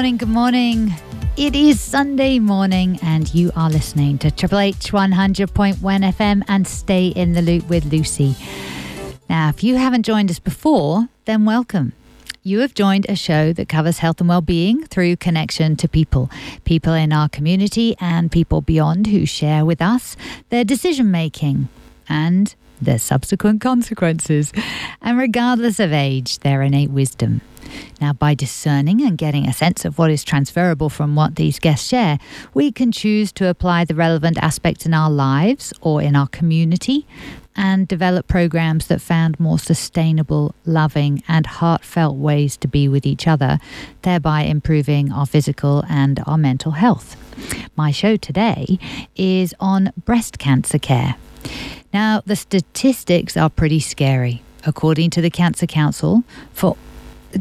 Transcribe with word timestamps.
morning, 0.00 0.16
good 0.16 0.30
morning. 0.30 0.94
It 1.36 1.54
is 1.54 1.78
Sunday 1.78 2.38
morning, 2.38 2.98
and 3.02 3.34
you 3.34 3.52
are 3.54 3.68
listening 3.68 4.16
to 4.20 4.30
Triple 4.30 4.60
H 4.60 4.92
100.1 4.92 5.76
FM 5.76 6.42
and 6.48 6.66
Stay 6.66 7.08
in 7.08 7.34
the 7.34 7.42
Loop 7.42 7.68
with 7.68 7.84
Lucy. 7.92 8.34
Now, 9.28 9.50
if 9.50 9.62
you 9.62 9.76
haven't 9.76 10.04
joined 10.04 10.30
us 10.30 10.38
before, 10.38 11.06
then 11.26 11.44
welcome. 11.44 11.92
You 12.42 12.60
have 12.60 12.72
joined 12.72 13.04
a 13.10 13.14
show 13.14 13.52
that 13.52 13.68
covers 13.68 13.98
health 13.98 14.20
and 14.20 14.28
well-being 14.30 14.86
through 14.86 15.16
connection 15.16 15.76
to 15.76 15.86
people, 15.86 16.30
people 16.64 16.94
in 16.94 17.12
our 17.12 17.28
community 17.28 17.94
and 18.00 18.32
people 18.32 18.62
beyond 18.62 19.08
who 19.08 19.26
share 19.26 19.66
with 19.66 19.82
us 19.82 20.16
their 20.48 20.64
decision 20.64 21.10
making 21.10 21.68
and 22.08 22.54
their 22.80 22.98
subsequent 22.98 23.60
consequences, 23.60 24.52
and 25.00 25.18
regardless 25.18 25.80
of 25.80 25.92
age, 25.92 26.38
their 26.40 26.62
innate 26.62 26.90
wisdom. 26.90 27.40
Now, 28.00 28.12
by 28.12 28.34
discerning 28.34 29.02
and 29.02 29.16
getting 29.16 29.46
a 29.46 29.52
sense 29.52 29.84
of 29.84 29.98
what 29.98 30.10
is 30.10 30.24
transferable 30.24 30.88
from 30.88 31.14
what 31.14 31.36
these 31.36 31.58
guests 31.58 31.86
share, 31.86 32.18
we 32.54 32.72
can 32.72 32.92
choose 32.92 33.32
to 33.32 33.48
apply 33.48 33.84
the 33.84 33.94
relevant 33.94 34.38
aspects 34.38 34.86
in 34.86 34.94
our 34.94 35.10
lives 35.10 35.72
or 35.80 36.02
in 36.02 36.16
our 36.16 36.26
community 36.28 37.06
and 37.56 37.86
develop 37.88 38.26
programs 38.26 38.86
that 38.86 39.00
found 39.00 39.38
more 39.38 39.58
sustainable, 39.58 40.54
loving, 40.64 41.22
and 41.28 41.46
heartfelt 41.46 42.16
ways 42.16 42.56
to 42.56 42.68
be 42.68 42.88
with 42.88 43.04
each 43.04 43.26
other, 43.26 43.58
thereby 44.02 44.42
improving 44.42 45.12
our 45.12 45.26
physical 45.26 45.84
and 45.88 46.22
our 46.26 46.38
mental 46.38 46.72
health. 46.72 47.16
My 47.76 47.90
show 47.90 48.16
today 48.16 48.78
is 49.16 49.54
on 49.60 49.92
breast 50.04 50.38
cancer 50.38 50.78
care. 50.78 51.16
Now, 51.92 52.22
the 52.24 52.36
statistics 52.36 53.36
are 53.36 53.50
pretty 53.50 53.80
scary. 53.80 54.42
According 54.66 55.10
to 55.10 55.22
the 55.22 55.30
Cancer 55.30 55.66
Council, 55.66 56.22
for 56.52 56.76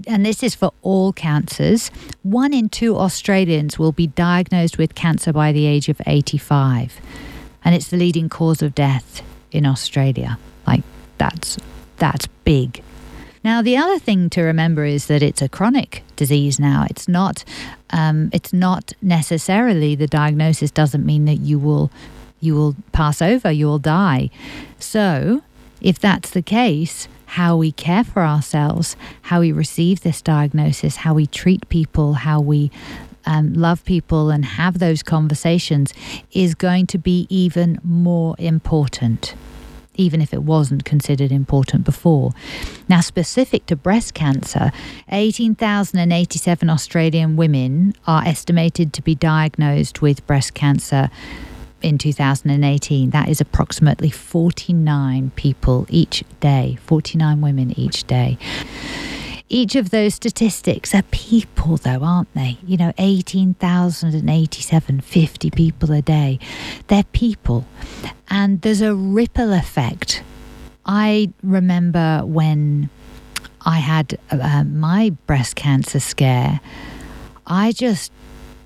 and 0.07 0.25
this 0.25 0.43
is 0.43 0.55
for 0.55 0.71
all 0.81 1.13
cancers, 1.13 1.89
one 2.23 2.53
in 2.53 2.69
two 2.69 2.95
Australians 2.95 3.79
will 3.79 3.91
be 3.91 4.07
diagnosed 4.07 4.77
with 4.77 4.95
cancer 4.95 5.33
by 5.33 5.51
the 5.51 5.65
age 5.65 5.89
of 5.89 6.01
85. 6.05 6.99
And 7.63 7.75
it's 7.75 7.89
the 7.89 7.97
leading 7.97 8.29
cause 8.29 8.61
of 8.61 8.75
death 8.75 9.21
in 9.51 9.65
Australia. 9.65 10.37
Like, 10.67 10.83
that's, 11.17 11.57
that's 11.97 12.27
big. 12.45 12.83
Now, 13.43 13.61
the 13.61 13.77
other 13.77 13.99
thing 13.99 14.29
to 14.31 14.41
remember 14.41 14.85
is 14.85 15.07
that 15.07 15.23
it's 15.23 15.41
a 15.41 15.49
chronic 15.49 16.03
disease 16.15 16.59
now. 16.59 16.85
It's 16.89 17.07
not, 17.07 17.43
um, 17.91 18.29
it's 18.33 18.51
not 18.51 18.93
necessarily 19.01 19.95
the 19.95 20.07
diagnosis 20.07 20.71
doesn't 20.71 21.05
mean 21.05 21.25
that 21.25 21.35
you 21.37 21.57
will, 21.57 21.89
you 22.39 22.55
will 22.55 22.75
pass 22.91 23.21
over, 23.21 23.51
you 23.51 23.65
will 23.65 23.79
die. 23.79 24.29
So, 24.79 25.43
if 25.81 25.99
that's 25.99 26.29
the 26.31 26.41
case, 26.41 27.07
how 27.25 27.55
we 27.55 27.71
care 27.71 28.03
for 28.03 28.23
ourselves, 28.23 28.95
how 29.23 29.39
we 29.41 29.51
receive 29.51 30.01
this 30.01 30.21
diagnosis, 30.21 30.97
how 30.97 31.13
we 31.13 31.27
treat 31.27 31.67
people, 31.69 32.13
how 32.13 32.39
we 32.39 32.71
um, 33.25 33.53
love 33.53 33.85
people 33.85 34.31
and 34.31 34.43
have 34.43 34.79
those 34.79 35.03
conversations 35.03 35.93
is 36.31 36.55
going 36.55 36.87
to 36.87 36.97
be 36.97 37.27
even 37.29 37.79
more 37.83 38.35
important. 38.39 39.35
Even 39.95 40.21
if 40.21 40.33
it 40.33 40.43
wasn't 40.43 40.85
considered 40.85 41.31
important 41.31 41.83
before. 41.83 42.31
Now, 42.87 43.01
specific 43.01 43.65
to 43.65 43.75
breast 43.75 44.13
cancer, 44.13 44.71
18,087 45.11 46.69
Australian 46.69 47.35
women 47.35 47.93
are 48.07 48.23
estimated 48.23 48.93
to 48.93 49.01
be 49.01 49.13
diagnosed 49.13 50.01
with 50.01 50.25
breast 50.25 50.53
cancer 50.53 51.09
in 51.81 51.97
2018. 51.97 53.09
That 53.11 53.29
is 53.29 53.41
approximately 53.41 54.09
49 54.09 55.31
people 55.35 55.85
each 55.89 56.23
day, 56.39 56.77
49 56.85 57.41
women 57.41 57.77
each 57.77 58.05
day. 58.05 58.37
Each 59.51 59.75
of 59.75 59.89
those 59.89 60.13
statistics 60.13 60.93
are 60.93 61.01
people, 61.03 61.77
though, 61.77 62.03
aren't 62.03 62.31
they? 62.35 62.59
You 62.63 62.77
know, 62.77 62.93
18,087, 62.99 65.01
50 65.01 65.51
people 65.51 65.91
a 65.91 66.03
day. 66.03 66.37
They're 66.87 67.03
people. 67.03 67.65
And 68.29 68.61
there's 68.61 68.81
a 68.81 68.93
ripple 68.93 69.51
effect. 69.53 70.21
I 70.85 71.33
remember 71.41 72.21
when 72.25 72.91
I 73.61 73.79
had 73.79 74.19
uh, 74.29 74.65
my 74.65 75.09
breast 75.25 75.55
cancer 75.55 75.99
scare, 75.99 76.59
I 77.47 77.71
just 77.71 78.11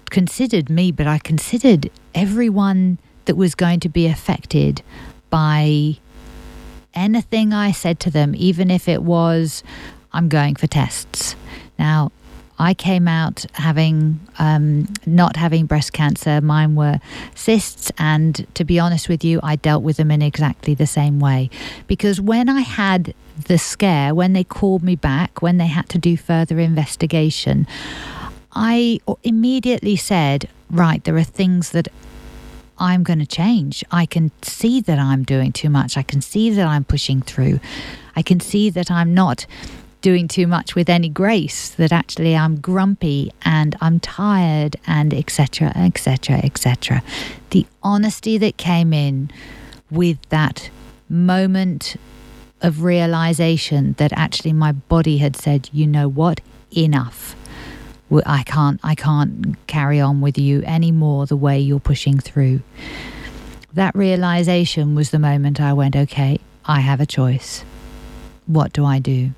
considered 0.09 0.69
me, 0.69 0.91
but 0.91 1.07
I 1.07 1.17
considered 1.17 1.89
everyone 2.15 2.97
that 3.25 3.35
was 3.35 3.55
going 3.55 3.79
to 3.81 3.89
be 3.89 4.07
affected 4.07 4.81
by 5.29 5.97
anything 6.93 7.53
I 7.53 7.71
said 7.71 7.99
to 8.01 8.11
them, 8.11 8.33
even 8.35 8.69
if 8.69 8.87
it 8.87 9.03
was, 9.03 9.63
I'm 10.11 10.29
going 10.29 10.55
for 10.55 10.67
tests. 10.67 11.35
Now, 11.79 12.11
I 12.59 12.73
came 12.75 13.07
out 13.07 13.45
having 13.53 14.19
um, 14.37 14.87
not 15.05 15.35
having 15.35 15.65
breast 15.65 15.91
cancer. 15.91 16.39
Mine 16.39 16.75
were 16.75 16.99
cysts, 17.33 17.91
and 17.97 18.45
to 18.53 18.63
be 18.63 18.79
honest 18.79 19.09
with 19.09 19.23
you, 19.23 19.39
I 19.41 19.55
dealt 19.55 19.83
with 19.83 19.97
them 19.97 20.11
in 20.11 20.21
exactly 20.21 20.75
the 20.75 20.85
same 20.85 21.19
way. 21.19 21.49
Because 21.87 22.21
when 22.21 22.49
I 22.49 22.61
had 22.61 23.15
the 23.47 23.57
scare, 23.57 24.13
when 24.13 24.33
they 24.33 24.43
called 24.43 24.83
me 24.83 24.95
back, 24.95 25.41
when 25.41 25.57
they 25.57 25.67
had 25.67 25.89
to 25.89 25.97
do 25.97 26.15
further 26.15 26.59
investigation, 26.59 27.65
I 28.53 28.99
immediately 29.23 29.95
said, 29.95 30.47
Right, 30.73 31.03
there 31.03 31.15
are 31.17 31.23
things 31.23 31.69
that 31.69 31.87
I'm 32.79 33.03
going 33.03 33.19
to 33.19 33.27
change. 33.27 33.83
I 33.91 34.07
can 34.07 34.31
see 34.41 34.81
that 34.81 34.97
I'm 34.97 35.23
doing 35.23 35.51
too 35.51 35.69
much. 35.69 35.97
I 35.97 36.01
can 36.01 36.19
see 36.19 36.49
that 36.49 36.65
I'm 36.65 36.83
pushing 36.83 37.21
through. 37.21 37.59
I 38.15 38.23
can 38.23 38.39
see 38.39 38.71
that 38.71 38.89
I'm 38.89 39.13
not 39.13 39.45
doing 40.01 40.27
too 40.27 40.47
much 40.47 40.73
with 40.73 40.89
any 40.89 41.09
grace, 41.09 41.69
that 41.69 41.91
actually 41.91 42.35
I'm 42.35 42.59
grumpy 42.59 43.31
and 43.45 43.77
I'm 43.81 43.99
tired 43.99 44.75
and 44.87 45.13
etc., 45.13 45.71
etc., 45.75 46.37
etc. 46.37 47.03
The 47.51 47.67
honesty 47.83 48.39
that 48.39 48.57
came 48.57 48.93
in 48.93 49.29
with 49.91 50.17
that 50.29 50.71
moment 51.07 51.97
of 52.61 52.81
realization 52.81 53.93
that 53.99 54.11
actually 54.13 54.53
my 54.53 54.71
body 54.71 55.19
had 55.19 55.35
said, 55.35 55.69
you 55.71 55.85
know 55.85 56.09
what, 56.09 56.41
enough. 56.75 57.35
I 58.25 58.43
can't 58.43 58.79
I 58.83 58.95
can't 58.95 59.55
carry 59.67 59.99
on 59.99 60.21
with 60.21 60.37
you 60.37 60.63
anymore 60.63 61.25
the 61.25 61.35
way 61.35 61.59
you're 61.59 61.79
pushing 61.79 62.19
through. 62.19 62.61
That 63.73 63.95
realization 63.95 64.93
was 64.93 65.09
the 65.09 65.19
moment 65.19 65.59
I 65.59 65.73
went, 65.73 65.95
okay, 65.95 66.39
I 66.65 66.81
have 66.81 67.01
a 67.01 67.05
choice. 67.05 67.65
What 68.45 68.71
do 68.73 68.85
I 68.85 68.99
do? 68.99 69.31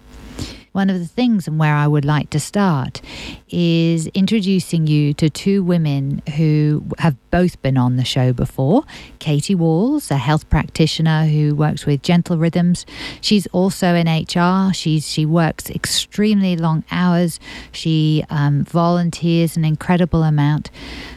One 0.76 0.90
of 0.90 1.00
the 1.00 1.08
things 1.08 1.48
and 1.48 1.58
where 1.58 1.74
I 1.74 1.88
would 1.88 2.04
like 2.04 2.32
to 2.32 2.40
start 2.42 3.02
is 3.48 4.08
introducing 4.08 4.88
you 4.88 5.14
to 5.14 5.30
two 5.30 5.64
women 5.64 6.22
who 6.36 6.84
have 6.98 7.16
both 7.32 7.62
been 7.62 7.78
on 7.78 7.96
the 7.96 8.04
show 8.04 8.34
before. 8.34 8.84
Katie 9.20 9.56
Walls, 9.56 10.12
a 10.12 10.18
health 10.18 10.50
practitioner 10.50 11.28
who 11.28 11.56
works 11.56 11.86
with 11.86 12.02
Gentle 12.02 12.38
Rhythms. 12.38 12.86
She's 13.22 13.48
also 13.54 13.96
in 13.96 14.08
HR. 14.08 14.74
She's 14.74 15.10
she 15.10 15.26
works 15.26 15.70
extremely 15.70 16.58
long 16.58 16.84
hours. 16.92 17.40
She 17.72 18.26
um, 18.30 18.66
volunteers 18.66 19.56
an 19.56 19.64
incredible 19.64 20.24
amount. 20.24 20.72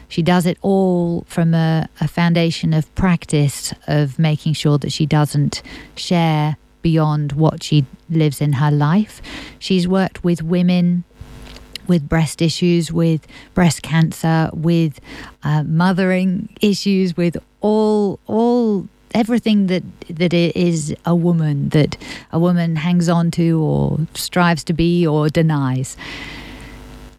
She 0.08 0.22
does 0.22 0.46
it 0.46 0.56
all 0.62 1.24
from 1.26 1.52
a, 1.52 1.88
a 2.00 2.06
foundation 2.06 2.72
of 2.72 2.94
practice 2.94 3.74
of 3.88 4.20
making 4.20 4.52
sure 4.52 4.78
that 4.78 4.92
she 4.92 5.04
doesn't 5.04 5.62
share 5.96 6.58
beyond 6.82 7.32
what 7.32 7.62
she 7.62 7.84
lives 8.10 8.40
in 8.40 8.54
her 8.54 8.70
life. 8.70 9.20
She's 9.58 9.86
worked 9.86 10.24
with 10.24 10.42
women 10.42 11.04
with 11.86 12.08
breast 12.08 12.42
issues, 12.42 12.92
with 12.92 13.26
breast 13.54 13.82
cancer, 13.82 14.50
with 14.52 15.00
uh, 15.42 15.62
mothering 15.64 16.50
issues, 16.60 17.16
with 17.16 17.36
all 17.60 18.20
all 18.26 18.86
everything 19.14 19.66
that 19.68 19.82
that 20.08 20.34
is 20.34 20.94
a 21.06 21.14
woman 21.14 21.70
that 21.70 21.96
a 22.30 22.38
woman 22.38 22.76
hangs 22.76 23.08
on 23.08 23.30
to 23.30 23.60
or 23.60 23.98
strives 24.14 24.62
to 24.62 24.72
be 24.72 25.06
or 25.06 25.28
denies 25.30 25.96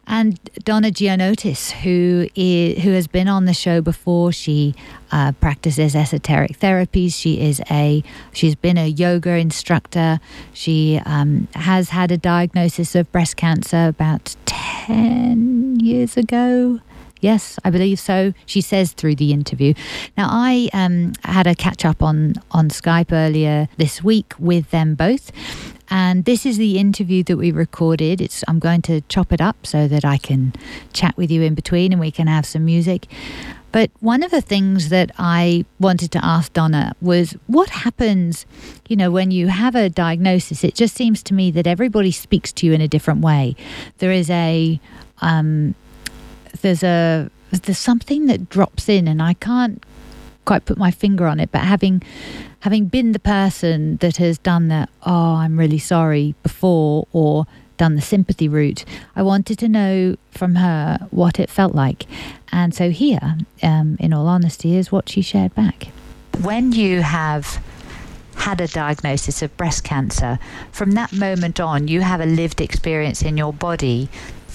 and 0.09 0.39
Donna 0.65 0.89
Gianotis, 0.89 1.71
who 1.71 2.27
is, 2.35 2.83
who 2.83 2.91
has 2.91 3.07
been 3.07 3.27
on 3.27 3.45
the 3.45 3.53
show 3.53 3.79
before. 3.79 4.31
She 4.31 4.75
uh, 5.11 5.31
practices 5.33 5.95
esoteric 5.95 6.59
therapies. 6.59 7.13
She 7.13 7.39
is 7.39 7.61
a 7.71 8.03
she's 8.33 8.55
been 8.55 8.77
a 8.77 8.87
yoga 8.87 9.37
instructor. 9.37 10.19
She 10.51 10.99
um, 11.05 11.47
has 11.53 11.89
had 11.89 12.11
a 12.11 12.17
diagnosis 12.17 12.95
of 12.95 13.09
breast 13.11 13.37
cancer 13.37 13.87
about 13.87 14.35
ten 14.45 15.79
years 15.79 16.17
ago. 16.17 16.81
Yes, 17.21 17.59
I 17.65 17.69
believe 17.69 17.99
so. 17.99 18.33
She 18.45 18.61
says 18.61 18.93
through 18.93 19.15
the 19.15 19.33
interview. 19.33 19.73
Now, 20.17 20.29
I 20.31 20.69
um, 20.73 21.13
had 21.25 21.47
a 21.47 21.55
catch 21.55 21.83
up 21.85 22.01
on 22.01 22.35
on 22.51 22.69
Skype 22.69 23.11
earlier 23.11 23.67
this 23.77 24.03
week 24.03 24.33
with 24.39 24.71
them 24.71 24.95
both, 24.95 25.31
and 25.89 26.25
this 26.25 26.45
is 26.45 26.57
the 26.57 26.77
interview 26.77 27.23
that 27.23 27.37
we 27.37 27.51
recorded. 27.51 28.21
It's 28.21 28.43
I'm 28.47 28.59
going 28.59 28.81
to 28.83 29.01
chop 29.01 29.31
it 29.31 29.41
up 29.41 29.65
so 29.65 29.87
that 29.87 30.05
I 30.05 30.17
can 30.17 30.53
chat 30.93 31.17
with 31.17 31.31
you 31.31 31.41
in 31.41 31.55
between 31.55 31.91
and 31.91 31.99
we 31.99 32.11
can 32.11 32.27
have 32.27 32.45
some 32.45 32.65
music. 32.65 33.07
But 33.71 33.91
one 33.99 34.23
of 34.23 34.31
the 34.31 34.41
things 34.41 34.89
that 34.89 35.11
I 35.17 35.65
wanted 35.79 36.11
to 36.13 36.25
ask 36.25 36.53
Donna 36.53 36.93
was 37.01 37.35
what 37.47 37.69
happens, 37.69 38.45
you 38.87 38.95
know, 38.95 39.11
when 39.11 39.29
you 39.31 39.47
have 39.47 39.75
a 39.75 39.89
diagnosis? 39.89 40.63
It 40.63 40.73
just 40.73 40.95
seems 40.95 41.21
to 41.23 41.33
me 41.33 41.51
that 41.51 41.67
everybody 41.67 42.11
speaks 42.11 42.51
to 42.53 42.65
you 42.65 42.73
in 42.73 42.81
a 42.81 42.87
different 42.87 43.21
way. 43.21 43.55
There 43.99 44.11
is 44.11 44.29
a 44.29 44.79
um, 45.21 45.75
there's 46.61 46.83
a 46.83 47.29
there's 47.51 47.77
something 47.79 48.25
that 48.27 48.49
drops 48.49 48.89
in, 48.89 49.07
and 49.07 49.21
I 49.21 49.33
can't 49.33 49.83
quite 50.49 50.65
put 50.65 50.79
my 50.79 50.89
finger 50.89 51.27
on 51.27 51.39
it. 51.39 51.51
But 51.51 51.61
having 51.61 52.01
having 52.61 52.85
been 52.85 53.11
the 53.11 53.19
person 53.19 53.97
that 53.97 54.17
has 54.17 54.39
done 54.39 54.67
that, 54.69 54.89
oh, 55.03 55.35
I'm 55.35 55.59
really 55.59 55.77
sorry 55.77 56.33
before, 56.41 57.07
or 57.13 57.45
done 57.77 57.95
the 57.95 58.01
sympathy 58.01 58.47
route, 58.49 58.83
I 59.15 59.21
wanted 59.21 59.59
to 59.59 59.69
know 59.69 60.15
from 60.31 60.55
her 60.55 61.07
what 61.11 61.39
it 61.39 61.51
felt 61.51 61.75
like. 61.75 62.07
And 62.51 62.73
so 62.73 62.89
here, 62.89 63.37
um, 63.61 63.95
in 63.99 64.11
all 64.11 64.27
honesty, 64.27 64.75
is 64.75 64.91
what 64.91 65.07
she 65.07 65.21
shared 65.21 65.53
back. 65.53 65.89
When 66.41 66.71
you 66.71 67.01
have 67.01 67.63
had 68.35 68.59
a 68.59 68.67
diagnosis 68.67 69.43
of 69.43 69.55
breast 69.55 69.83
cancer, 69.83 70.39
from 70.71 70.93
that 70.93 71.13
moment 71.13 71.59
on, 71.59 71.87
you 71.87 72.01
have 72.01 72.21
a 72.21 72.25
lived 72.25 72.59
experience 72.59 73.21
in 73.21 73.37
your 73.37 73.53
body 73.53 74.09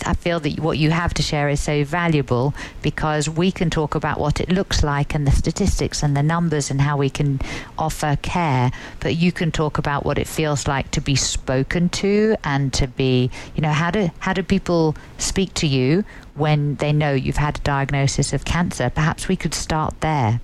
I 0.06 0.14
feel 0.14 0.40
that 0.40 0.60
what 0.60 0.78
you 0.78 0.90
have 0.90 1.14
to 1.14 1.22
share 1.22 1.48
is 1.48 1.60
so 1.60 1.84
valuable 1.84 2.54
because 2.82 3.28
we 3.28 3.50
can 3.52 3.70
talk 3.70 3.94
about 3.94 4.18
what 4.18 4.40
it 4.40 4.48
looks 4.48 4.82
like 4.82 5.14
and 5.14 5.26
the 5.26 5.30
statistics 5.30 6.02
and 6.02 6.16
the 6.16 6.22
numbers 6.22 6.70
and 6.70 6.80
how 6.80 6.96
we 6.96 7.10
can 7.10 7.40
offer 7.78 8.16
care, 8.22 8.70
but 9.00 9.16
you 9.16 9.32
can 9.32 9.50
talk 9.52 9.78
about 9.78 10.04
what 10.04 10.18
it 10.18 10.26
feels 10.26 10.66
like 10.66 10.90
to 10.92 11.00
be 11.00 11.16
spoken 11.16 11.88
to 11.90 12.36
and 12.44 12.72
to 12.74 12.86
be, 12.86 13.30
you 13.54 13.62
know, 13.62 13.72
how 13.72 13.90
do 13.90 14.10
how 14.18 14.32
do 14.32 14.42
people 14.42 14.96
speak 15.18 15.54
to 15.54 15.66
you 15.66 16.04
when 16.34 16.76
they 16.76 16.92
know 16.92 17.12
you've 17.12 17.36
had 17.36 17.58
a 17.58 17.62
diagnosis 17.62 18.32
of 18.32 18.44
cancer? 18.44 18.90
Perhaps 18.90 19.28
we 19.28 19.36
could 19.36 19.54
start 19.54 20.00
there. 20.00 20.40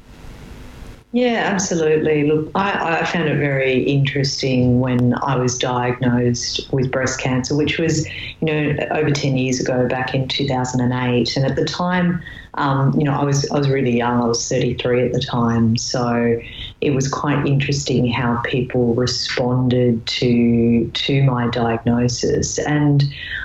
Yeah, 1.12 1.42
absolutely. 1.52 2.30
Look, 2.30 2.52
I, 2.54 3.00
I, 3.00 3.04
found 3.04 3.28
it 3.28 3.36
very 3.36 3.82
interesting 3.82 4.78
when 4.78 5.14
I 5.24 5.34
was 5.34 5.58
diagnosed 5.58 6.72
with 6.72 6.92
breast 6.92 7.18
cancer, 7.18 7.56
which 7.56 7.78
was, 7.78 8.06
you 8.40 8.46
know, 8.46 8.76
over 8.92 9.10
10 9.10 9.36
years 9.36 9.58
ago, 9.58 9.88
back 9.88 10.14
in 10.14 10.28
2008. 10.28 11.36
And 11.36 11.44
at 11.44 11.56
the 11.56 11.64
time, 11.64 12.22
um, 12.54 12.94
you 12.96 13.04
know, 13.04 13.12
I 13.12 13.24
was 13.24 13.50
I 13.50 13.58
was 13.58 13.68
really 13.68 13.96
young. 13.96 14.22
I 14.22 14.26
was 14.26 14.48
33 14.48 15.06
at 15.06 15.12
the 15.12 15.20
time, 15.20 15.76
so 15.76 16.40
it 16.80 16.90
was 16.94 17.08
quite 17.08 17.46
interesting 17.46 18.10
how 18.10 18.40
people 18.44 18.94
responded 18.94 20.06
to 20.06 20.90
to 20.90 21.22
my 21.24 21.48
diagnosis. 21.48 22.58
And 22.58 23.04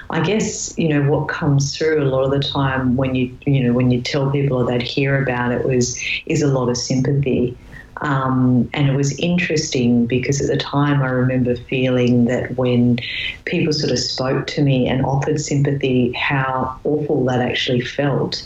I 0.10 0.22
guess 0.22 0.78
you 0.78 0.88
know 0.88 1.10
what 1.10 1.28
comes 1.28 1.78
through 1.78 2.04
a 2.04 2.06
lot 2.06 2.24
of 2.24 2.32
the 2.32 2.40
time 2.40 2.96
when 2.96 3.16
you 3.16 3.38
you 3.46 3.62
know 3.62 3.74
when 3.74 3.92
you 3.92 4.02
tell 4.02 4.32
people 4.32 4.58
or 4.58 4.66
they'd 4.66 4.82
hear 4.82 5.22
about 5.22 5.52
it 5.52 5.66
was 5.66 6.02
is 6.26 6.42
a 6.42 6.48
lot 6.48 6.70
of 6.70 6.78
sympathy. 6.78 7.58
Um, 8.02 8.70
and 8.74 8.90
it 8.90 8.96
was 8.96 9.18
interesting 9.20 10.06
because 10.06 10.42
at 10.42 10.48
the 10.48 10.58
time 10.58 11.02
I 11.02 11.08
remember 11.08 11.56
feeling 11.56 12.26
that 12.26 12.56
when 12.58 12.98
people 13.46 13.72
sort 13.72 13.92
of 13.92 14.00
spoke 14.00 14.48
to 14.48 14.62
me 14.62 14.88
and 14.88 15.06
offered 15.06 15.40
sympathy, 15.40 16.12
how 16.12 16.78
awful 16.84 17.24
that 17.26 17.40
actually 17.40 17.82
felt. 17.82 18.46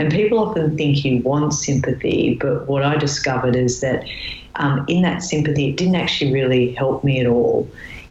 And 0.00 0.10
people 0.10 0.38
often 0.38 0.78
think 0.78 1.04
you 1.04 1.20
want 1.20 1.52
sympathy, 1.52 2.38
but 2.40 2.66
what 2.66 2.82
I 2.82 2.96
discovered 2.96 3.54
is 3.54 3.82
that 3.82 4.06
um, 4.54 4.86
in 4.88 5.02
that 5.02 5.22
sympathy, 5.22 5.68
it 5.68 5.76
didn't 5.76 5.96
actually 5.96 6.32
really 6.32 6.72
help 6.72 7.04
me 7.04 7.20
at 7.20 7.26
all 7.26 7.70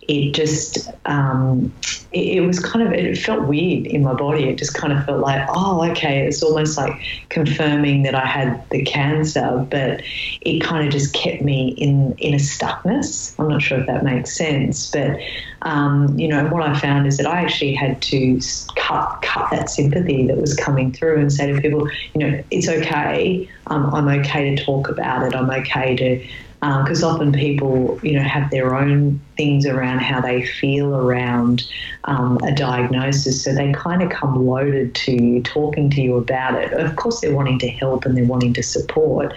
it 0.10 0.34
just 0.34 0.90
um, 1.06 1.72
it, 2.12 2.38
it, 2.38 2.42
was 2.42 2.60
kind 2.60 2.86
of 2.86 2.92
it 2.92 3.16
felt 3.16 3.48
weird 3.48 3.86
in 3.86 4.04
my 4.04 4.14
body. 4.14 4.46
It 4.50 4.58
just 4.58 4.74
kind 4.74 4.92
of 4.92 5.06
felt 5.06 5.20
like 5.20 5.48
oh 5.50 5.88
okay, 5.92 6.26
it's 6.26 6.42
almost 6.42 6.78
like 6.78 7.00
confirming 7.30 8.02
that 8.04 8.16
I 8.16 8.26
had 8.26 8.68
the 8.72 8.84
cancer, 8.84 9.68
but 9.70 10.02
it 10.42 10.64
kind 10.64 10.86
of 10.86 10.92
just 10.92 11.14
kept 11.14 11.44
me 11.44 11.70
in 11.78 12.16
in 12.18 12.34
a 12.34 12.38
stuckness. 12.38 13.36
I'm 13.38 13.50
not 13.50 13.62
sure 13.62 13.80
if 13.80 13.86
that 13.86 14.04
makes 14.04 14.36
sense, 14.36 14.90
but 14.90 15.20
um, 15.62 16.18
you 16.18 16.28
know 16.28 16.48
what 16.48 16.64
I 16.64 16.78
found 16.80 17.06
is 17.06 17.18
that 17.18 17.28
I 17.28 17.42
actually 17.42 17.76
had 17.76 18.02
to 18.02 18.40
cut 18.78 19.22
cut 19.22 19.52
that 19.52 19.70
sympathy 19.70 20.26
that 20.26 20.38
was 20.38 20.56
coming 20.56 20.92
through 20.92 21.20
and 21.20 21.32
say 21.32 21.54
to 21.54 21.62
people, 21.62 21.88
you 22.16 22.28
know, 22.28 22.44
it's 22.50 22.68
okay. 22.68 23.48
Um, 23.68 23.94
I'm 23.94 24.08
okay 24.08 24.56
to 24.56 24.66
talk 24.66 24.90
about 24.90 25.28
it. 25.28 25.36
I'm 25.36 25.52
okay 25.52 25.96
to 25.98 26.28
because 26.60 27.04
um, 27.04 27.16
often 27.16 27.32
people, 27.32 27.98
you 28.04 28.14
know, 28.14 28.24
have 28.24 28.52
their 28.52 28.76
own 28.76 29.22
things 29.38 29.66
around 29.66 30.00
how 30.00 30.20
they 30.20 30.46
feel 30.46 30.94
around 30.94 31.66
um, 32.04 32.38
a 32.44 32.54
diagnosis, 32.54 33.42
so 33.42 33.54
they 33.54 33.72
kind 33.72 34.04
of 34.04 34.10
come 34.10 34.46
loaded 34.46 34.94
to 34.94 35.14
you, 35.14 35.42
talking 35.42 35.90
to 35.90 36.02
you 36.02 36.18
about 36.18 36.56
it. 36.56 36.74
Of 36.74 36.98
course, 36.98 37.22
they're 37.22 37.36
wanting 37.36 37.60
to 37.60 37.70
help 37.70 38.04
and 38.04 38.18
they're 38.18 38.26
wanting 38.26 38.54
to 38.56 38.64
support, 38.64 39.34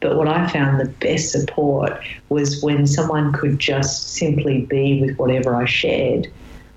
but 0.00 0.16
what 0.16 0.26
I 0.26 0.48
found 0.48 0.80
the 0.80 0.88
best 0.88 1.30
support 1.30 2.02
was 2.28 2.60
when 2.60 2.88
someone 2.88 3.32
could 3.32 3.60
just 3.60 4.14
simply 4.14 4.62
be 4.62 5.00
with 5.00 5.16
whatever 5.16 5.54
I 5.54 5.66
shared. 5.66 6.26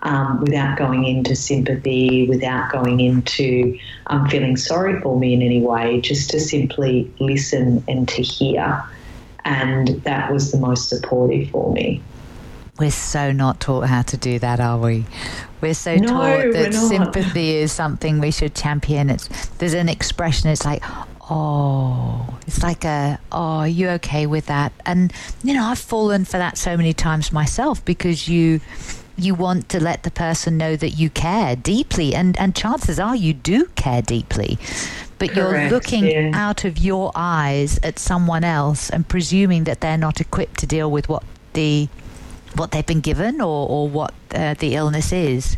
Um, 0.04 0.42
without 0.42 0.78
going 0.78 1.06
into 1.06 1.36
sympathy, 1.36 2.28
without 2.30 2.72
going 2.72 3.00
into 3.00 3.80
um, 4.06 4.30
feeling 4.30 4.56
sorry 4.56 5.02
for 5.02 5.20
me 5.20 5.34
in 5.34 5.42
any 5.42 5.60
way, 5.60 6.02
just 6.02 6.30
to 6.30 6.40
simply 6.40 7.12
listen 7.20 7.84
and 7.88 8.08
to 8.10 8.22
hear 8.22 8.84
and 9.48 9.88
that 10.04 10.32
was 10.32 10.52
the 10.52 10.58
most 10.58 10.90
supportive 10.90 11.50
for 11.50 11.72
me. 11.72 12.02
We're 12.78 12.92
so 12.92 13.32
not 13.32 13.62
taught 13.62 13.88
how 13.88 14.02
to 14.04 14.18
do 14.18 14.38
that, 14.40 14.60
are 14.60 14.78
we? 14.78 15.06
We're 15.62 15.74
so 15.74 15.96
no, 15.96 16.08
taught 16.08 16.54
that 16.54 16.74
sympathy 16.74 17.56
is 17.56 17.72
something 17.72 18.20
we 18.20 18.30
should 18.30 18.54
champion. 18.54 19.10
It's 19.10 19.48
there's 19.58 19.74
an 19.74 19.90
expression. 19.90 20.50
It's 20.50 20.66
like, 20.66 20.84
oh, 21.32 22.38
it's 22.46 22.62
like 22.62 22.84
a, 22.84 23.20
oh, 23.32 23.38
are 23.38 23.68
you 23.68 23.90
okay 23.92 24.28
with 24.28 24.46
that? 24.48 24.74
And 24.86 25.12
you 25.44 25.54
know, 25.54 25.64
I've 25.64 25.80
fallen 25.80 26.26
for 26.26 26.38
that 26.38 26.58
so 26.58 26.76
many 26.78 26.94
times 26.94 27.32
myself 27.32 27.84
because 27.86 28.28
you 28.28 28.60
you 29.18 29.34
want 29.34 29.70
to 29.70 29.82
let 29.82 30.04
the 30.04 30.12
person 30.12 30.58
know 30.58 30.76
that 30.76 30.92
you 30.92 31.10
care 31.10 31.56
deeply 31.56 32.14
and 32.14 32.38
and 32.38 32.54
chances 32.54 33.00
are 33.00 33.16
you 33.16 33.34
do 33.34 33.66
care 33.76 34.04
deeply 34.04 34.60
but 35.20 35.32
Correct, 35.32 35.36
you're 35.36 35.70
looking 35.70 36.06
yeah. 36.06 36.32
out 36.34 36.66
of 36.66 36.78
your 36.78 37.12
eyes 37.16 37.80
at 37.84 38.00
someone 38.00 38.44
else 38.44 38.90
and 38.90 39.08
presuming 39.08 39.64
that 39.66 39.82
they're 39.82 39.98
not 39.98 40.22
equipped 40.22 40.60
to 40.60 40.68
deal 40.68 40.92
with 40.92 41.10
what 41.10 41.24
the 41.54 41.88
what 42.56 42.72
they've 42.72 42.86
been 42.86 43.02
given 43.02 43.42
or, 43.42 43.70
or 43.70 43.90
what 43.90 44.14
uh, 44.34 44.54
the 44.56 44.76
illness 44.76 45.12
is. 45.12 45.58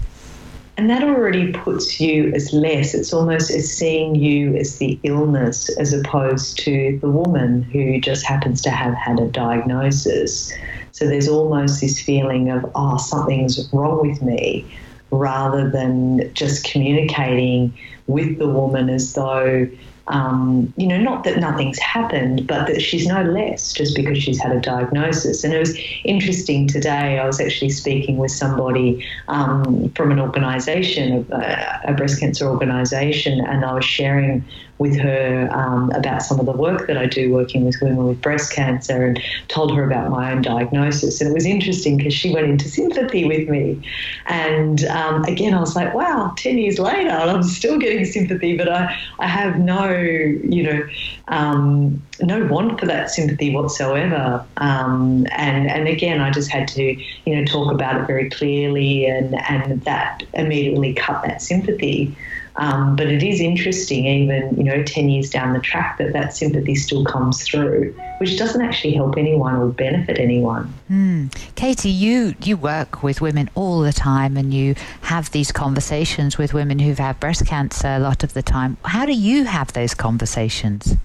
And 0.78 0.90
that 0.90 1.04
already 1.04 1.52
puts 1.52 2.00
you 2.00 2.32
as 2.34 2.54
less. 2.54 2.94
It's 2.94 3.12
almost 3.12 3.52
as 3.52 3.70
seeing 3.70 4.16
you 4.16 4.56
as 4.56 4.78
the 4.78 4.98
illness 5.04 5.70
as 5.78 5.92
opposed 5.92 6.58
to 6.60 6.98
the 7.02 7.10
woman 7.10 7.64
who 7.64 8.00
just 8.00 8.26
happens 8.26 8.62
to 8.62 8.70
have 8.70 8.94
had 8.94 9.20
a 9.20 9.28
diagnosis. 9.28 10.54
So 10.94 11.06
there's 11.06 11.28
almost 11.28 11.82
this 11.82 12.00
feeling 12.00 12.50
of, 12.50 12.70
oh, 12.76 12.98
something's 12.98 13.70
wrong 13.74 14.08
with 14.08 14.22
me, 14.22 14.66
rather 15.12 15.70
than 15.70 16.34
just 16.34 16.64
communicating 16.64 17.74
with 18.10 18.40
the 18.40 18.48
woman 18.48 18.90
as 18.90 19.14
though, 19.14 19.70
um, 20.08 20.74
you 20.76 20.88
know, 20.88 20.98
not 20.98 21.24
that 21.26 21.38
nothing's 21.38 21.78
happened, 21.78 22.48
but 22.48 22.66
that 22.66 22.82
she's 22.82 23.06
no 23.06 23.22
less 23.22 23.72
just 23.72 23.96
because 23.96 24.18
she's 24.18 24.42
had 24.42 24.52
a 24.52 24.60
diagnosis. 24.60 25.44
And 25.44 25.54
it 25.54 25.60
was 25.60 25.78
interesting 26.04 26.68
today. 26.68 27.20
I 27.20 27.26
was 27.28 27.40
actually 27.40 27.70
speaking 27.70 28.18
with 28.18 28.32
somebody 28.32 29.06
um, 29.28 29.90
from 29.92 30.12
an 30.12 30.20
organisation, 30.20 31.28
a, 31.32 31.82
a 31.86 31.94
breast 31.94 32.20
cancer 32.20 32.48
organisation, 32.48 33.40
and 33.46 33.64
I 33.64 33.74
was 33.74 33.86
sharing 33.86 34.44
with 34.80 34.98
her 34.98 35.50
um, 35.52 35.92
about 35.92 36.24
some 36.24 36.40
of 36.40 36.46
the 36.46 36.54
work 36.54 36.88
that 36.88 36.98
I 36.98 37.06
do 37.06 37.34
working 37.34 37.66
with 37.66 37.76
women 37.82 38.08
with 38.08 38.22
breast 38.22 38.54
cancer 38.54 39.06
and 39.06 39.22
told 39.50 39.76
her 39.76 39.84
about 39.84 40.10
my 40.10 40.32
own 40.32 40.42
diagnosis. 40.42 41.20
And 41.20 41.30
it 41.30 41.34
was 41.34 41.46
interesting 41.46 41.98
because 41.98 42.14
she 42.14 42.34
went 42.34 42.48
into 42.48 42.68
sympathy 42.70 43.26
with 43.26 43.50
me. 43.50 43.86
And 44.28 44.86
um, 44.86 45.24
again, 45.26 45.54
I 45.54 45.60
was 45.60 45.76
like, 45.76 45.94
wow, 45.94 46.34
10 46.38 46.58
years 46.58 46.80
later, 46.80 47.10
I'm 47.10 47.44
still 47.44 47.78
getting 47.78 48.06
sympathy, 48.06 48.58
but 48.58 48.70
I, 48.70 48.98
I 49.20 49.28
have 49.28 49.60
no, 49.60 49.90
you 49.90 50.64
know, 50.64 50.88
um, 51.28 52.02
no 52.22 52.46
want 52.46 52.80
for 52.80 52.86
that 52.86 53.10
sympathy 53.10 53.54
whatsoever. 53.54 54.46
Um, 54.58 55.28
and, 55.32 55.70
and 55.70 55.90
again, 55.90 56.22
I 56.22 56.32
just 56.32 56.50
had 56.50 56.70
to, 56.70 56.84
you 57.26 57.36
know, 57.36 57.44
talk 57.44 57.72
about 57.72 58.02
it 58.02 58.08
very 58.08 58.30
clearly 58.30 59.06
and, 59.06 59.36
and 59.50 59.82
that 59.84 60.24
immediately 60.34 60.94
cut 60.94 61.22
that 61.24 61.42
sympathy. 61.42 62.16
Um, 62.60 62.98
but 62.98 63.08
it 63.08 63.24
is 63.24 63.40
interesting, 63.40 64.06
even 64.06 64.58
you 64.58 64.66
know, 64.66 64.84
ten 64.84 65.08
years 65.08 65.30
down 65.30 65.54
the 65.54 65.60
track, 65.60 65.98
that 65.98 66.12
that 66.12 66.36
sympathy 66.36 66.76
still 66.76 67.06
comes 67.06 67.48
through, 67.48 67.96
which 68.18 68.38
doesn't 68.38 68.62
actually 68.62 68.94
help 68.94 69.18
anyone 69.18 69.56
or 69.56 69.70
benefit 69.70 70.20
anyone. 70.20 70.74
Mm. 70.92 71.34
Katie, 71.56 71.90
you 71.90 72.36
you 72.44 72.58
work 72.58 73.02
with 73.02 73.22
women 73.22 73.50
all 73.56 73.80
the 73.80 73.94
time, 73.94 74.36
and 74.36 74.54
you 74.54 74.76
have 75.02 75.32
these 75.32 75.54
conversations 75.54 76.38
with 76.38 76.54
women 76.54 76.80
who've 76.80 77.00
had 77.00 77.18
breast 77.22 77.46
cancer 77.46 77.88
a 77.88 78.00
lot 78.00 78.26
of 78.26 78.34
the 78.34 78.44
time. 78.44 78.76
How 78.84 79.06
do 79.06 79.14
you 79.14 79.46
have 79.46 79.72
those 79.72 79.94
conversations? 79.94 80.96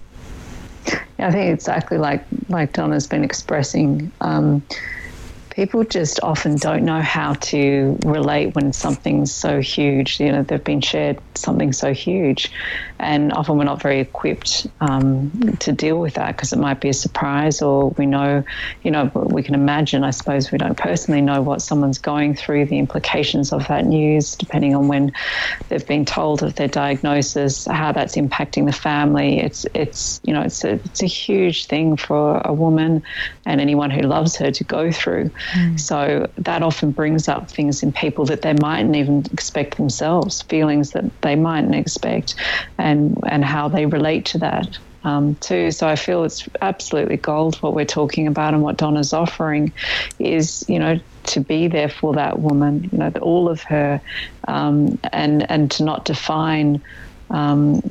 I 1.19 1.31
think 1.31 1.53
exactly 1.53 1.97
like 1.97 2.25
like 2.49 2.73
Donna's 2.73 3.07
been 3.07 3.23
expressing. 3.23 4.11
Um, 4.19 4.61
people 5.55 5.85
just 5.85 6.19
often 6.21 6.57
don't 6.57 6.83
know 6.83 7.01
how 7.01 7.33
to 7.35 7.97
relate 8.03 8.53
when 8.55 8.73
something's 8.73 9.33
so 9.33 9.61
huge. 9.61 10.19
You 10.19 10.33
know, 10.33 10.43
they've 10.43 10.63
been 10.63 10.81
shared 10.81 11.17
something 11.35 11.71
so 11.71 11.93
huge, 11.93 12.51
and 12.99 13.31
often 13.31 13.57
we're 13.57 13.63
not 13.63 13.81
very 13.81 14.01
equipped 14.01 14.67
um, 14.81 15.31
to 15.59 15.71
deal 15.71 15.99
with 15.99 16.15
that 16.15 16.35
because 16.35 16.51
it 16.51 16.59
might 16.59 16.81
be 16.81 16.89
a 16.89 16.93
surprise, 16.93 17.61
or 17.61 17.91
we 17.91 18.05
know, 18.05 18.43
you 18.83 18.91
know, 18.91 19.09
we 19.13 19.43
can 19.43 19.55
imagine. 19.55 20.03
I 20.03 20.09
suppose 20.09 20.51
we 20.51 20.57
don't 20.57 20.77
personally 20.77 21.21
know 21.21 21.41
what 21.41 21.61
someone's 21.61 21.99
going 21.99 22.35
through, 22.35 22.65
the 22.65 22.77
implications 22.77 23.53
of 23.53 23.65
that 23.69 23.85
news, 23.85 24.35
depending 24.35 24.75
on 24.75 24.89
when 24.89 25.13
they've 25.69 25.87
been 25.87 26.03
told 26.03 26.43
of 26.43 26.55
their 26.55 26.67
diagnosis, 26.67 27.65
how 27.65 27.93
that's 27.93 28.17
impacting 28.17 28.65
the 28.65 28.73
family. 28.73 29.39
It's 29.39 29.65
it's 29.73 30.19
you 30.25 30.33
know 30.33 30.41
it's 30.41 30.65
a 30.65 30.73
it's 30.73 31.01
a 31.01 31.07
huge 31.07 31.67
thing 31.67 31.95
for 31.95 32.41
a 32.43 32.51
woman 32.51 33.03
and 33.45 33.61
anyone 33.61 33.89
who 33.89 34.01
loves 34.01 34.35
her 34.35 34.51
to 34.51 34.63
go 34.65 34.91
through. 34.91 35.31
Mm. 35.53 35.79
So 35.79 36.31
that 36.37 36.63
often 36.63 36.91
brings 36.91 37.27
up 37.27 37.51
things 37.51 37.83
in 37.83 37.91
people 37.91 38.25
that 38.25 38.41
they 38.41 38.53
mightn't 38.61 38.95
even 38.95 39.23
expect 39.31 39.77
themselves, 39.77 40.41
feelings 40.43 40.91
that 40.91 41.05
they 41.21 41.35
mightn't 41.35 41.75
expect, 41.75 42.35
and 42.77 43.15
and 43.27 43.45
how 43.45 43.69
they 43.69 43.85
relate 43.85 44.25
to 44.27 44.37
that. 44.39 44.77
Um, 45.03 45.35
too. 45.35 45.69
So 45.69 45.87
I 45.87 45.95
feel 45.95 46.23
it's 46.23 46.49
absolutely 46.63 47.17
gold 47.17 47.57
what 47.57 47.75
we're 47.75 47.85
talking 47.85 48.25
about 48.25 48.55
and 48.55 48.63
what 48.63 48.77
Donna's 48.77 49.13
offering 49.13 49.71
is, 50.17 50.63
you 50.67 50.79
know, 50.79 50.99
to 51.27 51.39
be 51.41 51.67
there 51.67 51.89
for 51.89 52.13
that 52.15 52.39
woman, 52.39 52.89
you 52.91 52.97
know, 52.97 53.11
all 53.21 53.47
of 53.47 53.61
her, 53.63 54.01
um, 54.47 54.99
and 55.13 55.49
and 55.51 55.69
to 55.71 55.83
not 55.83 56.05
define 56.05 56.81
um, 57.29 57.81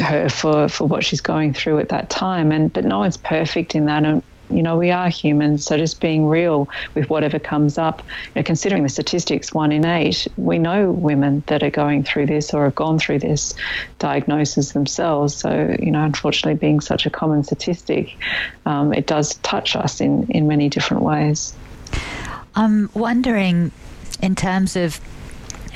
her 0.00 0.28
for 0.28 0.68
for 0.68 0.86
what 0.86 1.04
she's 1.04 1.20
going 1.20 1.54
through 1.54 1.78
at 1.78 1.88
that 1.90 2.10
time. 2.10 2.52
And 2.52 2.72
but 2.72 2.84
no 2.84 2.98
one's 2.98 3.16
perfect 3.16 3.74
in 3.74 3.86
that, 3.86 4.04
and 4.04 4.22
you 4.50 4.62
know, 4.62 4.76
we 4.76 4.90
are 4.90 5.08
humans, 5.08 5.64
so 5.64 5.76
just 5.76 6.00
being 6.00 6.26
real 6.26 6.68
with 6.94 7.10
whatever 7.10 7.38
comes 7.38 7.78
up. 7.78 8.02
You 8.34 8.40
know, 8.40 8.42
considering 8.42 8.82
the 8.82 8.88
statistics, 8.88 9.52
one 9.52 9.72
in 9.72 9.84
eight, 9.84 10.28
we 10.36 10.58
know 10.58 10.90
women 10.90 11.42
that 11.46 11.62
are 11.62 11.70
going 11.70 12.04
through 12.04 12.26
this 12.26 12.54
or 12.54 12.64
have 12.64 12.74
gone 12.74 12.98
through 12.98 13.20
this 13.20 13.54
diagnosis 13.98 14.72
themselves. 14.72 15.34
So, 15.34 15.76
you 15.80 15.90
know, 15.90 16.04
unfortunately, 16.04 16.58
being 16.58 16.80
such 16.80 17.06
a 17.06 17.10
common 17.10 17.44
statistic, 17.44 18.16
um, 18.64 18.92
it 18.92 19.06
does 19.06 19.34
touch 19.36 19.76
us 19.76 20.00
in, 20.00 20.30
in 20.30 20.46
many 20.46 20.68
different 20.68 21.02
ways. 21.02 21.54
I'm 22.54 22.90
wondering, 22.94 23.72
in 24.22 24.34
terms 24.34 24.76
of 24.76 25.00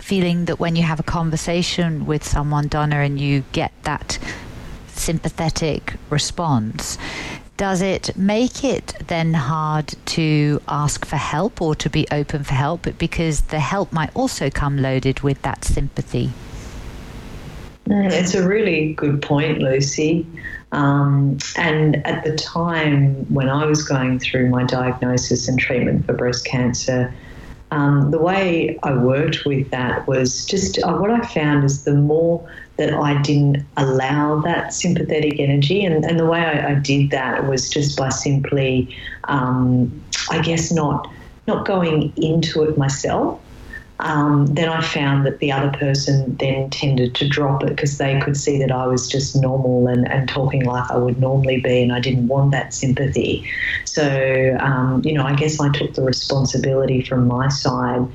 feeling 0.01 0.47
that 0.47 0.59
when 0.59 0.75
you 0.77 0.83
have 0.83 0.99
a 0.99 1.05
conversation 1.05 2.07
with 2.07 2.25
someone, 2.25 2.69
Donna, 2.69 2.97
and 2.97 3.21
you 3.21 3.45
get 3.53 3.73
that 3.83 4.19
sympathetic 4.89 5.95
response, 6.09 6.99
does 7.61 7.83
it 7.83 8.17
make 8.17 8.65
it 8.65 8.95
then 9.09 9.35
hard 9.35 9.95
to 10.07 10.63
ask 10.67 11.05
for 11.05 11.17
help 11.17 11.61
or 11.61 11.75
to 11.75 11.91
be 11.91 12.07
open 12.11 12.43
for 12.43 12.55
help 12.55 12.87
because 12.97 13.43
the 13.43 13.61
help 13.61 13.93
might 13.93 14.09
also 14.17 14.49
come 14.49 14.79
loaded 14.79 15.21
with 15.21 15.43
that 15.43 15.63
sympathy? 15.63 16.31
Mm, 17.85 18.11
it's 18.11 18.35
a 18.35 18.49
really 18.49 18.95
good 18.95 19.21
point, 19.21 19.59
Lucy. 19.59 20.27
Um, 20.73 21.37
and 21.55 22.07
at 22.07 22.25
the 22.25 22.35
time 22.35 23.27
when 23.29 23.51
I 23.51 23.67
was 23.67 23.87
going 23.87 24.21
through 24.21 24.49
my 24.49 24.65
diagnosis 24.65 25.47
and 25.47 25.59
treatment 25.59 26.07
for 26.07 26.15
breast 26.15 26.47
cancer, 26.47 27.13
um, 27.73 28.11
the 28.11 28.19
way 28.19 28.79
I 28.85 28.95
worked 28.95 29.45
with 29.45 29.71
that 29.71 30.07
was 30.09 30.47
just 30.47 30.83
uh, 30.83 30.97
what 30.97 31.11
I 31.11 31.21
found 31.27 31.65
is 31.65 31.85
the 31.85 31.95
more 31.95 32.43
that 32.81 32.93
I 32.95 33.21
didn't 33.23 33.65
allow 33.77 34.41
that 34.41 34.73
sympathetic 34.73 35.39
energy, 35.39 35.85
and, 35.85 36.05
and 36.05 36.19
the 36.19 36.27
way 36.27 36.41
I, 36.41 36.73
I 36.73 36.75
did 36.75 37.11
that 37.11 37.47
was 37.47 37.71
just 37.71 37.97
by 37.97 38.09
simply, 38.09 38.97
um, 39.25 40.05
I 40.31 40.41
guess, 40.41 40.73
not 40.73 41.09
not 41.47 41.67
going 41.67 42.13
into 42.17 42.63
it 42.65 42.77
myself 42.77 43.41
um, 44.01 44.47
then 44.47 44.69
I 44.69 44.81
found 44.81 45.27
that 45.27 45.41
the 45.41 45.53
other 45.53 45.71
person 45.79 46.35
then 46.37 46.71
tended 46.71 47.15
to 47.17 47.29
drop 47.29 47.63
it 47.63 47.69
because 47.69 47.99
they 47.99 48.19
could 48.21 48.37
see 48.37 48.59
that 48.59 48.73
I 48.73 48.87
was 48.87 49.07
just 49.07 49.37
normal 49.37 49.87
and, 49.89 50.11
and 50.11 50.29
talking 50.29 50.65
like 50.65 50.91
I 50.91 50.97
would 50.97 51.19
normally 51.19 51.61
be, 51.61 51.83
and 51.83 51.93
I 51.93 52.01
didn't 52.01 52.29
want 52.29 52.53
that 52.53 52.73
sympathy. 52.73 53.47
So, 53.85 54.57
um, 54.61 55.03
you 55.05 55.13
know, 55.13 55.25
I 55.25 55.35
guess 55.35 55.61
I 55.61 55.71
took 55.71 55.95
the 55.95 56.03
responsibility 56.03 57.03
from 57.03 57.27
my 57.27 57.49
side. 57.49 58.07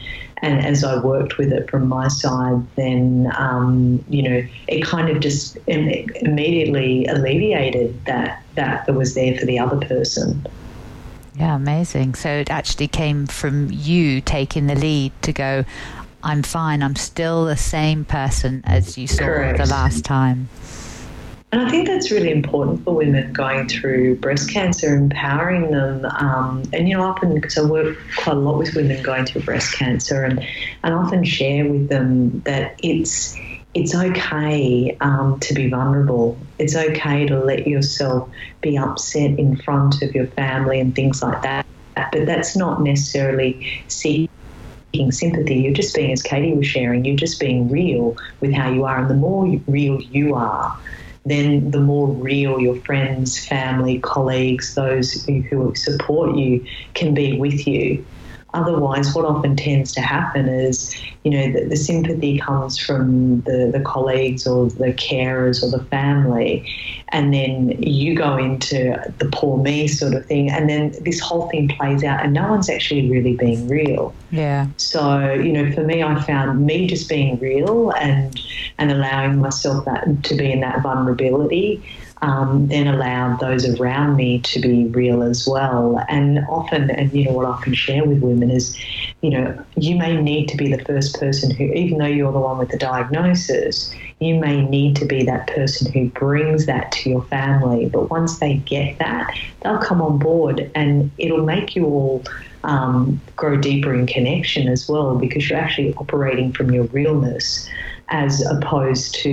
And 0.45 0.63
as 0.63 0.83
I 0.83 0.99
worked 0.99 1.39
with 1.39 1.51
it 1.51 1.67
from 1.71 1.87
my 1.87 2.07
side, 2.07 2.61
then, 2.75 3.31
um, 3.35 4.05
you 4.07 4.21
know, 4.21 4.47
it 4.67 4.83
kind 4.83 5.09
of 5.09 5.19
just 5.19 5.57
immediately 5.65 7.07
alleviated 7.07 8.05
that, 8.05 8.43
that 8.53 8.85
that 8.85 8.93
was 8.93 9.15
there 9.15 9.35
for 9.39 9.47
the 9.47 9.57
other 9.57 9.83
person. 9.87 10.45
Yeah, 11.35 11.55
amazing. 11.55 12.13
So 12.13 12.29
it 12.29 12.51
actually 12.51 12.87
came 12.87 13.25
from 13.25 13.71
you 13.71 14.21
taking 14.21 14.67
the 14.67 14.75
lead 14.75 15.13
to 15.23 15.33
go, 15.33 15.65
I'm 16.21 16.43
fine, 16.43 16.83
I'm 16.83 16.95
still 16.95 17.45
the 17.45 17.57
same 17.57 18.05
person 18.05 18.61
as 18.65 18.99
you 18.99 19.07
saw 19.07 19.25
Correct. 19.25 19.57
the 19.57 19.65
last 19.65 20.05
time. 20.05 20.47
And 21.51 21.61
I 21.61 21.69
think 21.69 21.87
that's 21.87 22.11
really 22.11 22.31
important 22.31 22.83
for 22.83 22.95
women 22.95 23.31
going 23.31 23.69
through 23.69 24.15
breast 24.17 24.51
cancer, 24.51 24.93
empowering 24.93 25.71
them. 25.71 26.03
Um, 26.05 26.63
and, 26.73 26.89
you 26.89 26.97
know, 26.97 27.03
often, 27.03 27.33
because 27.33 27.57
I 27.57 27.63
work 27.63 27.97
quite 28.17 28.35
a 28.35 28.39
lot 28.39 28.57
with 28.57 28.75
women 28.75 29.01
going 29.03 29.25
through 29.25 29.43
breast 29.43 29.73
cancer, 29.77 30.25
and, 30.25 30.45
and 30.83 30.93
often 30.93 31.23
share 31.23 31.65
with 31.65 31.87
them 31.87 32.41
that 32.41 32.75
it's 32.83 33.37
it's 33.73 33.93
okay 33.93 34.97
um, 35.01 35.37
to 35.41 35.53
be 35.53 35.69
vulnerable. 35.69 36.39
It's 36.59 36.75
okay 36.75 37.25
to 37.25 37.39
let 37.39 37.67
yourself 37.67 38.29
be 38.61 38.77
upset 38.77 39.37
in 39.37 39.57
front 39.57 40.01
of 40.01 40.15
your 40.15 40.27
family 40.27 40.79
and 40.79 40.95
things 40.95 41.21
like 41.21 41.41
that. 41.41 41.65
But 41.95 42.25
that's 42.25 42.55
not 42.55 42.81
necessarily 42.81 43.83
seeking 43.87 44.29
sympathy. 45.09 45.55
You're 45.55 45.73
just 45.73 45.93
being, 45.93 46.13
as 46.13 46.21
Katie 46.21 46.53
was 46.53 46.65
sharing, 46.65 47.03
you're 47.03 47.17
just 47.17 47.37
being 47.37 47.69
real 47.69 48.15
with 48.39 48.53
how 48.53 48.69
you 48.71 48.85
are. 48.85 48.99
And 48.99 49.09
the 49.09 49.15
more 49.15 49.45
real 49.67 50.01
you 50.01 50.35
are, 50.35 50.77
then 51.25 51.71
the 51.71 51.79
more 51.79 52.07
real 52.13 52.59
your 52.59 52.75
friends, 52.83 53.43
family, 53.45 53.99
colleagues, 53.99 54.75
those 54.75 55.25
who 55.49 55.73
support 55.75 56.37
you 56.37 56.63
can 56.93 57.13
be 57.13 57.37
with 57.39 57.65
you. 57.67 58.05
Otherwise, 58.55 59.13
what 59.13 59.25
often 59.25 59.55
tends 59.55 59.91
to 59.91 60.01
happen 60.01 60.47
is, 60.47 60.95
you 61.23 61.31
know, 61.31 61.51
the, 61.51 61.65
the 61.65 61.75
sympathy 61.75 62.39
comes 62.39 62.77
from 62.77 63.41
the, 63.41 63.69
the 63.73 63.81
colleagues 63.81 64.47
or 64.47 64.69
the 64.69 64.93
carers 64.93 65.61
or 65.61 65.69
the 65.77 65.83
family, 65.85 66.65
and 67.09 67.33
then 67.33 67.71
you 67.83 68.15
go 68.15 68.37
into 68.37 68.95
the 69.19 69.29
poor 69.33 69.61
me 69.61 69.87
sort 69.89 70.13
of 70.13 70.25
thing, 70.25 70.49
and 70.49 70.69
then 70.69 70.93
this 71.01 71.19
whole 71.19 71.49
thing 71.49 71.67
plays 71.67 72.01
out, 72.03 72.23
and 72.23 72.33
no 72.33 72.49
one's 72.49 72.69
actually 72.69 73.09
really 73.11 73.35
being 73.35 73.67
real. 73.67 74.15
Yeah. 74.31 74.67
So, 74.77 75.33
you 75.33 75.51
know, 75.51 75.69
for 75.73 75.83
me, 75.83 76.01
I 76.01 76.21
found 76.21 76.65
me 76.65 76.87
just 76.87 77.09
being 77.09 77.37
real 77.39 77.91
and 77.91 78.39
and 78.77 78.91
allowing 78.91 79.39
myself 79.39 79.83
that 79.85 80.23
to 80.23 80.35
be 80.35 80.51
in 80.51 80.61
that 80.61 80.81
vulnerability 80.81 81.83
um, 82.21 82.67
then 82.67 82.87
allowed 82.87 83.39
those 83.39 83.67
around 83.79 84.15
me 84.15 84.39
to 84.39 84.59
be 84.59 84.85
real 84.87 85.21
as 85.21 85.47
well. 85.47 86.03
And 86.09 86.39
often, 86.49 86.89
and 86.89 87.11
you 87.13 87.25
know, 87.25 87.33
what 87.33 87.45
I 87.45 87.61
can 87.61 87.73
share 87.73 88.05
with 88.05 88.21
women 88.21 88.49
is, 88.49 88.77
you 89.21 89.29
know, 89.31 89.65
you 89.75 89.95
may 89.95 90.19
need 90.21 90.47
to 90.49 90.57
be 90.57 90.73
the 90.73 90.83
first 90.85 91.19
person 91.19 91.51
who, 91.51 91.65
even 91.65 91.97
though 91.97 92.05
you're 92.05 92.31
the 92.31 92.39
one 92.39 92.57
with 92.57 92.69
the 92.69 92.77
diagnosis, 92.77 93.93
you 94.19 94.39
may 94.39 94.65
need 94.65 94.95
to 94.97 95.05
be 95.05 95.23
that 95.25 95.47
person 95.47 95.91
who 95.91 96.09
brings 96.09 96.65
that 96.67 96.91
to 96.93 97.09
your 97.09 97.23
family. 97.23 97.89
But 97.89 98.09
once 98.09 98.39
they 98.39 98.55
get 98.57 98.97
that, 98.99 99.29
they'll 99.61 99.77
come 99.77 100.01
on 100.01 100.17
board 100.17 100.71
and 100.73 101.11
it'll 101.17 101.45
make 101.45 101.75
you 101.75 101.85
all. 101.85 102.23
Um, 102.63 103.21
grow 103.35 103.57
deeper 103.57 103.93
in 103.93 104.07
connection 104.07 104.67
as 104.67 104.89
well 104.89 105.19
because 105.19 105.47
you're 105.47 105.59
actually 105.59 105.93
operating 105.97 106.51
from 106.51 106.71
your 106.71 106.85
realness 106.85 107.69
as 108.09 108.45
opposed 108.45 109.15
to 109.15 109.29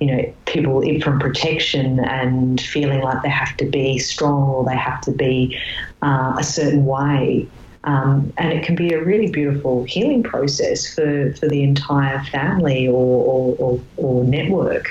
you 0.00 0.06
know 0.06 0.34
people 0.46 0.82
from 1.00 1.18
protection 1.18 2.00
and 2.00 2.60
feeling 2.60 3.00
like 3.00 3.22
they 3.22 3.28
have 3.28 3.56
to 3.56 3.64
be 3.64 3.98
strong 3.98 4.48
or 4.50 4.64
they 4.64 4.76
have 4.76 5.00
to 5.02 5.12
be 5.12 5.58
uh, 6.02 6.36
a 6.38 6.44
certain 6.44 6.84
way. 6.86 7.48
Um, 7.84 8.32
and 8.38 8.50
it 8.50 8.64
can 8.64 8.76
be 8.76 8.94
a 8.94 9.04
really 9.04 9.30
beautiful 9.30 9.84
healing 9.84 10.22
process 10.22 10.94
for, 10.94 11.34
for 11.34 11.48
the 11.48 11.62
entire 11.62 12.24
family 12.24 12.88
or, 12.88 12.94
or, 12.94 13.56
or, 13.58 13.80
or 13.98 14.24
network. 14.24 14.90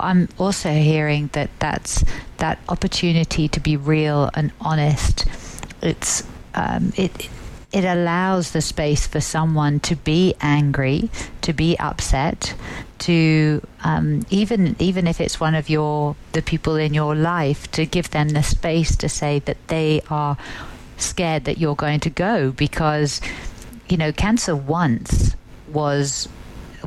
I'm 0.00 0.28
also 0.36 0.70
hearing 0.70 1.30
that 1.32 1.50
that's 1.60 2.04
that 2.38 2.58
opportunity 2.68 3.46
to 3.46 3.60
be 3.60 3.76
real 3.76 4.30
and 4.34 4.50
honest. 4.60 5.26
It's 5.80 6.24
um, 6.54 6.92
it 6.96 7.28
it 7.72 7.84
allows 7.84 8.52
the 8.52 8.60
space 8.60 9.06
for 9.06 9.20
someone 9.20 9.80
to 9.80 9.96
be 9.96 10.34
angry, 10.40 11.10
to 11.40 11.52
be 11.52 11.78
upset, 11.78 12.54
to 12.98 13.66
um, 13.82 14.24
even 14.30 14.76
even 14.78 15.06
if 15.06 15.20
it's 15.20 15.40
one 15.40 15.54
of 15.54 15.68
your 15.70 16.14
the 16.32 16.42
people 16.42 16.76
in 16.76 16.92
your 16.92 17.14
life, 17.14 17.70
to 17.72 17.86
give 17.86 18.10
them 18.10 18.30
the 18.30 18.42
space 18.42 18.94
to 18.96 19.08
say 19.08 19.38
that 19.40 19.56
they 19.68 20.02
are 20.10 20.36
scared 20.98 21.44
that 21.44 21.58
you're 21.58 21.74
going 21.74 21.98
to 22.00 22.10
go 22.10 22.52
because 22.52 23.20
you 23.88 23.96
know 23.96 24.12
cancer 24.12 24.54
once 24.54 25.34
was 25.68 26.28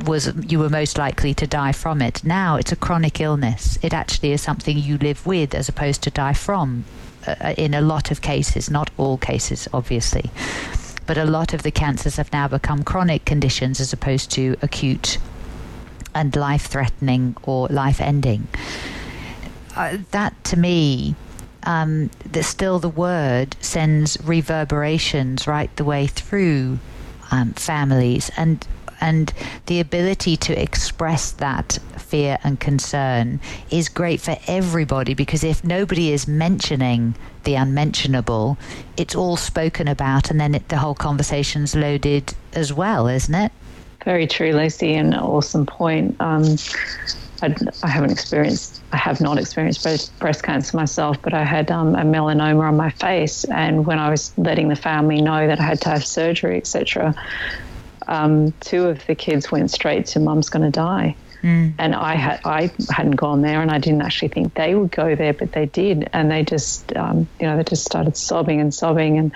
was 0.04 0.32
you 0.36 0.58
were 0.58 0.70
most 0.70 0.98
likely 0.98 1.34
to 1.34 1.46
die 1.46 1.72
from 1.72 2.00
it. 2.00 2.22
Now 2.22 2.56
it's 2.56 2.70
a 2.70 2.76
chronic 2.76 3.20
illness. 3.20 3.78
It 3.82 3.92
actually 3.92 4.32
is 4.32 4.40
something 4.40 4.78
you 4.78 4.98
live 4.98 5.26
with 5.26 5.54
as 5.54 5.68
opposed 5.68 6.02
to 6.02 6.10
die 6.10 6.34
from 6.34 6.84
uh, 7.26 7.54
in 7.56 7.74
a 7.74 7.80
lot 7.80 8.10
of 8.10 8.20
cases, 8.20 8.70
not 8.70 8.90
all 8.96 9.18
cases, 9.18 9.68
obviously. 9.72 10.30
But 11.06 11.18
a 11.18 11.24
lot 11.24 11.54
of 11.54 11.62
the 11.62 11.70
cancers 11.70 12.16
have 12.16 12.32
now 12.32 12.48
become 12.48 12.82
chronic 12.82 13.24
conditions 13.24 13.80
as 13.80 13.92
opposed 13.92 14.30
to 14.32 14.56
acute 14.62 15.18
and 16.14 16.34
life 16.34 16.66
threatening 16.66 17.36
or 17.42 17.68
life 17.68 18.00
ending. 18.00 18.48
Uh, 19.76 19.98
that 20.10 20.42
to 20.44 20.58
me, 20.58 21.14
um, 21.64 22.10
that 22.24 22.44
still 22.44 22.78
the 22.78 22.88
word 22.88 23.56
sends 23.60 24.16
reverberations 24.22 25.46
right 25.46 25.74
the 25.76 25.84
way 25.84 26.06
through 26.06 26.78
um, 27.30 27.52
families 27.52 28.30
and 28.36 28.66
and 29.00 29.32
the 29.66 29.80
ability 29.80 30.36
to 30.36 30.60
express 30.60 31.30
that 31.32 31.78
fear 31.98 32.38
and 32.44 32.60
concern 32.60 33.40
is 33.70 33.88
great 33.88 34.20
for 34.20 34.36
everybody 34.46 35.14
because 35.14 35.42
if 35.42 35.64
nobody 35.64 36.12
is 36.12 36.28
mentioning 36.28 37.14
the 37.44 37.54
unmentionable, 37.54 38.58
it's 38.96 39.14
all 39.14 39.36
spoken 39.36 39.88
about, 39.88 40.30
and 40.30 40.40
then 40.40 40.54
it, 40.54 40.68
the 40.68 40.78
whole 40.78 40.94
conversation's 40.94 41.74
loaded 41.74 42.34
as 42.52 42.72
well, 42.72 43.08
isn't 43.08 43.34
it? 43.34 43.52
Very 44.04 44.26
true, 44.26 44.52
Lucy, 44.52 44.94
and 44.94 45.14
awesome 45.14 45.66
point. 45.66 46.14
Um, 46.20 46.56
I, 47.42 47.54
I, 47.82 47.88
haven't 47.88 48.12
experienced, 48.12 48.80
I 48.92 48.96
have 48.96 49.20
not 49.20 49.38
experienced 49.38 49.82
breast, 49.82 50.18
breast 50.18 50.42
cancer 50.42 50.76
myself, 50.76 51.20
but 51.22 51.34
I 51.34 51.44
had 51.44 51.70
um, 51.70 51.94
a 51.94 52.02
melanoma 52.02 52.68
on 52.68 52.76
my 52.76 52.90
face, 52.90 53.44
and 53.44 53.84
when 53.86 53.98
I 53.98 54.10
was 54.10 54.32
letting 54.38 54.68
the 54.68 54.76
family 54.76 55.20
know 55.20 55.46
that 55.46 55.60
I 55.60 55.62
had 55.62 55.80
to 55.82 55.88
have 55.90 56.06
surgery, 56.06 56.56
etc., 56.56 57.14
um, 58.08 58.52
two 58.60 58.86
of 58.86 59.04
the 59.06 59.14
kids 59.14 59.50
went 59.50 59.70
straight 59.70 60.06
to 60.06 60.20
"Mum's 60.20 60.48
going 60.48 60.64
to 60.64 60.70
die." 60.70 61.16
Mm. 61.42 61.74
And 61.78 61.94
I 61.94 62.14
had 62.14 62.40
I 62.44 62.70
hadn't 62.90 63.16
gone 63.16 63.42
there, 63.42 63.60
and 63.60 63.70
I 63.70 63.78
didn't 63.78 64.02
actually 64.02 64.28
think 64.28 64.54
they 64.54 64.74
would 64.74 64.90
go 64.90 65.14
there, 65.14 65.34
but 65.34 65.52
they 65.52 65.66
did, 65.66 66.08
and 66.12 66.30
they 66.30 66.42
just 66.42 66.94
um, 66.96 67.28
you 67.40 67.46
know 67.46 67.56
they 67.56 67.64
just 67.64 67.84
started 67.84 68.16
sobbing 68.16 68.60
and 68.60 68.72
sobbing, 68.72 69.18
and 69.18 69.32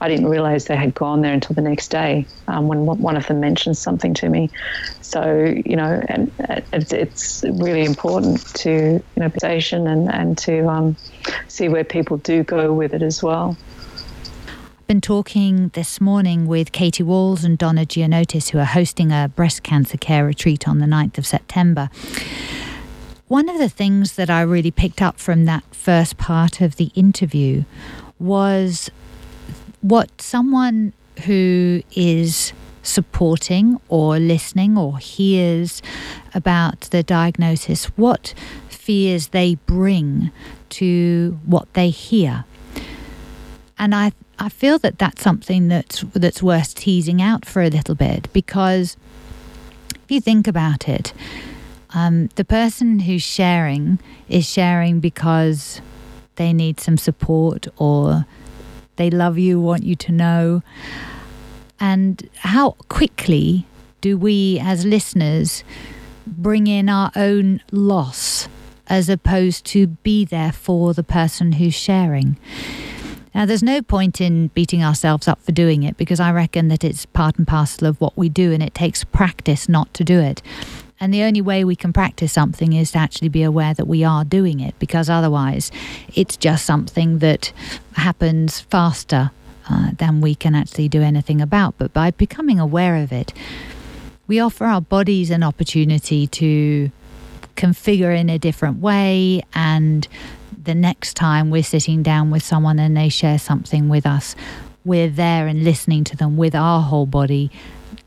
I 0.00 0.08
didn't 0.08 0.28
realize 0.28 0.66
they 0.66 0.76
had 0.76 0.94
gone 0.94 1.22
there 1.22 1.32
until 1.32 1.54
the 1.54 1.62
next 1.62 1.90
day 1.90 2.26
um, 2.48 2.68
when 2.68 2.84
one 2.84 3.16
of 3.16 3.26
them 3.26 3.40
mentioned 3.40 3.76
something 3.76 4.14
to 4.14 4.28
me. 4.28 4.50
So 5.00 5.54
you 5.64 5.76
know, 5.76 6.00
and 6.08 6.30
it's, 6.72 6.92
it's 6.92 7.44
really 7.54 7.84
important 7.84 8.44
to 8.56 8.70
you 8.70 9.04
know 9.16 9.30
station 9.38 9.86
and 9.86 10.12
and 10.12 10.38
to 10.38 10.66
um, 10.68 10.96
see 11.48 11.68
where 11.68 11.84
people 11.84 12.18
do 12.18 12.44
go 12.44 12.72
with 12.72 12.94
it 12.94 13.02
as 13.02 13.22
well 13.22 13.58
been 14.86 15.00
talking 15.00 15.68
this 15.70 16.00
morning 16.00 16.46
with 16.46 16.72
Katie 16.72 17.02
Walls 17.02 17.42
and 17.42 17.56
Donna 17.56 17.86
Gianotis, 17.86 18.50
who 18.50 18.58
are 18.58 18.64
hosting 18.64 19.12
a 19.12 19.30
breast 19.34 19.62
cancer 19.62 19.96
care 19.96 20.26
retreat 20.26 20.68
on 20.68 20.78
the 20.78 20.86
9th 20.86 21.16
of 21.16 21.26
September. 21.26 21.88
One 23.28 23.48
of 23.48 23.58
the 23.58 23.68
things 23.68 24.16
that 24.16 24.28
I 24.28 24.42
really 24.42 24.70
picked 24.70 25.00
up 25.00 25.18
from 25.18 25.46
that 25.46 25.64
first 25.74 26.18
part 26.18 26.60
of 26.60 26.76
the 26.76 26.90
interview 26.94 27.64
was 28.18 28.90
what 29.80 30.20
someone 30.20 30.92
who 31.24 31.82
is 31.94 32.52
supporting 32.82 33.80
or 33.88 34.18
listening 34.18 34.76
or 34.76 34.98
hears 34.98 35.80
about 36.34 36.82
the 36.90 37.02
diagnosis, 37.02 37.86
what 37.96 38.34
fears 38.68 39.28
they 39.28 39.54
bring 39.54 40.30
to 40.68 41.38
what 41.46 41.72
they 41.72 41.88
hear. 41.88 42.44
And 43.78 43.94
I 43.94 44.12
I 44.38 44.48
feel 44.48 44.78
that 44.78 44.98
that's 44.98 45.22
something 45.22 45.68
that's 45.68 46.02
that's 46.12 46.42
worth 46.42 46.74
teasing 46.74 47.22
out 47.22 47.44
for 47.44 47.62
a 47.62 47.70
little 47.70 47.94
bit 47.94 48.32
because 48.32 48.96
if 50.04 50.10
you 50.10 50.20
think 50.20 50.46
about 50.46 50.88
it, 50.88 51.12
um, 51.94 52.28
the 52.34 52.44
person 52.44 53.00
who's 53.00 53.22
sharing 53.22 53.98
is 54.28 54.48
sharing 54.48 55.00
because 55.00 55.80
they 56.36 56.52
need 56.52 56.80
some 56.80 56.98
support 56.98 57.68
or 57.76 58.26
they 58.96 59.10
love 59.10 59.38
you, 59.38 59.60
want 59.60 59.84
you 59.84 59.94
to 59.96 60.12
know. 60.12 60.62
And 61.80 62.28
how 62.38 62.72
quickly 62.88 63.66
do 64.00 64.16
we, 64.18 64.58
as 64.60 64.84
listeners, 64.84 65.64
bring 66.26 66.66
in 66.66 66.88
our 66.88 67.10
own 67.16 67.60
loss 67.70 68.48
as 68.86 69.08
opposed 69.08 69.64
to 69.64 69.86
be 69.86 70.24
there 70.24 70.52
for 70.52 70.94
the 70.94 71.02
person 71.02 71.52
who's 71.52 71.74
sharing? 71.74 72.36
Now, 73.34 73.46
there's 73.46 73.62
no 73.64 73.82
point 73.82 74.20
in 74.20 74.48
beating 74.48 74.84
ourselves 74.84 75.26
up 75.26 75.42
for 75.42 75.50
doing 75.50 75.82
it 75.82 75.96
because 75.96 76.20
I 76.20 76.30
reckon 76.30 76.68
that 76.68 76.84
it's 76.84 77.04
part 77.04 77.36
and 77.36 77.46
parcel 77.46 77.88
of 77.88 78.00
what 78.00 78.16
we 78.16 78.28
do 78.28 78.52
and 78.52 78.62
it 78.62 78.74
takes 78.74 79.02
practice 79.02 79.68
not 79.68 79.92
to 79.94 80.04
do 80.04 80.20
it. 80.20 80.40
And 81.00 81.12
the 81.12 81.24
only 81.24 81.40
way 81.40 81.64
we 81.64 81.74
can 81.74 81.92
practice 81.92 82.32
something 82.32 82.72
is 82.72 82.92
to 82.92 82.98
actually 82.98 83.28
be 83.28 83.42
aware 83.42 83.74
that 83.74 83.88
we 83.88 84.04
are 84.04 84.24
doing 84.24 84.60
it 84.60 84.78
because 84.78 85.10
otherwise 85.10 85.72
it's 86.14 86.36
just 86.36 86.64
something 86.64 87.18
that 87.18 87.52
happens 87.94 88.60
faster 88.60 89.32
uh, 89.68 89.90
than 89.98 90.20
we 90.20 90.36
can 90.36 90.54
actually 90.54 90.88
do 90.88 91.02
anything 91.02 91.40
about. 91.40 91.74
But 91.76 91.92
by 91.92 92.12
becoming 92.12 92.60
aware 92.60 92.96
of 92.96 93.12
it, 93.12 93.32
we 94.28 94.38
offer 94.38 94.64
our 94.64 94.80
bodies 94.80 95.30
an 95.30 95.42
opportunity 95.42 96.28
to 96.28 96.90
configure 97.56 98.16
in 98.16 98.30
a 98.30 98.38
different 98.38 98.78
way 98.78 99.42
and 99.54 100.06
the 100.64 100.74
next 100.74 101.14
time 101.14 101.50
we're 101.50 101.62
sitting 101.62 102.02
down 102.02 102.30
with 102.30 102.42
someone 102.42 102.78
and 102.78 102.96
they 102.96 103.08
share 103.08 103.38
something 103.38 103.88
with 103.88 104.06
us, 104.06 104.34
we're 104.84 105.08
there 105.08 105.46
and 105.46 105.64
listening 105.64 106.04
to 106.04 106.16
them 106.16 106.36
with 106.36 106.54
our 106.54 106.82
whole 106.82 107.06
body 107.06 107.50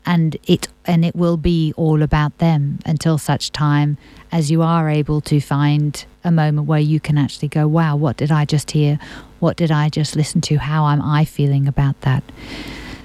and 0.06 0.36
it 0.46 0.68
and 0.86 1.04
it 1.04 1.14
will 1.14 1.36
be 1.36 1.72
all 1.76 2.02
about 2.02 2.38
them 2.38 2.78
until 2.86 3.18
such 3.18 3.52
time 3.52 3.98
as 4.32 4.50
you 4.50 4.62
are 4.62 4.88
able 4.88 5.20
to 5.20 5.40
find 5.40 6.06
a 6.24 6.30
moment 6.30 6.66
where 6.66 6.80
you 6.80 7.00
can 7.00 7.18
actually 7.18 7.48
go 7.48 7.66
wow 7.66 7.94
what 7.96 8.16
did 8.16 8.30
i 8.30 8.44
just 8.44 8.70
hear? 8.70 8.98
What 9.38 9.56
did 9.56 9.70
i 9.70 9.88
just 9.88 10.16
listen 10.16 10.40
to? 10.42 10.56
How 10.56 10.86
am 10.86 11.02
i 11.02 11.24
feeling 11.24 11.68
about 11.68 12.00
that? 12.02 12.22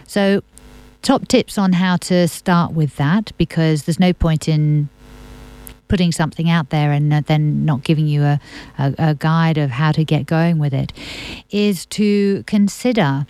So 0.08 0.44
top 1.02 1.28
tips 1.28 1.58
on 1.58 1.74
how 1.74 1.98
to 1.98 2.28
start 2.28 2.72
with 2.72 2.96
that 2.96 3.32
because 3.38 3.84
there's 3.84 4.00
no 4.00 4.14
point 4.14 4.48
in 4.48 4.90
putting 5.94 6.12
something 6.12 6.50
out 6.50 6.72
there 6.72 6.92
and 6.92 7.14
uh, 7.14 7.22
then 7.28 7.66
not 7.66 7.84
giving 7.84 8.08
you 8.08 8.24
a, 8.24 8.40
a, 8.80 8.96
a 8.98 9.14
guide 9.14 9.60
of 9.60 9.70
how 9.70 9.92
to 9.92 10.04
get 10.04 10.26
going 10.26 10.58
with 10.58 10.74
it 10.74 10.92
is 11.52 11.86
to 11.86 12.42
consider 12.48 13.28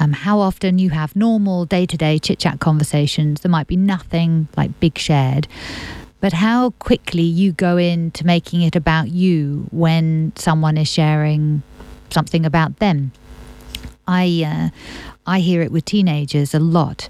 um, 0.00 0.12
how 0.12 0.38
often 0.38 0.78
you 0.78 0.90
have 0.90 1.16
normal 1.16 1.64
day 1.64 1.86
to 1.86 1.96
day 1.96 2.18
chit 2.18 2.38
chat 2.38 2.60
conversations. 2.60 3.40
There 3.40 3.50
might 3.50 3.68
be 3.68 3.76
nothing 3.76 4.48
like 4.54 4.78
big 4.80 4.98
shared, 4.98 5.48
but 6.20 6.34
how 6.34 6.72
quickly 6.72 7.22
you 7.22 7.52
go 7.52 7.78
into 7.78 8.26
making 8.26 8.60
it 8.60 8.76
about 8.76 9.08
you 9.08 9.66
when 9.70 10.34
someone 10.36 10.76
is 10.76 10.88
sharing 10.88 11.62
something 12.10 12.44
about 12.44 12.80
them. 12.80 13.12
I 14.06 14.44
uh, 14.46 14.68
I 15.26 15.40
hear 15.40 15.62
it 15.62 15.72
with 15.72 15.86
teenagers 15.86 16.52
a 16.52 16.60
lot, 16.60 17.08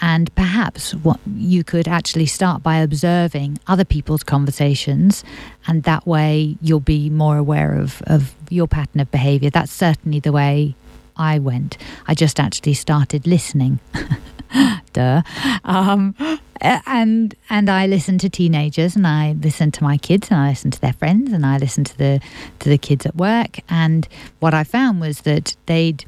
and 0.00 0.34
perhaps 0.34 0.94
what 0.94 1.20
you 1.36 1.64
could 1.64 1.88
actually 1.88 2.26
start 2.26 2.62
by 2.62 2.78
observing 2.78 3.58
other 3.66 3.84
people's 3.84 4.22
conversations, 4.22 5.24
and 5.66 5.82
that 5.84 6.06
way 6.06 6.56
you'll 6.60 6.80
be 6.80 7.10
more 7.10 7.36
aware 7.36 7.74
of, 7.74 8.02
of 8.06 8.34
your 8.50 8.66
pattern 8.66 9.00
of 9.00 9.10
behavior. 9.10 9.50
That's 9.50 9.72
certainly 9.72 10.20
the 10.20 10.32
way 10.32 10.74
I 11.16 11.38
went. 11.38 11.78
I 12.06 12.14
just 12.14 12.40
actually 12.40 12.74
started 12.74 13.26
listening. 13.26 13.80
Duh. 14.92 15.22
Um, 15.64 16.14
and 16.60 17.34
and 17.50 17.68
I 17.68 17.86
listened 17.86 18.20
to 18.20 18.30
teenagers 18.30 18.96
and 18.96 19.06
I 19.06 19.32
listened 19.32 19.74
to 19.74 19.84
my 19.84 19.96
kids 19.96 20.30
and 20.30 20.40
I 20.40 20.50
listened 20.50 20.72
to 20.74 20.80
their 20.80 20.92
friends 20.92 21.32
and 21.32 21.44
I 21.44 21.58
listened 21.58 21.86
to 21.86 21.98
the 21.98 22.20
to 22.60 22.68
the 22.68 22.78
kids 22.78 23.04
at 23.06 23.16
work 23.16 23.58
and 23.68 24.08
what 24.40 24.54
I 24.54 24.64
found 24.64 25.00
was 25.00 25.22
that 25.22 25.56
they'd 25.66 26.04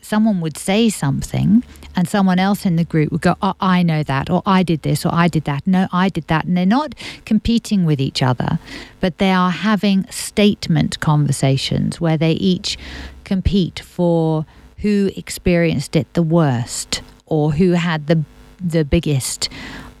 someone 0.00 0.40
would 0.40 0.56
say 0.56 0.88
something 0.88 1.62
and 1.96 2.08
someone 2.08 2.38
else 2.38 2.64
in 2.64 2.76
the 2.76 2.84
group 2.84 3.10
would 3.12 3.20
go, 3.20 3.36
oh, 3.42 3.54
I 3.60 3.82
know 3.82 4.02
that, 4.02 4.30
or 4.30 4.42
I 4.46 4.62
did 4.62 4.82
this, 4.82 5.04
or 5.04 5.12
I 5.12 5.28
did 5.28 5.44
that. 5.44 5.66
No, 5.66 5.88
I 5.92 6.08
did 6.08 6.26
that. 6.28 6.44
And 6.44 6.56
they're 6.56 6.66
not 6.66 6.94
competing 7.24 7.84
with 7.84 8.00
each 8.00 8.22
other, 8.22 8.58
but 9.00 9.18
they 9.18 9.30
are 9.32 9.50
having 9.50 10.06
statement 10.10 11.00
conversations 11.00 12.00
where 12.00 12.16
they 12.16 12.32
each 12.32 12.78
compete 13.24 13.80
for 13.80 14.46
who 14.78 15.10
experienced 15.16 15.96
it 15.96 16.12
the 16.14 16.22
worst 16.22 17.02
or 17.26 17.52
who 17.52 17.72
had 17.72 18.06
the 18.06 18.24
the 18.60 18.84
biggest 18.84 19.48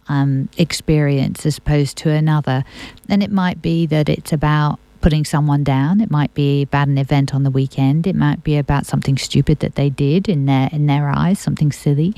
um, 0.08 0.48
experience 0.56 1.46
as 1.46 1.58
opposed 1.58 1.96
to 1.98 2.10
another. 2.10 2.64
And 3.08 3.22
it 3.22 3.30
might 3.30 3.62
be 3.62 3.86
that 3.86 4.08
it's 4.08 4.32
about 4.32 4.78
putting 5.08 5.24
someone 5.24 5.64
down. 5.64 6.02
It 6.02 6.10
might 6.10 6.34
be 6.34 6.60
about 6.60 6.86
an 6.86 6.98
event 6.98 7.34
on 7.34 7.42
the 7.42 7.50
weekend. 7.50 8.06
It 8.06 8.14
might 8.14 8.44
be 8.44 8.58
about 8.58 8.84
something 8.84 9.16
stupid 9.16 9.60
that 9.60 9.74
they 9.74 9.88
did 9.88 10.28
in 10.28 10.44
their 10.44 10.68
in 10.70 10.84
their 10.84 11.08
eyes, 11.08 11.38
something 11.38 11.72
silly. 11.72 12.14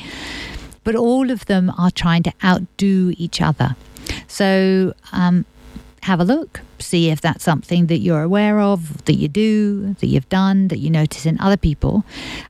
But 0.83 0.97
all 0.97 1.31
of 1.31 1.47
them 1.47 1.71
are 1.79 1.93
trying 1.93 2.25
to 2.25 2.33
outdo 2.43 3.15
each 3.17 3.41
other. 3.41 3.77
So 4.27 4.93
um, 5.13 5.45
have 6.03 6.19
a 6.19 6.25
look, 6.25 6.63
see 6.81 7.11
if 7.11 7.21
that's 7.21 7.45
something 7.45 7.87
that 7.87 7.99
you're 7.99 8.23
aware 8.23 8.59
of, 8.59 9.05
that 9.05 9.15
you 9.15 9.29
do, 9.29 9.95
that 10.01 10.09
you've 10.09 10.29
done, 10.29 10.67
that 10.67 10.79
you 10.79 10.91
notice 10.91 11.27
in 11.27 11.39
other 11.39 11.57
people. 11.57 12.03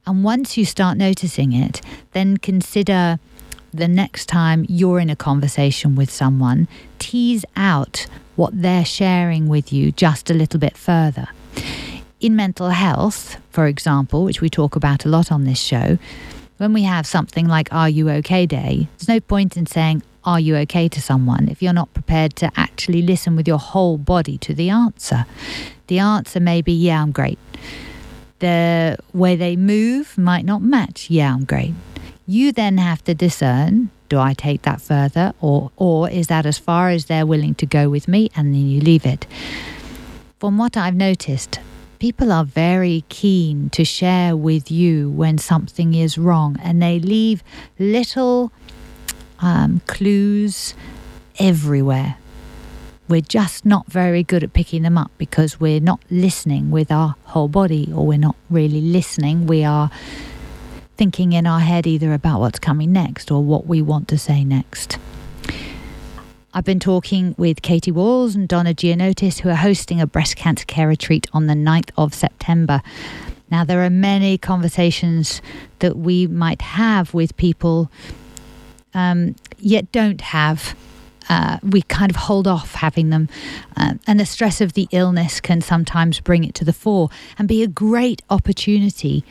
And 0.07 0.25
once 0.25 0.57
you 0.57 0.65
start 0.65 0.97
noticing 0.97 1.53
it, 1.53 1.83
then 2.13 2.39
consider 2.39 3.19
the 3.75 3.89
next 3.89 4.25
time 4.25 4.65
you're 4.71 5.01
in 5.01 5.11
a 5.11 5.17
conversation 5.17 5.97
with 5.97 6.11
someone, 6.11 6.67
tease 6.99 7.45
out 7.57 8.07
what 8.41 8.63
they're 8.63 8.87
sharing 8.87 9.49
with 9.51 9.71
you 9.71 9.93
just 9.93 10.31
a 10.31 10.35
little 10.35 10.59
bit 10.59 10.75
further. 10.75 11.29
in 12.21 12.35
mental 12.35 12.71
health, 12.71 13.37
for 13.51 13.67
example, 13.67 14.25
which 14.25 14.41
we 14.41 14.49
talk 14.49 14.77
about 14.77 15.05
a 15.05 15.09
lot 15.11 15.31
on 15.31 15.45
this 15.45 15.61
show, 15.61 15.99
when 16.57 16.73
we 16.73 16.83
have 16.85 17.07
something 17.07 17.47
like 17.47 17.69
Are 17.71 17.91
You 17.91 18.09
OK 18.09 18.47
Day, 18.47 18.89
there's 18.97 19.09
no 19.09 19.21
point 19.21 19.59
in 19.59 19.67
saying, 19.67 20.03
Are 20.25 20.41
you 20.41 20.57
OK 20.57 20.89
to 20.89 21.03
someone 21.03 21.49
if 21.51 21.63
you're 21.63 21.75
not 21.75 21.93
prepared 21.93 22.35
to 22.37 22.51
actually 22.57 23.03
listen 23.03 23.37
with 23.37 23.47
your 23.47 23.59
whole 23.59 23.99
body 23.99 24.39
to 24.39 24.55
the 24.55 24.71
answer. 24.71 25.27
The 25.89 25.99
answer 25.99 26.41
may 26.41 26.63
be, 26.63 26.73
Yeah, 26.73 27.03
I'm 27.03 27.13
great. 27.13 27.39
The 28.39 28.97
way 29.13 29.37
they 29.37 29.55
move 29.55 30.17
might 30.17 30.47
not 30.47 30.63
match, 30.63 31.11
Yeah, 31.11 31.35
I'm 31.35 31.45
great. 31.45 31.75
You 32.27 32.53
then 32.53 32.79
have 32.79 33.05
to 33.05 33.15
discern 33.15 33.91
do 34.11 34.19
I 34.19 34.35
take 34.35 34.63
that 34.63 34.83
further 34.83 35.33
or 35.41 35.71
or 35.77 36.11
is 36.11 36.27
that 36.27 36.45
as 36.45 36.59
far 36.59 36.91
as 36.91 37.07
they're 37.07 37.25
willing 37.25 37.55
to 37.55 37.67
go 37.67 37.89
with 37.89 38.07
me 38.09 38.29
and 38.37 38.53
then 38.53 38.67
you 38.69 38.81
leave 38.83 39.07
it. 39.07 39.27
From 40.39 40.59
what 40.59 40.77
I've 40.77 40.95
noticed, 40.95 41.61
people 41.99 42.33
are 42.33 42.45
very 42.45 43.05
keen 43.09 43.71
to 43.71 43.85
share 43.85 44.37
with 44.37 44.71
you 44.71 45.09
when 45.11 45.39
something 45.39 45.95
is 45.95 46.19
wrong 46.19 46.59
and 46.63 46.83
they 46.83 46.99
leave 46.99 47.43
little 47.79 48.53
um, 49.41 49.81
clues 49.87 50.75
everywhere. 51.39 52.17
We're 53.09 53.21
just 53.21 53.67
not 53.67 53.87
very 53.87 54.23
good 54.23 54.43
at 54.45 54.53
picking 54.53 54.83
them 54.83 54.97
up 54.97 55.11
because 55.19 55.59
we're 55.59 55.81
not 55.81 56.01
listening 56.11 56.71
with 56.71 56.91
our 56.93 57.17
whole 57.25 57.49
body 57.49 57.91
or 57.95 58.07
we're 58.07 58.19
not 58.19 58.37
really 58.49 58.81
listening. 58.81 59.47
We 59.47 59.65
are 59.65 59.91
thinking 61.01 61.33
in 61.33 61.47
our 61.47 61.61
head 61.61 61.87
either 61.87 62.13
about 62.13 62.41
what's 62.41 62.59
coming 62.59 62.93
next 62.93 63.31
or 63.31 63.43
what 63.43 63.67
we 63.67 63.81
want 63.81 64.07
to 64.07 64.19
say 64.19 64.45
next. 64.45 64.99
I've 66.53 66.67
been 66.67 66.79
talking 66.79 67.35
with 67.39 67.63
Katie 67.63 67.91
Walls 67.91 68.35
and 68.35 68.47
Donna 68.47 68.75
Gianotis, 68.75 69.41
who 69.41 69.49
are 69.49 69.55
hosting 69.55 69.99
a 69.99 70.07
breast 70.07 70.37
cancer 70.37 70.67
care 70.67 70.87
retreat 70.87 71.27
on 71.33 71.47
the 71.47 71.55
9th 71.55 71.89
of 71.97 72.13
September. 72.13 72.83
Now, 73.51 73.65
there 73.65 73.83
are 73.83 73.89
many 73.89 74.37
conversations 74.37 75.41
that 75.79 75.97
we 75.97 76.27
might 76.27 76.61
have 76.61 77.15
with 77.15 77.35
people, 77.39 77.91
um, 78.93 79.37
yet 79.59 79.91
don't 79.93 80.21
have. 80.21 80.77
Uh, 81.31 81.61
we 81.63 81.81
kind 81.81 82.11
of 82.11 82.17
hold 82.17 82.47
off 82.47 82.75
having 82.75 83.09
them. 83.09 83.31
Uh, 83.75 83.95
and 84.07 84.21
the 84.21 84.27
stress 84.27 84.61
of 84.61 84.75
the 84.75 84.87
illness 84.91 85.41
can 85.41 85.63
sometimes 85.63 86.21
bring 86.21 86.45
it 86.45 86.55
to 86.57 86.65
the 86.67 86.75
fore 86.75 87.09
and 87.39 87.49
be 87.49 87.63
a 87.63 87.69
great 87.69 88.21
opportunity 88.29 89.25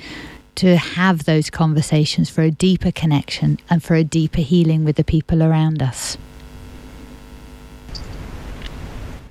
to 0.60 0.76
have 0.76 1.24
those 1.24 1.50
conversations 1.50 2.30
for 2.30 2.42
a 2.42 2.52
deeper 2.52 2.92
connection 2.92 3.58
and 3.70 3.82
for 3.82 3.96
a 3.96 4.04
deeper 4.04 4.42
healing 4.42 4.84
with 4.84 4.98
the 4.98 5.06
people 5.06 5.42
around 5.42 5.82
us. 5.82 6.18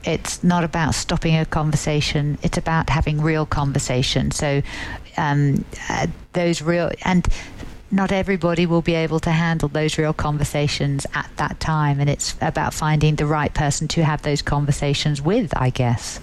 It's 0.04 0.42
not 0.42 0.64
about 0.64 0.94
stopping 0.94 1.36
a 1.36 1.44
conversation, 1.44 2.38
it's 2.42 2.56
about 2.56 2.88
having 2.88 3.20
real 3.20 3.44
conversation. 3.44 4.30
So, 4.30 4.62
um, 5.18 5.66
uh, 5.90 6.06
those 6.32 6.62
real, 6.62 6.90
and 7.04 7.28
not 7.90 8.10
everybody 8.10 8.64
will 8.64 8.80
be 8.80 8.94
able 8.94 9.20
to 9.20 9.30
handle 9.30 9.68
those 9.68 9.98
real 9.98 10.14
conversations 10.14 11.06
at 11.12 11.30
that 11.36 11.60
time. 11.60 12.00
And 12.00 12.08
it's 12.08 12.36
about 12.40 12.72
finding 12.72 13.16
the 13.16 13.26
right 13.26 13.52
person 13.52 13.86
to 13.88 14.02
have 14.02 14.22
those 14.22 14.40
conversations 14.40 15.20
with, 15.20 15.54
I 15.54 15.68
guess. 15.68 16.20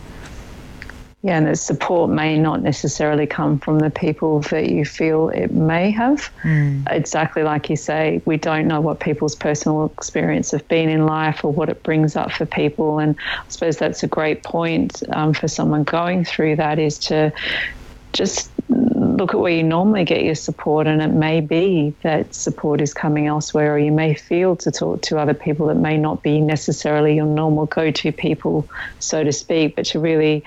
Yeah, 1.26 1.38
and 1.40 1.48
the 1.48 1.56
support 1.56 2.12
may 2.12 2.38
not 2.38 2.62
necessarily 2.62 3.26
come 3.26 3.58
from 3.58 3.80
the 3.80 3.90
people 3.90 4.42
that 4.52 4.70
you 4.70 4.86
feel 4.86 5.30
it 5.30 5.52
may 5.52 5.90
have. 5.90 6.32
Mm. 6.44 6.84
Exactly 6.88 7.42
like 7.42 7.68
you 7.68 7.76
say, 7.76 8.22
we 8.28 8.38
don't 8.38 8.68
know 8.68 8.80
what 8.80 9.00
people's 9.00 9.34
personal 9.36 9.92
experience 9.98 10.52
have 10.52 10.68
been 10.68 10.88
in 10.88 11.08
life 11.08 11.44
or 11.44 11.52
what 11.52 11.68
it 11.68 11.82
brings 11.82 12.16
up 12.16 12.32
for 12.32 12.46
people. 12.46 13.00
And 13.00 13.18
I 13.20 13.44
suppose 13.48 13.78
that's 13.78 14.04
a 14.04 14.08
great 14.08 14.44
point 14.44 15.02
um, 15.14 15.34
for 15.34 15.48
someone 15.48 15.84
going 15.84 16.26
through 16.26 16.58
that 16.58 16.78
is 16.78 17.00
to 17.00 17.34
just 18.14 18.52
look 18.70 19.34
at 19.34 19.40
where 19.40 19.52
you 19.52 19.64
normally 19.64 20.06
get 20.06 20.24
your 20.24 20.36
support, 20.36 20.86
and 20.86 21.02
it 21.02 21.12
may 21.12 21.42
be 21.42 21.96
that 22.04 22.36
support 22.36 22.82
is 22.82 22.94
coming 22.94 23.28
elsewhere, 23.28 23.74
or 23.74 23.80
you 23.80 23.92
may 23.92 24.14
feel 24.14 24.56
to 24.58 24.72
talk 24.72 25.02
to 25.02 25.18
other 25.18 25.34
people 25.34 25.68
that 25.68 25.76
may 25.76 25.98
not 25.98 26.22
be 26.22 26.40
necessarily 26.40 27.16
your 27.16 27.26
normal 27.26 27.66
go 27.66 27.92
to 27.92 28.12
people, 28.12 28.70
so 29.00 29.24
to 29.24 29.32
speak, 29.32 29.76
but 29.76 29.86
to 29.86 30.00
really 30.00 30.44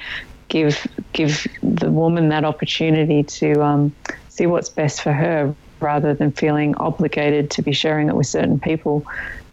give 0.49 0.87
give 1.13 1.47
the 1.63 1.91
woman 1.91 2.29
that 2.31 2.45
opportunity 2.45 3.23
to 3.23 3.63
um, 3.63 3.95
see 4.29 4.47
what's 4.47 4.69
best 4.69 5.03
for 5.03 5.13
her 5.13 5.55
rather 5.81 6.15
than 6.15 6.33
feeling 6.33 6.75
obligated 6.77 7.51
to 7.53 7.63
be 7.63 7.73
sharing 7.73 8.09
it 8.09 8.17
with 8.17 8.27
certain 8.27 8.59
people 8.59 9.07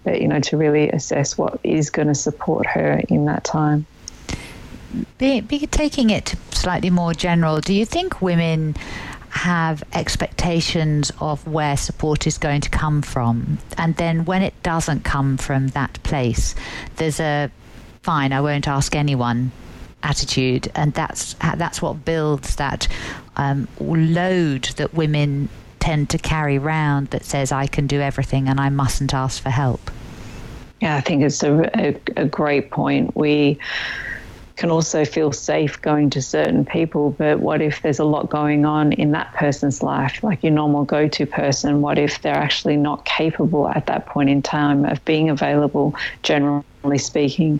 but 0.04 0.22
you 0.22 0.28
know 0.28 0.40
to 0.40 0.58
really 0.58 0.90
assess 0.90 1.38
what 1.38 1.60
is 1.64 1.90
going 1.90 2.08
to 2.08 2.16
support 2.16 2.66
her 2.66 3.02
in 3.10 3.26
that 3.26 3.44
time. 3.44 3.86
Be, 5.18 5.42
be 5.42 5.68
taking 5.68 6.10
it 6.10 6.36
slightly 6.52 6.90
more 6.90 7.14
general 7.14 7.60
do 7.60 7.74
you 7.74 7.86
think 7.86 8.22
women 8.22 8.76
have 9.30 9.84
expectations 9.92 11.12
of 11.20 11.46
where 11.46 11.76
support 11.76 12.26
is 12.26 12.38
going 12.38 12.62
to 12.62 12.70
come 12.70 13.02
from? 13.02 13.58
And 13.78 13.98
then 13.98 14.24
when 14.24 14.42
it 14.42 14.54
doesn't 14.64 15.04
come 15.04 15.36
from 15.38 15.70
that 15.70 16.02
place 16.04 16.56
there's 16.96 17.20
a 17.20 17.52
fine 18.04 18.32
i 18.32 18.40
won't 18.40 18.68
ask 18.68 18.96
anyone 18.96 19.52
attitude, 20.06 20.72
and 20.76 20.94
that's 20.94 21.34
that's 21.34 21.82
what 21.82 22.06
builds 22.06 22.56
that 22.56 22.88
um, 23.36 23.68
load 23.80 24.66
that 24.78 24.94
women 24.94 25.50
tend 25.80 26.10
to 26.12 26.18
carry 26.18 26.58
around 26.58 27.10
that 27.10 27.26
says 27.26 27.52
I 27.52 27.68
can 27.68 27.86
do 27.88 28.00
everything 28.02 28.48
and 28.48 28.60
I 28.60 28.70
mustn't 28.70 29.14
ask 29.14 29.42
for 29.42 29.50
help. 29.50 29.92
Yeah, 30.82 30.96
I 30.96 31.02
think 31.02 31.24
it's 31.24 31.44
a, 31.44 31.70
a, 31.80 32.00
a 32.18 32.26
great 32.26 32.72
point. 32.72 33.16
We 33.16 33.60
can 34.56 34.72
also 34.72 35.04
feel 35.04 35.32
safe 35.32 35.82
going 35.82 36.10
to 36.12 36.22
certain 36.22 36.66
people, 36.66 37.12
but 37.12 37.40
what 37.40 37.62
if 37.62 37.82
there's 37.82 38.00
a 38.00 38.06
lot 38.06 38.30
going 38.30 38.66
on 38.66 38.94
in 38.94 39.12
that 39.12 39.34
person's 39.34 39.84
life, 39.84 40.24
like 40.24 40.44
your 40.44 40.54
normal 40.54 40.86
go 40.86 41.08
to 41.08 41.26
person? 41.26 41.82
What 41.82 41.98
if 41.98 42.22
they're 42.22 42.34
actually 42.34 42.78
not 42.78 43.06
capable 43.06 43.68
at 43.70 43.86
that 43.88 44.06
point 44.06 44.30
in 44.30 44.42
time 44.42 44.86
of 44.86 45.04
being 45.06 45.30
available, 45.30 45.96
generally 46.24 46.64
speaking? 46.98 47.60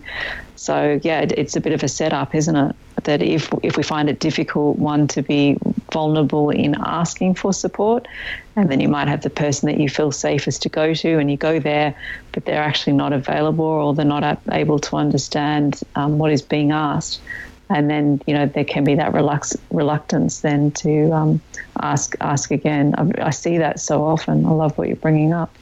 So 0.54 0.98
yeah, 1.02 1.26
it's 1.36 1.54
a 1.54 1.60
bit 1.60 1.72
of 1.72 1.82
a 1.82 1.88
setup, 1.88 2.34
isn't 2.34 2.56
it? 2.56 2.74
That 3.04 3.22
if 3.22 3.50
if 3.62 3.76
we 3.76 3.82
find 3.82 4.08
it 4.08 4.20
difficult, 4.20 4.78
one 4.78 5.06
to 5.08 5.22
be 5.22 5.58
vulnerable 5.96 6.50
in 6.50 6.74
asking 6.84 7.34
for 7.34 7.54
support, 7.54 8.06
and 8.54 8.70
then 8.70 8.80
you 8.80 8.88
might 8.96 9.08
have 9.08 9.22
the 9.22 9.30
person 9.30 9.66
that 9.66 9.80
you 9.80 9.88
feel 9.88 10.12
safest 10.12 10.60
to 10.60 10.68
go 10.68 10.92
to, 10.92 11.18
and 11.18 11.30
you 11.30 11.38
go 11.38 11.58
there, 11.58 11.96
but 12.32 12.44
they're 12.44 12.62
actually 12.70 12.92
not 12.92 13.14
available 13.14 13.64
or 13.64 13.94
they're 13.94 14.04
not 14.04 14.38
able 14.52 14.78
to 14.78 14.96
understand 14.96 15.80
um, 15.94 16.18
what 16.18 16.30
is 16.30 16.42
being 16.42 16.70
asked, 16.70 17.22
and 17.70 17.88
then 17.88 18.20
you 18.26 18.34
know 18.34 18.44
there 18.44 18.68
can 18.74 18.84
be 18.84 18.94
that 18.94 19.12
relux- 19.12 19.56
reluctance 19.70 20.42
then 20.42 20.70
to 20.72 21.10
um, 21.12 21.40
ask 21.80 22.14
ask 22.20 22.50
again. 22.50 22.94
I, 22.98 23.28
I 23.28 23.30
see 23.30 23.56
that 23.56 23.80
so 23.80 24.04
often. 24.04 24.44
I 24.44 24.50
love 24.50 24.76
what 24.76 24.88
you're 24.88 25.04
bringing 25.06 25.32
up. 25.32 25.56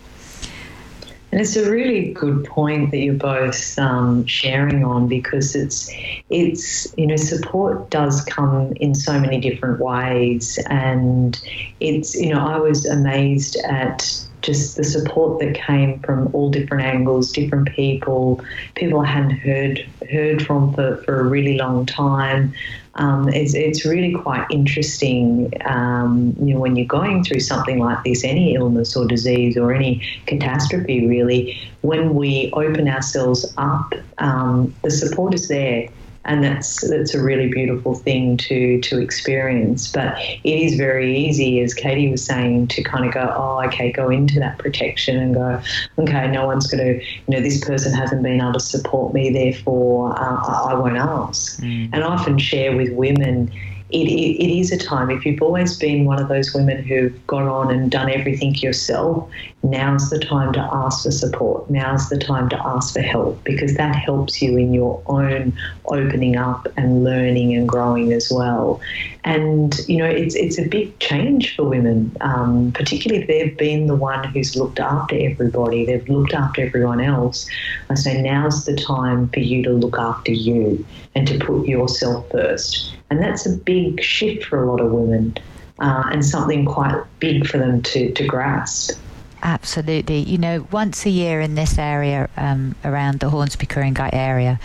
And 1.34 1.40
it's 1.40 1.56
a 1.56 1.68
really 1.68 2.12
good 2.12 2.44
point 2.44 2.92
that 2.92 2.98
you're 2.98 3.12
both 3.12 3.76
um, 3.76 4.24
sharing 4.24 4.84
on 4.84 5.08
because 5.08 5.56
it's 5.56 5.90
it's 6.30 6.96
you 6.96 7.08
know 7.08 7.16
support 7.16 7.90
does 7.90 8.24
come 8.26 8.72
in 8.76 8.94
so 8.94 9.18
many 9.18 9.40
different 9.40 9.80
ways, 9.80 10.60
and 10.70 11.36
it's 11.80 12.14
you 12.14 12.32
know 12.32 12.38
I 12.38 12.58
was 12.60 12.86
amazed 12.86 13.56
at 13.64 14.16
just 14.42 14.76
the 14.76 14.84
support 14.84 15.40
that 15.40 15.56
came 15.56 15.98
from 16.02 16.32
all 16.32 16.50
different 16.50 16.84
angles, 16.84 17.32
different 17.32 17.68
people, 17.70 18.40
people 18.76 19.00
I 19.00 19.06
hadn't 19.06 19.38
heard 19.38 19.84
heard 20.12 20.46
from 20.46 20.72
for, 20.72 20.98
for 20.98 21.18
a 21.18 21.24
really 21.24 21.58
long 21.58 21.84
time 21.84 22.54
um, 22.96 23.28
it's, 23.28 23.54
it's 23.54 23.84
really 23.84 24.12
quite 24.12 24.46
interesting, 24.50 25.50
um, 25.66 26.34
you 26.40 26.54
know, 26.54 26.60
when 26.60 26.76
you're 26.76 26.86
going 26.86 27.24
through 27.24 27.40
something 27.40 27.78
like 27.78 28.02
this, 28.04 28.24
any 28.24 28.54
illness 28.54 28.96
or 28.96 29.06
disease 29.06 29.56
or 29.56 29.72
any 29.72 30.02
catastrophe, 30.26 31.06
really, 31.06 31.56
when 31.80 32.14
we 32.14 32.50
open 32.54 32.88
ourselves 32.88 33.52
up, 33.56 33.92
um, 34.18 34.74
the 34.82 34.90
support 34.90 35.34
is 35.34 35.48
there 35.48 35.88
and 36.26 36.42
that's 36.42 36.88
that's 36.88 37.14
a 37.14 37.22
really 37.22 37.48
beautiful 37.48 37.94
thing 37.94 38.36
to 38.38 38.80
to 38.80 38.98
experience. 38.98 39.90
But 39.90 40.18
it 40.18 40.40
is 40.44 40.76
very 40.76 41.16
easy, 41.16 41.60
as 41.60 41.74
Katie 41.74 42.10
was 42.10 42.24
saying, 42.24 42.68
to 42.68 42.82
kind 42.82 43.04
of 43.04 43.12
go, 43.12 43.32
oh, 43.36 43.62
okay, 43.66 43.92
go 43.92 44.10
into 44.10 44.38
that 44.40 44.58
protection 44.58 45.18
and 45.18 45.34
go, 45.34 45.60
okay, 45.98 46.30
no 46.30 46.46
one's 46.46 46.66
going 46.66 46.84
to, 46.84 47.04
you 47.04 47.28
know, 47.28 47.40
this 47.40 47.64
person 47.64 47.92
hasn't 47.92 48.22
been 48.22 48.40
able 48.40 48.54
to 48.54 48.60
support 48.60 49.14
me, 49.14 49.30
therefore 49.30 50.12
uh, 50.18 50.66
I 50.70 50.74
won't 50.74 50.96
ask. 50.96 51.60
Mm. 51.60 51.90
And 51.92 52.04
I 52.04 52.06
often 52.06 52.38
share 52.38 52.76
with 52.76 52.92
women 52.92 53.50
it, 53.90 54.08
it, 54.08 54.44
it 54.44 54.58
is 54.58 54.72
a 54.72 54.76
time. 54.76 55.10
If 55.10 55.24
you've 55.24 55.40
always 55.40 55.78
been 55.78 56.04
one 56.04 56.20
of 56.20 56.28
those 56.28 56.52
women 56.52 56.82
who've 56.82 57.26
gone 57.26 57.46
on 57.46 57.72
and 57.72 57.90
done 57.90 58.10
everything 58.10 58.54
yourself, 58.56 59.30
now's 59.64 60.10
the 60.10 60.18
time 60.18 60.52
to 60.52 60.60
ask 60.60 61.04
for 61.04 61.10
support. 61.10 61.68
Now's 61.70 62.08
the 62.08 62.18
time 62.18 62.48
to 62.50 62.66
ask 62.66 62.92
for 62.92 63.00
help 63.00 63.42
because 63.44 63.74
that 63.74 63.96
helps 63.96 64.40
you 64.42 64.56
in 64.56 64.74
your 64.74 65.02
own 65.06 65.52
opening 65.86 66.36
up 66.36 66.68
and 66.76 67.02
learning 67.02 67.54
and 67.54 67.68
growing 67.68 68.12
as 68.12 68.30
well. 68.30 68.80
And 69.24 69.76
you 69.88 69.96
know, 69.96 70.06
it's 70.06 70.34
it's 70.34 70.58
a 70.58 70.68
big 70.68 70.96
change 70.98 71.56
for 71.56 71.64
women, 71.64 72.14
um, 72.20 72.72
particularly 72.72 73.22
if 73.22 73.28
they've 73.28 73.56
been 73.56 73.86
the 73.86 73.96
one 73.96 74.22
who's 74.28 74.54
looked 74.54 74.78
after 74.78 75.16
everybody. 75.18 75.86
They've 75.86 76.08
looked 76.08 76.34
after 76.34 76.62
everyone 76.62 77.00
else. 77.00 77.48
I 77.88 77.94
say 77.94 78.20
now's 78.20 78.66
the 78.66 78.76
time 78.76 79.28
for 79.30 79.40
you 79.40 79.62
to 79.62 79.70
look 79.70 79.98
after 79.98 80.32
you 80.32 80.84
and 81.14 81.26
to 81.26 81.38
put 81.38 81.66
yourself 81.66 82.30
first. 82.30 82.94
And 83.10 83.22
that's 83.22 83.46
a 83.46 83.56
big 83.56 84.02
shift 84.02 84.44
for 84.44 84.62
a 84.62 84.70
lot 84.70 84.80
of 84.80 84.92
women 84.92 85.36
uh, 85.78 86.04
and 86.12 86.24
something 86.24 86.64
quite 86.64 87.02
big 87.18 87.46
for 87.46 87.58
them 87.58 87.82
to, 87.82 88.12
to 88.12 88.26
grasp. 88.26 88.98
Absolutely. 89.44 90.20
You 90.20 90.38
know, 90.38 90.66
once 90.72 91.04
a 91.04 91.10
year 91.10 91.42
in 91.42 91.54
this 91.54 91.76
area, 91.78 92.30
um, 92.34 92.74
around 92.82 93.20
the 93.20 93.28
Hornsby 93.28 93.66
Ku-ring-gai 93.66 94.08
area, 94.10 94.58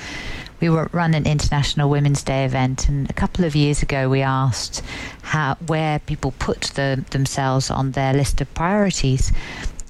we 0.61 0.69
run 0.69 1.13
an 1.13 1.25
International 1.25 1.89
Women's 1.89 2.23
Day 2.23 2.45
event, 2.45 2.87
and 2.87 3.09
a 3.09 3.13
couple 3.13 3.43
of 3.43 3.55
years 3.55 3.81
ago 3.81 4.09
we 4.09 4.21
asked 4.21 4.81
how 5.21 5.55
where 5.67 5.99
people 5.99 6.33
put 6.39 6.61
the, 6.75 7.03
themselves 7.11 7.69
on 7.69 7.91
their 7.91 8.13
list 8.13 8.39
of 8.39 8.53
priorities. 8.53 9.33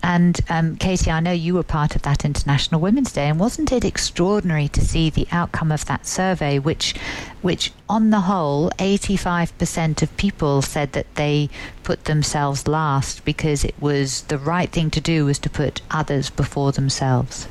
And 0.02 0.40
um, 0.50 0.76
Katie, 0.78 1.12
I 1.12 1.20
know 1.20 1.32
you 1.32 1.54
were 1.54 1.64
part 1.64 1.96
of 1.96 2.04
that 2.04 2.24
International 2.24 2.80
Women's 2.80 3.12
Day, 3.12 3.28
and 3.28 3.40
wasn't 3.40 3.72
it 3.72 3.84
extraordinary 3.84 4.68
to 4.70 4.82
see 4.82 5.10
the 5.10 5.28
outcome 5.32 5.72
of 5.72 5.86
that 5.86 6.08
survey, 6.08 6.58
which, 6.58 6.96
which 7.42 7.74
on 7.90 8.10
the 8.10 8.22
whole, 8.22 8.70
85% 8.78 10.02
of 10.02 10.16
people 10.18 10.62
said 10.62 10.94
that 10.94 11.14
they 11.16 11.50
put 11.84 12.06
themselves 12.06 12.68
last 12.68 13.26
because 13.26 13.64
it 13.64 13.76
was 13.80 14.22
the 14.24 14.38
right 14.38 14.72
thing 14.72 14.90
to 14.92 15.02
do 15.02 15.26
was 15.26 15.40
to 15.40 15.50
put 15.50 15.82
others 15.92 16.30
before 16.30 16.72
themselves. 16.72 17.48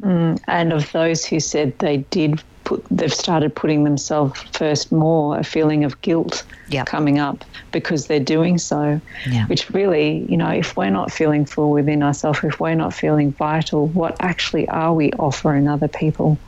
Mm, 0.00 0.38
and 0.46 0.72
of 0.72 0.92
those 0.92 1.24
who 1.24 1.40
said 1.40 1.78
they 1.78 1.98
did 1.98 2.42
put, 2.64 2.84
they've 2.90 3.12
started 3.12 3.54
putting 3.54 3.84
themselves 3.84 4.40
first 4.52 4.90
more, 4.90 5.38
a 5.38 5.44
feeling 5.44 5.84
of 5.84 6.00
guilt 6.00 6.42
yep. 6.68 6.86
coming 6.86 7.18
up 7.18 7.44
because 7.72 8.06
they're 8.06 8.20
doing 8.20 8.58
so. 8.58 9.00
Yeah. 9.28 9.46
Which 9.46 9.70
really, 9.70 10.26
you 10.28 10.36
know, 10.36 10.50
if 10.50 10.76
we're 10.76 10.90
not 10.90 11.12
feeling 11.12 11.44
full 11.44 11.70
within 11.70 12.02
ourselves, 12.02 12.40
if 12.42 12.60
we're 12.60 12.74
not 12.74 12.94
feeling 12.94 13.32
vital, 13.32 13.88
what 13.88 14.16
actually 14.20 14.68
are 14.68 14.94
we 14.94 15.12
offering 15.12 15.68
other 15.68 15.88
people? 15.88 16.38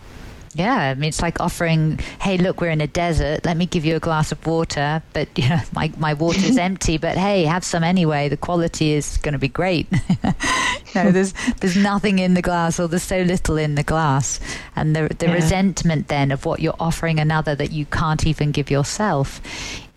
Yeah, 0.56 0.74
I 0.74 0.94
mean, 0.94 1.08
it's 1.08 1.20
like 1.20 1.38
offering, 1.38 1.98
hey, 2.18 2.38
look, 2.38 2.62
we're 2.62 2.70
in 2.70 2.80
a 2.80 2.86
desert. 2.86 3.44
Let 3.44 3.58
me 3.58 3.66
give 3.66 3.84
you 3.84 3.94
a 3.94 4.00
glass 4.00 4.32
of 4.32 4.46
water, 4.46 5.02
but 5.12 5.28
you 5.36 5.46
know, 5.50 5.60
my 5.74 5.92
my 5.98 6.14
water's 6.14 6.56
empty. 6.68 6.96
But 6.96 7.18
hey, 7.18 7.44
have 7.44 7.62
some 7.62 7.84
anyway. 7.84 8.30
The 8.30 8.38
quality 8.38 8.92
is 8.92 9.18
going 9.18 9.34
to 9.34 9.38
be 9.38 9.48
great. 9.48 9.86
no, 10.94 11.10
there's 11.12 11.34
there's 11.60 11.76
nothing 11.76 12.20
in 12.20 12.32
the 12.32 12.40
glass, 12.40 12.80
or 12.80 12.88
there's 12.88 13.02
so 13.02 13.20
little 13.20 13.58
in 13.58 13.74
the 13.74 13.82
glass, 13.82 14.40
and 14.74 14.96
the 14.96 15.14
the 15.18 15.26
yeah. 15.26 15.34
resentment 15.34 16.08
then 16.08 16.30
of 16.32 16.46
what 16.46 16.60
you're 16.60 16.80
offering 16.80 17.20
another 17.20 17.54
that 17.54 17.72
you 17.72 17.84
can't 17.84 18.26
even 18.26 18.50
give 18.50 18.70
yourself. 18.70 19.42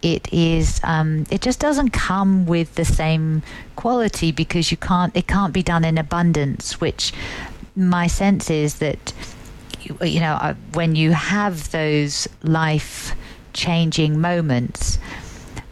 It 0.01 0.27
is. 0.33 0.81
Um, 0.83 1.25
it 1.31 1.41
just 1.41 1.61
doesn't 1.61 1.91
come 1.91 2.45
with 2.45 2.75
the 2.75 2.85
same 2.85 3.43
quality 3.77 4.33
because 4.33 4.71
you 4.71 4.77
can't. 4.77 5.15
It 5.15 5.25
can't 5.25 5.53
be 5.53 5.63
done 5.63 5.85
in 5.85 5.97
abundance. 5.97 6.81
Which 6.81 7.13
my 7.77 8.07
sense 8.07 8.49
is 8.49 8.79
that 8.79 9.13
you 10.01 10.19
know, 10.19 10.33
uh, 10.33 10.53
when 10.73 10.95
you 10.95 11.11
have 11.11 11.71
those 11.71 12.27
life 12.43 13.15
changing 13.53 14.19
moments, 14.19 14.99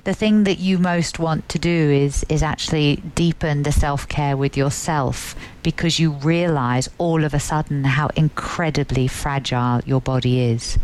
the 0.04 0.14
thing 0.14 0.46
that 0.46 0.60
you 0.60 0.78
most 0.78 1.20
want 1.20 1.50
to 1.50 1.60
do 1.60 1.70
is 1.70 2.26
is 2.30 2.42
actually 2.42 2.98
deepen 3.16 3.64
the 3.64 3.72
self-care 3.72 4.38
with 4.38 4.56
yourself 4.56 5.36
because 5.64 6.00
you 6.00 6.12
realize 6.12 6.90
all 6.98 7.26
of 7.26 7.34
a 7.34 7.40
sudden 7.40 7.84
how 7.84 8.08
incredibly 8.16 9.08
fragile 9.08 9.82
your 9.86 10.00
body 10.00 10.40
is. 10.40 10.78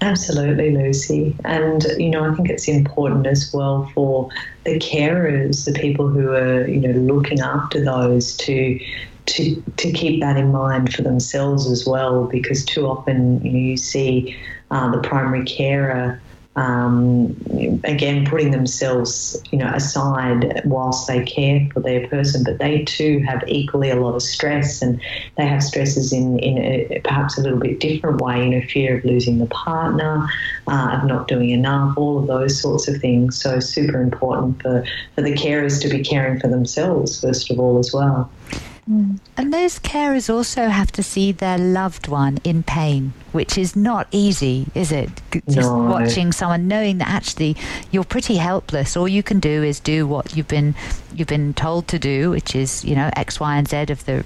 Absolutely, 0.00 0.76
Lucy. 0.76 1.34
And, 1.44 1.84
you 1.96 2.10
know, 2.10 2.24
I 2.24 2.34
think 2.34 2.50
it's 2.50 2.66
important 2.66 3.26
as 3.26 3.52
well 3.54 3.90
for 3.94 4.28
the 4.64 4.78
carers, 4.78 5.64
the 5.64 5.72
people 5.72 6.08
who 6.08 6.30
are, 6.32 6.66
you 6.66 6.80
know, 6.80 6.98
looking 7.00 7.40
after 7.40 7.84
those 7.84 8.36
to 8.38 8.80
to 9.26 9.62
to 9.76 9.92
keep 9.92 10.20
that 10.20 10.36
in 10.36 10.52
mind 10.52 10.92
for 10.92 11.02
themselves 11.02 11.70
as 11.70 11.86
well, 11.86 12.26
because 12.26 12.64
too 12.64 12.86
often 12.86 13.44
you, 13.44 13.76
see 13.76 14.36
uh, 14.70 14.90
the 14.90 15.00
primary 15.00 15.44
carer. 15.44 16.20
Um, 16.54 17.34
again, 17.84 18.26
putting 18.26 18.50
themselves, 18.50 19.42
you 19.50 19.56
know, 19.56 19.72
aside 19.74 20.60
whilst 20.66 21.06
they 21.06 21.24
care 21.24 21.66
for 21.72 21.80
their 21.80 22.06
person, 22.08 22.44
but 22.44 22.58
they 22.58 22.84
too 22.84 23.20
have 23.20 23.42
equally 23.48 23.88
a 23.88 23.96
lot 23.96 24.14
of 24.14 24.22
stress, 24.22 24.82
and 24.82 25.00
they 25.38 25.46
have 25.46 25.62
stresses 25.62 26.12
in 26.12 26.38
in 26.40 26.58
a, 26.58 27.00
perhaps 27.04 27.38
a 27.38 27.40
little 27.40 27.58
bit 27.58 27.80
different 27.80 28.20
way. 28.20 28.44
You 28.44 28.50
know, 28.50 28.66
fear 28.66 28.98
of 28.98 29.04
losing 29.06 29.38
the 29.38 29.46
partner, 29.46 30.28
uh, 30.66 30.98
of 31.00 31.06
not 31.06 31.26
doing 31.26 31.48
enough, 31.50 31.96
all 31.96 32.18
of 32.18 32.26
those 32.26 32.60
sorts 32.60 32.86
of 32.86 33.00
things. 33.00 33.40
So 33.40 33.58
super 33.58 34.02
important 34.02 34.60
for 34.60 34.84
for 35.14 35.22
the 35.22 35.32
carers 35.32 35.80
to 35.80 35.88
be 35.88 36.04
caring 36.04 36.38
for 36.38 36.48
themselves 36.48 37.18
first 37.18 37.50
of 37.50 37.58
all 37.58 37.78
as 37.78 37.94
well. 37.94 38.30
Mm. 38.90 39.20
And 39.36 39.54
those 39.54 39.78
carers 39.78 40.32
also 40.32 40.68
have 40.68 40.90
to 40.92 41.02
see 41.02 41.30
their 41.30 41.56
loved 41.58 42.08
one 42.08 42.38
in 42.42 42.62
pain, 42.64 43.12
which 43.30 43.56
is 43.56 43.76
not 43.76 44.08
easy, 44.10 44.66
is 44.74 44.90
it? 44.90 45.08
Just 45.48 45.70
no. 45.70 45.84
watching 45.84 46.32
someone 46.32 46.66
knowing 46.66 46.98
that 46.98 47.08
actually 47.08 47.56
you're 47.92 48.04
pretty 48.04 48.36
helpless. 48.36 48.96
All 48.96 49.06
you 49.06 49.22
can 49.22 49.38
do 49.38 49.62
is 49.62 49.78
do 49.78 50.06
what 50.06 50.36
you've 50.36 50.48
been 50.48 50.74
you've 51.14 51.28
been 51.28 51.54
told 51.54 51.86
to 51.88 51.98
do, 51.98 52.30
which 52.30 52.56
is 52.56 52.84
you 52.84 52.96
know 52.96 53.10
X, 53.14 53.38
Y, 53.38 53.56
and 53.56 53.68
Z 53.68 53.92
of 53.92 54.04
the 54.04 54.24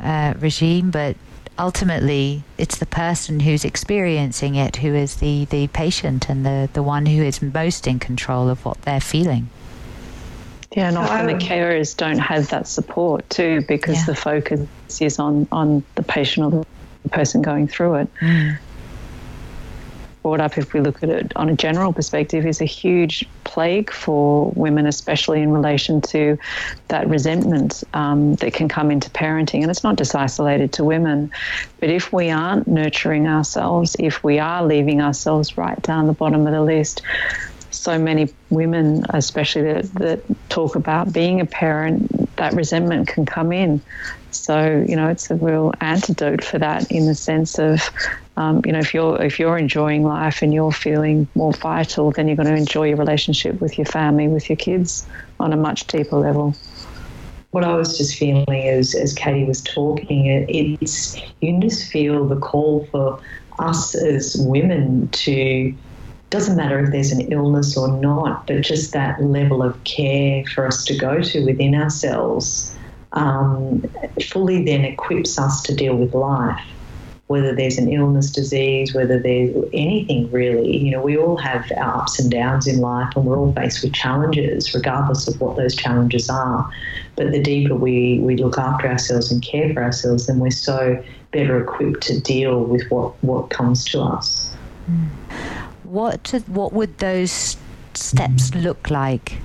uh, 0.00 0.34
regime, 0.38 0.90
but 0.90 1.16
ultimately 1.58 2.44
it's 2.56 2.78
the 2.78 2.86
person 2.86 3.40
who's 3.40 3.64
experiencing 3.64 4.54
it 4.54 4.76
who 4.76 4.94
is 4.94 5.16
the, 5.16 5.44
the 5.46 5.66
patient 5.68 6.28
and 6.28 6.46
the, 6.46 6.68
the 6.72 6.82
one 6.82 7.06
who 7.06 7.22
is 7.22 7.42
most 7.42 7.86
in 7.86 7.98
control 7.98 8.48
of 8.48 8.64
what 8.64 8.80
they're 8.82 9.00
feeling. 9.00 9.48
Yeah, 10.76 10.88
and 10.88 10.98
often 10.98 11.26
the 11.26 11.34
carers 11.34 11.96
don't 11.96 12.18
have 12.18 12.50
that 12.50 12.68
support 12.68 13.28
too 13.30 13.64
because 13.66 13.96
yeah. 13.96 14.04
the 14.06 14.14
focus 14.14 14.68
is 15.00 15.18
on, 15.18 15.48
on 15.50 15.82
the 15.94 16.02
patient 16.02 16.52
or 16.52 16.64
the 17.02 17.08
person 17.08 17.40
going 17.40 17.68
through 17.68 17.94
it. 17.94 18.14
Mm. 18.20 18.58
Brought 20.22 20.40
up, 20.40 20.58
if 20.58 20.74
we 20.74 20.80
look 20.80 21.02
at 21.02 21.08
it 21.08 21.32
on 21.36 21.48
a 21.48 21.54
general 21.54 21.94
perspective, 21.94 22.44
is 22.44 22.60
a 22.60 22.66
huge 22.66 23.26
plague 23.44 23.90
for 23.90 24.52
women, 24.56 24.84
especially 24.86 25.40
in 25.40 25.52
relation 25.52 26.02
to 26.02 26.36
that 26.88 27.08
resentment 27.08 27.82
um, 27.94 28.34
that 28.36 28.52
can 28.52 28.68
come 28.68 28.90
into 28.90 29.08
parenting. 29.10 29.62
And 29.62 29.70
it's 29.70 29.84
not 29.84 29.96
just 29.96 30.14
isolated 30.14 30.72
to 30.74 30.84
women, 30.84 31.30
but 31.80 31.88
if 31.88 32.12
we 32.12 32.28
aren't 32.28 32.68
nurturing 32.68 33.26
ourselves, 33.26 33.96
if 33.98 34.22
we 34.22 34.38
are 34.38 34.66
leaving 34.66 35.00
ourselves 35.00 35.56
right 35.56 35.80
down 35.80 36.08
the 36.08 36.12
bottom 36.12 36.46
of 36.46 36.52
the 36.52 36.62
list, 36.62 37.00
so 37.70 37.98
many 37.98 38.32
women, 38.50 39.02
especially 39.10 39.62
that, 39.62 39.92
that 39.94 40.24
talk 40.48 40.76
about 40.76 41.12
being 41.12 41.40
a 41.40 41.46
parent, 41.46 42.36
that 42.36 42.54
resentment 42.54 43.08
can 43.08 43.26
come 43.26 43.52
in. 43.52 43.82
So 44.30 44.84
you 44.86 44.96
know, 44.96 45.08
it's 45.08 45.30
a 45.30 45.36
real 45.36 45.72
antidote 45.80 46.44
for 46.44 46.58
that 46.58 46.90
in 46.90 47.06
the 47.06 47.14
sense 47.14 47.58
of, 47.58 47.90
um, 48.36 48.62
you 48.64 48.72
know, 48.72 48.78
if 48.78 48.92
you're 48.94 49.20
if 49.22 49.38
you're 49.38 49.58
enjoying 49.58 50.04
life 50.04 50.42
and 50.42 50.52
you're 50.52 50.72
feeling 50.72 51.28
more 51.34 51.52
vital, 51.52 52.10
then 52.10 52.28
you're 52.28 52.36
going 52.36 52.48
to 52.48 52.54
enjoy 52.54 52.88
your 52.88 52.96
relationship 52.96 53.60
with 53.60 53.78
your 53.78 53.86
family, 53.86 54.28
with 54.28 54.48
your 54.48 54.56
kids, 54.56 55.08
on 55.40 55.52
a 55.52 55.56
much 55.56 55.86
deeper 55.86 56.16
level 56.16 56.54
what 57.50 57.64
I 57.64 57.74
was 57.74 57.96
just 57.96 58.16
feeling 58.16 58.68
as, 58.68 58.94
as 58.94 59.14
Katie 59.14 59.44
was 59.44 59.62
talking, 59.62 60.26
it, 60.26 60.78
it's 60.80 61.16
you 61.40 61.58
just 61.60 61.90
feel 61.90 62.26
the 62.26 62.36
call 62.36 62.86
for 62.90 63.20
us 63.58 63.94
as 63.94 64.36
women 64.38 65.08
to 65.08 65.74
doesn't 66.30 66.56
matter 66.56 66.78
if 66.80 66.90
there's 66.90 67.12
an 67.12 67.32
illness 67.32 67.76
or 67.76 67.88
not, 68.00 68.46
but 68.46 68.60
just 68.60 68.92
that 68.92 69.22
level 69.22 69.62
of 69.62 69.82
care 69.84 70.44
for 70.54 70.66
us 70.66 70.84
to 70.84 70.96
go 70.96 71.22
to 71.22 71.44
within 71.44 71.74
ourselves 71.74 72.76
um, 73.12 73.82
fully 74.26 74.64
then 74.64 74.84
equips 74.84 75.38
us 75.38 75.62
to 75.62 75.74
deal 75.74 75.96
with 75.96 76.14
life. 76.14 76.60
Whether 77.28 77.54
there's 77.54 77.78
an 77.78 77.92
illness, 77.92 78.30
disease, 78.30 78.94
whether 78.94 79.20
there's 79.20 79.54
anything 79.74 80.30
really, 80.30 80.78
you 80.78 80.90
know, 80.90 81.02
we 81.02 81.16
all 81.16 81.36
have 81.36 81.70
our 81.76 82.02
ups 82.02 82.18
and 82.18 82.30
downs 82.30 82.66
in 82.66 82.80
life 82.80 83.14
and 83.16 83.24
we're 83.26 83.38
all 83.38 83.52
faced 83.52 83.82
with 83.82 83.92
challenges, 83.92 84.74
regardless 84.74 85.28
of 85.28 85.38
what 85.40 85.56
those 85.56 85.74
challenges 85.74 86.30
are. 86.30 86.70
But 87.16 87.32
the 87.32 87.42
deeper 87.42 87.74
we, 87.74 88.20
we 88.20 88.36
look 88.36 88.56
after 88.56 88.88
ourselves 88.88 89.30
and 89.30 89.42
care 89.42 89.72
for 89.74 89.82
ourselves, 89.82 90.26
then 90.26 90.38
we're 90.38 90.50
so 90.50 91.02
better 91.32 91.62
equipped 91.62 92.02
to 92.04 92.20
deal 92.20 92.64
with 92.64 92.90
what, 92.90 93.22
what 93.22 93.50
comes 93.50 93.84
to 93.86 94.00
us. 94.00 94.54
Mm 94.90 95.17
what 95.88 96.34
what 96.46 96.72
would 96.72 96.98
those 96.98 97.56
steps 97.94 98.50
mm. 98.50 98.62
look 98.62 98.90
like? 98.90 99.38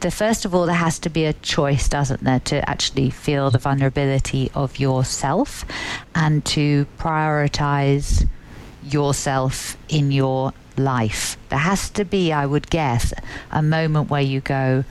The 0.00 0.10
first 0.10 0.44
of 0.44 0.54
all, 0.54 0.66
there 0.66 0.74
has 0.74 0.98
to 1.00 1.10
be 1.10 1.26
a 1.26 1.32
choice, 1.32 1.88
doesn't 1.88 2.24
there, 2.24 2.40
to 2.40 2.68
actually 2.68 3.10
feel 3.10 3.50
the 3.50 3.58
vulnerability 3.58 4.50
of 4.54 4.80
yourself 4.80 5.64
and 6.14 6.44
to 6.46 6.86
prioritize 6.98 8.26
yourself 8.82 9.76
in 9.88 10.10
your 10.10 10.52
life. 10.76 11.36
There 11.50 11.58
has 11.58 11.88
to 11.90 12.04
be, 12.04 12.32
I 12.32 12.46
would 12.46 12.68
guess, 12.68 13.12
a 13.52 13.62
moment 13.62 14.10
where 14.10 14.20
you 14.22 14.40
go, 14.40 14.84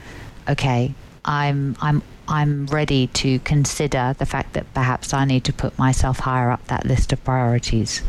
okay, 0.47 0.93
I'm 1.25 1.75
I'm 1.81 2.01
I'm 2.27 2.67
ready 2.67 3.07
to 3.07 3.39
consider 3.39 4.15
the 4.17 4.25
fact 4.25 4.53
that 4.53 4.73
perhaps 4.73 5.13
I 5.13 5.25
need 5.25 5.43
to 5.45 5.53
put 5.53 5.77
myself 5.77 6.19
higher 6.19 6.51
up 6.51 6.65
that 6.67 6.85
list 6.85 7.11
of 7.11 7.21
priorities. 7.25 8.01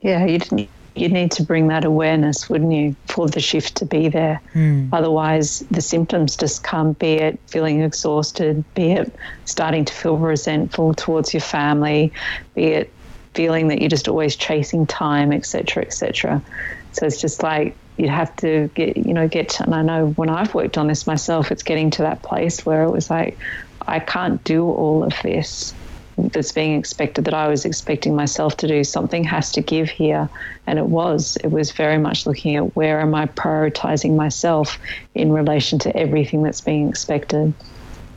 Yeah, 0.00 0.24
you 0.24 0.38
didn't 0.38 0.70
you 0.94 1.08
need 1.08 1.30
to 1.32 1.42
bring 1.42 1.68
that 1.68 1.84
awareness, 1.84 2.48
wouldn't 2.50 2.72
you, 2.72 2.94
for 3.06 3.28
the 3.28 3.40
shift 3.40 3.76
to 3.76 3.86
be 3.86 4.08
there? 4.08 4.40
Mm. 4.54 4.90
Otherwise, 4.92 5.60
the 5.70 5.80
symptoms 5.80 6.36
just 6.36 6.62
come, 6.62 6.92
be 6.94 7.14
it 7.14 7.38
feeling 7.46 7.80
exhausted, 7.80 8.64
be 8.74 8.92
it 8.92 9.14
starting 9.44 9.84
to 9.84 9.92
feel 9.92 10.16
resentful 10.16 10.94
towards 10.94 11.32
your 11.32 11.40
family, 11.40 12.12
be 12.54 12.64
it 12.64 12.92
feeling 13.34 13.68
that 13.68 13.80
you're 13.80 13.88
just 13.88 14.08
always 14.08 14.36
chasing 14.36 14.86
time, 14.86 15.32
etc., 15.32 15.82
etc. 15.82 16.42
So 16.92 17.06
it's 17.06 17.20
just 17.20 17.42
like 17.42 17.74
you'd 17.96 18.10
have 18.10 18.34
to 18.36 18.68
get, 18.74 18.96
you 18.96 19.14
know, 19.14 19.28
get. 19.28 19.48
To, 19.50 19.64
and 19.64 19.74
I 19.74 19.82
know 19.82 20.08
when 20.08 20.28
I've 20.28 20.54
worked 20.54 20.76
on 20.76 20.88
this 20.88 21.06
myself, 21.06 21.50
it's 21.50 21.62
getting 21.62 21.90
to 21.92 22.02
that 22.02 22.22
place 22.22 22.66
where 22.66 22.82
it 22.82 22.90
was 22.90 23.08
like, 23.08 23.38
I 23.86 23.98
can't 23.98 24.42
do 24.44 24.64
all 24.64 25.02
of 25.02 25.14
this 25.22 25.74
that's 26.18 26.52
being 26.52 26.78
expected 26.78 27.24
that 27.24 27.34
I 27.34 27.48
was 27.48 27.64
expecting 27.64 28.14
myself 28.14 28.56
to 28.58 28.68
do. 28.68 28.84
Something 28.84 29.24
has 29.24 29.52
to 29.52 29.60
give 29.60 29.88
here. 29.88 30.28
And 30.66 30.78
it 30.78 30.86
was. 30.86 31.36
It 31.42 31.48
was 31.48 31.72
very 31.72 31.98
much 31.98 32.26
looking 32.26 32.56
at 32.56 32.76
where 32.76 33.00
am 33.00 33.14
I 33.14 33.26
prioritizing 33.26 34.16
myself 34.16 34.78
in 35.14 35.32
relation 35.32 35.78
to 35.80 35.96
everything 35.96 36.42
that's 36.42 36.60
being 36.60 36.88
expected 36.88 37.54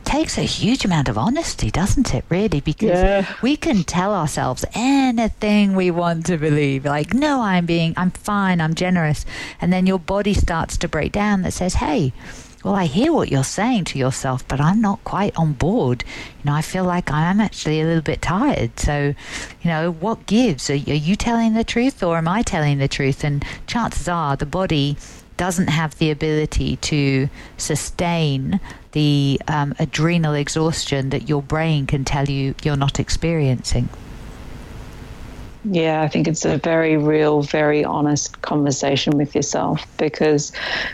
takes 0.05 0.38
a 0.38 0.43
huge 0.43 0.86
amount 0.86 1.10
of 1.10 1.17
honesty, 1.17 1.69
doesn't 1.69 2.13
it, 2.13 2.23
really? 2.29 2.62
Because 2.62 2.99
yeah. 2.99 3.34
we 3.41 3.58
can 3.58 3.84
tell 3.84 4.13
ourselves 4.13 4.63
anything 4.73 5.75
we 5.75 5.91
want 5.91 6.27
to 6.27 6.38
believe. 6.38 6.86
Like, 6.86 7.13
no, 7.13 7.41
I'm 7.41 7.65
being, 7.65 7.93
I'm 7.97 8.12
fine, 8.12 8.62
I'm 8.62 8.75
generous. 8.75 9.25
And 9.60 9.73
then 9.73 9.86
your 9.86 9.99
body 9.99 10.34
starts 10.34 10.77
to 10.77 10.88
break 10.88 11.12
down 11.12 11.41
that 11.41 11.51
says, 11.51 11.75
hey, 11.75 12.13
well, 12.65 12.73
I 12.73 12.86
hear 12.86 13.13
what 13.13 13.30
you're 13.30 13.43
saying 13.43 13.84
to 13.86 13.99
yourself, 13.99 14.45
but 14.47 14.60
I'm 14.60 14.82
not 14.82 15.04
quite 15.04 15.38
on 15.38 15.54
board. 15.54 16.04
You 16.39 16.49
know, 16.49 16.56
I 16.56 16.63
feel 16.63 16.84
like 16.84 17.12
I'm 17.12 17.39
actually 17.39 17.80
a 17.80 17.86
little 17.86 18.01
bit 18.01 18.23
tired. 18.23 18.80
So, 18.80 19.13
you 19.62 19.69
know, 19.69 19.91
what 19.91 20.25
gives? 20.25 20.67
Are, 20.71 20.73
are 20.73 20.75
you 20.75 21.15
telling 21.15 21.54
the 21.54 21.63
truth 21.63 22.01
or 22.01 22.17
am 22.17 22.28
I 22.28 22.41
telling 22.41 22.80
the 22.80 22.88
truth? 22.88 23.23
And 23.23 23.45
chances 23.67 24.08
are 24.08 24.36
the 24.36 24.47
body 24.47 24.97
doesn't 25.38 25.67
have 25.67 25.99
the 25.99 26.10
ability 26.10 26.78
to 26.78 27.30
sustain 27.58 28.60
the 28.93 29.39
um, 29.47 29.75
adrenal 29.78 30.34
exhaustion 30.34 31.12
that 31.12 31.30
your 31.30 31.43
brain 31.43 31.86
can 31.86 32.04
tell 32.04 32.28
you 32.28 32.56
you're 32.63 32.75
not 32.75 32.99
experiencing. 32.99 33.89
Yeah, 35.67 36.04
I 36.04 36.08
think 36.10 36.28
it's 36.28 36.45
a 36.45 36.58
very 36.60 36.95
real, 36.95 37.41
very 37.41 37.84
honest 37.84 38.39
conversation 38.43 39.17
with 39.17 39.34
yourself 39.34 39.84
because 39.97 40.51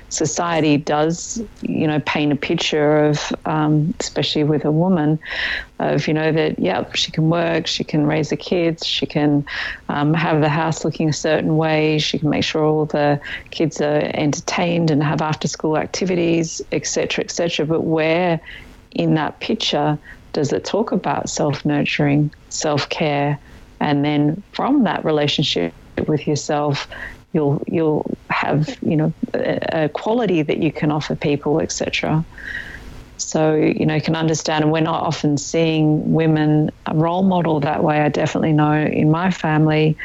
society 0.08 0.78
does, 0.78 1.44
you 1.62 1.88
know, 1.88 2.00
paint 2.06 2.32
a 2.32 2.38
picture 2.38 3.04
of, 3.04 3.34
um, 3.44 3.94
especially 4.00 4.46
with 4.46 4.64
a 4.64 4.72
woman, 4.72 5.20
of, 5.80 6.08
you 6.08 6.14
know, 6.14 6.32
that, 6.32 6.58
yeah, 6.58 6.86
she 6.94 7.12
can 7.12 7.30
work, 7.30 7.68
she 7.68 7.84
can 7.84 8.08
raise 8.08 8.30
the 8.30 8.38
kids, 8.38 8.88
she 8.88 9.06
can 9.06 9.46
um, 9.90 10.14
have 10.14 10.40
the 10.40 10.48
house 10.48 10.86
looking 10.86 11.10
a 11.10 11.14
certain 11.14 11.58
way, 11.58 12.00
she 12.00 12.18
can 12.18 12.30
make 12.30 12.46
sure 12.46 12.64
all 12.64 12.86
the 12.86 13.20
kids 13.50 13.82
are 13.82 14.10
entertained 14.14 14.90
and 14.90 15.04
have 15.04 15.22
after 15.22 15.50
school 15.50 15.78
activities, 15.78 16.62
etc., 16.72 17.26
etc. 17.26 17.66
But 17.66 17.82
where 17.82 18.40
in 18.92 19.16
that 19.16 19.42
picture 19.42 20.00
does 20.32 20.54
it 20.54 20.64
talk 20.64 20.94
about 20.94 21.30
self 21.30 21.66
nurturing, 21.66 22.34
self 22.48 22.88
care? 22.88 23.38
And 23.82 24.06
then 24.06 24.42
from 24.54 24.84
that 24.84 25.04
relationship 25.04 25.74
with 26.08 26.26
yourself 26.26 26.88
you'll 27.34 27.62
you'll 27.68 28.18
have 28.30 28.78
you 28.82 28.96
know 28.96 29.14
a, 29.34 29.90
quality 29.90 30.42
that 30.42 30.60
you 30.60 30.72
can 30.72 30.92
offer 30.92 31.16
people 31.16 31.60
etc 31.60 32.24
so 33.18 33.56
you 33.56 33.86
know 33.86 34.00
can 34.00 34.16
understand 34.16 34.64
and 34.64 34.72
we're 34.72 34.80
not 34.80 35.04
often 35.04 35.38
seeing 35.38 36.14
women 36.14 36.70
a 36.86 36.96
role 36.96 37.24
model 37.24 37.60
that 37.60 37.84
way 37.84 38.00
i 38.00 38.08
definitely 38.08 38.54
know 38.54 38.74
in 38.74 39.12
my 39.12 39.30
family 39.30 39.98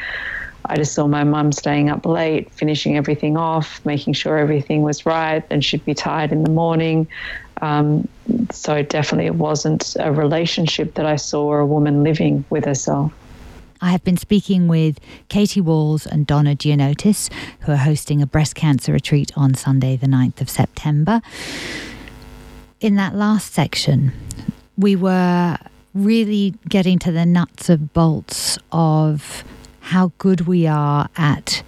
I 0.69 0.75
just 0.75 0.93
saw 0.93 1.07
my 1.07 1.23
mum 1.23 1.53
staying 1.53 1.89
up 1.89 2.05
late, 2.05 2.53
finishing 2.53 2.97
everything 2.97 3.37
off, 3.37 3.79
making 3.85 4.13
sure 4.13 4.37
everything 4.37 4.81
was 4.81 5.05
right, 5.05 5.41
and 5.49 5.63
she'd 5.63 5.85
be 5.85 5.93
tired 5.93 6.33
in 6.33 6.43
the 6.43 6.51
morning. 6.51 7.07
Um, 7.61 8.05
so 8.51 8.83
definitely, 8.83 9.27
it 9.27 9.35
wasn't 9.35 9.95
a 9.97 10.11
relationship 10.11 10.95
that 10.95 11.05
I 11.05 11.15
saw 11.15 11.53
a 11.53 11.65
woman 11.65 12.03
living 12.03 12.43
with 12.49 12.65
herself. 12.65 13.13
I 13.81 13.91
have 13.91 14.03
been 14.03 14.17
speaking 14.17 14.67
with 14.67 14.99
Katie 15.29 15.61
Walls 15.61 16.05
and 16.05 16.25
Donna 16.25 16.55
Giannotis, 16.55 17.31
who 17.61 17.71
are 17.71 17.77
hosting 17.77 18.21
a 18.21 18.25
breast 18.25 18.55
cancer 18.55 18.93
retreat 18.93 19.31
on 19.35 19.53
Sunday, 19.53 19.95
the 19.95 20.07
9th 20.07 20.41
of 20.41 20.49
September. 20.49 21.21
In 22.79 22.95
that 22.95 23.15
last 23.15 23.53
section, 23.53 24.11
we 24.77 24.95
were 24.95 25.57
really 25.93 26.53
getting 26.69 26.99
to 26.99 27.11
the 27.11 27.25
nuts 27.25 27.69
and 27.69 27.91
bolts 27.93 28.57
of 28.71 29.43
how 29.79 30.11
good 30.17 30.41
we 30.41 30.67
are 30.67 31.09
at 31.15 31.63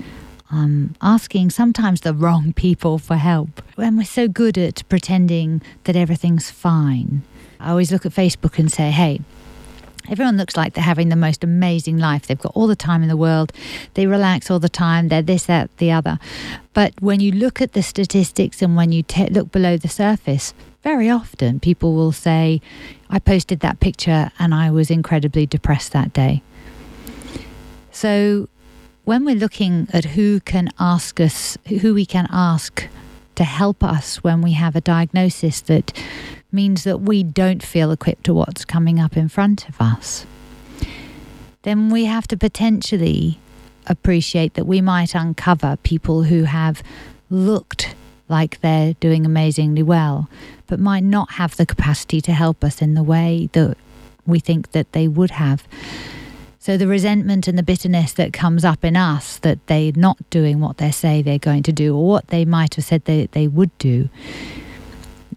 um, 0.51 0.95
asking 1.01 1.51
sometimes 1.51 2.01
the 2.01 2.13
wrong 2.13 2.53
people 2.53 2.97
for 2.97 3.15
help. 3.15 3.61
When 3.75 3.97
we're 3.97 4.03
so 4.03 4.27
good 4.27 4.57
at 4.57 4.87
pretending 4.89 5.61
that 5.83 5.95
everything's 5.95 6.49
fine, 6.49 7.21
I 7.59 7.69
always 7.71 7.91
look 7.91 8.05
at 8.05 8.13
Facebook 8.13 8.57
and 8.57 8.71
say, 8.71 8.91
hey, 8.91 9.21
Everyone 10.09 10.37
looks 10.37 10.57
like 10.57 10.73
they're 10.73 10.83
having 10.83 11.09
the 11.09 11.15
most 11.15 11.43
amazing 11.43 11.97
life. 11.97 12.27
They've 12.27 12.39
got 12.39 12.53
all 12.55 12.67
the 12.67 12.75
time 12.75 13.03
in 13.03 13.09
the 13.09 13.17
world. 13.17 13.53
They 13.93 14.07
relax 14.07 14.49
all 14.49 14.59
the 14.59 14.69
time. 14.69 15.09
They're 15.09 15.21
this, 15.21 15.45
that, 15.45 15.69
the 15.77 15.91
other. 15.91 16.19
But 16.73 16.93
when 16.99 17.19
you 17.19 17.31
look 17.31 17.61
at 17.61 17.73
the 17.73 17.83
statistics 17.83 18.61
and 18.61 18.75
when 18.75 18.91
you 18.91 19.03
look 19.29 19.51
below 19.51 19.77
the 19.77 19.87
surface, 19.87 20.53
very 20.83 21.09
often 21.09 21.59
people 21.59 21.93
will 21.93 22.11
say, 22.11 22.61
I 23.09 23.19
posted 23.19 23.59
that 23.59 23.79
picture 23.79 24.31
and 24.39 24.53
I 24.53 24.71
was 24.71 24.89
incredibly 24.89 25.45
depressed 25.45 25.91
that 25.91 26.13
day. 26.13 26.41
So 27.91 28.47
when 29.03 29.25
we're 29.25 29.35
looking 29.35 29.87
at 29.91 30.05
who 30.05 30.39
can 30.39 30.69
ask 30.79 31.19
us, 31.19 31.57
who 31.81 31.93
we 31.93 32.05
can 32.05 32.27
ask 32.29 32.87
to 33.35 33.43
help 33.43 33.83
us 33.83 34.23
when 34.23 34.41
we 34.41 34.53
have 34.53 34.75
a 34.75 34.81
diagnosis 34.81 35.61
that 35.61 35.93
means 36.51 36.83
that 36.83 37.01
we 37.01 37.23
don't 37.23 37.63
feel 37.63 37.91
equipped 37.91 38.23
to 38.25 38.33
what's 38.33 38.65
coming 38.65 38.99
up 38.99 39.15
in 39.15 39.29
front 39.29 39.67
of 39.69 39.79
us, 39.79 40.25
then 41.63 41.89
we 41.89 42.05
have 42.05 42.27
to 42.27 42.37
potentially 42.37 43.39
appreciate 43.87 44.53
that 44.53 44.65
we 44.65 44.81
might 44.81 45.15
uncover 45.15 45.77
people 45.83 46.23
who 46.23 46.43
have 46.43 46.81
looked 47.29 47.95
like 48.27 48.61
they're 48.61 48.93
doing 48.95 49.25
amazingly 49.25 49.83
well, 49.83 50.29
but 50.67 50.79
might 50.79 51.03
not 51.03 51.31
have 51.31 51.57
the 51.57 51.65
capacity 51.65 52.21
to 52.21 52.31
help 52.31 52.63
us 52.63 52.81
in 52.81 52.93
the 52.93 53.03
way 53.03 53.49
that 53.53 53.75
we 54.25 54.39
think 54.39 54.71
that 54.71 54.91
they 54.93 55.07
would 55.07 55.31
have. 55.31 55.67
So 56.59 56.77
the 56.77 56.87
resentment 56.87 57.47
and 57.47 57.57
the 57.57 57.63
bitterness 57.63 58.13
that 58.13 58.33
comes 58.33 58.63
up 58.63 58.83
in 58.83 58.95
us 58.95 59.37
that 59.39 59.65
they're 59.67 59.93
not 59.95 60.17
doing 60.29 60.59
what 60.59 60.77
they 60.77 60.91
say 60.91 61.21
they're 61.21 61.39
going 61.39 61.63
to 61.63 61.71
do 61.71 61.95
or 61.95 62.05
what 62.07 62.27
they 62.27 62.45
might 62.45 62.75
have 62.75 62.85
said 62.85 63.05
they, 63.05 63.27
they 63.27 63.47
would 63.47 63.75
do 63.79 64.09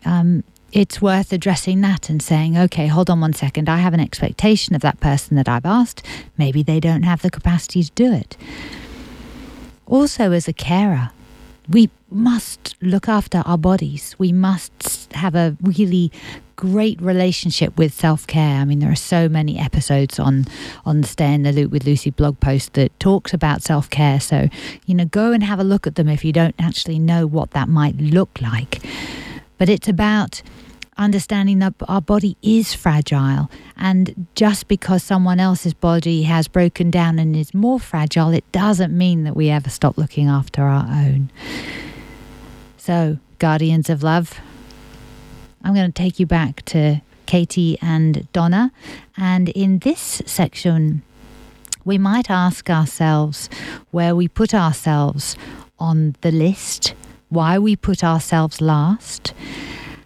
um, 0.05 0.45
it's 0.73 1.03
worth 1.03 1.33
addressing 1.33 1.83
that 1.83 2.09
and 2.09 2.23
saying, 2.23 2.57
okay, 2.57 2.87
hold 2.87 3.11
on 3.11 3.21
one 3.21 3.35
second. 3.35 3.69
I 3.69 3.79
have 3.79 3.95
an 3.95 4.01
expectation 4.01 4.75
of 4.75 4.81
that 4.83 5.01
person 5.01 5.37
that 5.37 5.49
I've 5.49 5.67
asked. 5.67 6.05
Maybe 6.39 6.63
they 6.63 6.81
don't 6.81 7.03
have 7.03 7.23
the 7.23 7.31
capacity 7.31 7.83
to 7.83 7.91
do 7.95 8.13
it. 8.13 8.37
Also, 9.87 10.33
as 10.33 10.49
a 10.49 10.53
carer, 10.53 11.11
we 11.69 11.91
must 12.11 12.75
look 12.81 13.09
after 13.09 13.43
our 13.45 13.59
bodies. 13.59 14.17
We 14.19 14.33
must 14.33 15.13
have 15.13 15.35
a 15.35 15.57
really 15.63 16.11
great 16.57 17.01
relationship 17.01 17.77
with 17.77 17.93
self-care. 17.93 18.61
I 18.61 18.65
mean, 18.65 18.79
there 18.79 18.91
are 18.91 18.97
so 18.97 19.29
many 19.29 19.59
episodes 19.59 20.19
on 20.19 20.47
on 20.87 21.01
the 21.03 21.09
Stay 21.09 21.35
in 21.35 21.43
the 21.43 21.53
Loop 21.53 21.71
with 21.71 21.85
Lucy 21.85 22.11
blog 22.11 22.41
post 22.41 22.75
that 22.75 22.99
talks 22.99 23.35
about 23.35 23.63
self-care. 23.63 24.21
So, 24.21 24.49
you 24.87 24.95
know, 24.95 25.05
go 25.05 25.33
and 25.33 25.43
have 25.43 25.61
a 25.61 25.65
look 25.65 25.87
at 25.87 25.97
them 25.97 26.09
if 26.09 26.25
you 26.25 26.33
don't 26.33 26.55
actually 26.59 26.99
know 26.99 27.27
what 27.27 27.51
that 27.51 27.69
might 27.69 27.97
look 27.99 28.41
like. 28.41 28.81
But 29.59 29.69
it's 29.69 29.89
about 29.89 30.43
understanding 30.97 31.59
that 31.61 31.75
our 31.89 32.01
body 32.01 32.37
is 32.43 32.75
fragile. 32.75 33.51
And 33.77 34.27
just 34.35 34.69
because 34.69 35.03
someone 35.03 35.41
else's 35.41 35.75
body 35.75 36.23
has 36.25 36.49
broken 36.49 36.91
down 36.91 37.19
and 37.19 37.35
is 37.35 37.55
more 37.55 37.81
fragile, 37.81 38.31
it 38.31 38.51
doesn't 38.53 38.97
mean 38.97 39.25
that 39.25 39.37
we 39.37 39.51
ever 39.51 39.71
stop 39.71 39.97
looking 39.97 40.29
after 40.29 40.63
our 40.63 40.87
own. 40.89 41.31
So, 42.77 43.19
guardians 43.39 43.89
of 43.89 44.03
love, 44.03 44.41
I'm 45.63 45.75
going 45.75 45.91
to 45.91 46.03
take 46.03 46.19
you 46.19 46.27
back 46.27 46.65
to 46.67 47.01
Katie 47.27 47.79
and 47.81 48.31
Donna. 48.33 48.73
And 49.17 49.49
in 49.51 49.79
this 49.79 50.21
section, 50.27 51.03
we 51.85 51.99
might 51.99 52.31
ask 52.31 52.69
ourselves 52.69 53.49
where 53.91 54.15
we 54.15 54.29
put 54.29 54.55
ourselves 54.55 55.37
on 55.79 56.15
the 56.21 56.31
list, 56.31 56.95
why 57.29 57.59
we 57.59 57.75
put 57.77 58.05
ourselves 58.05 58.61
last 58.61 59.33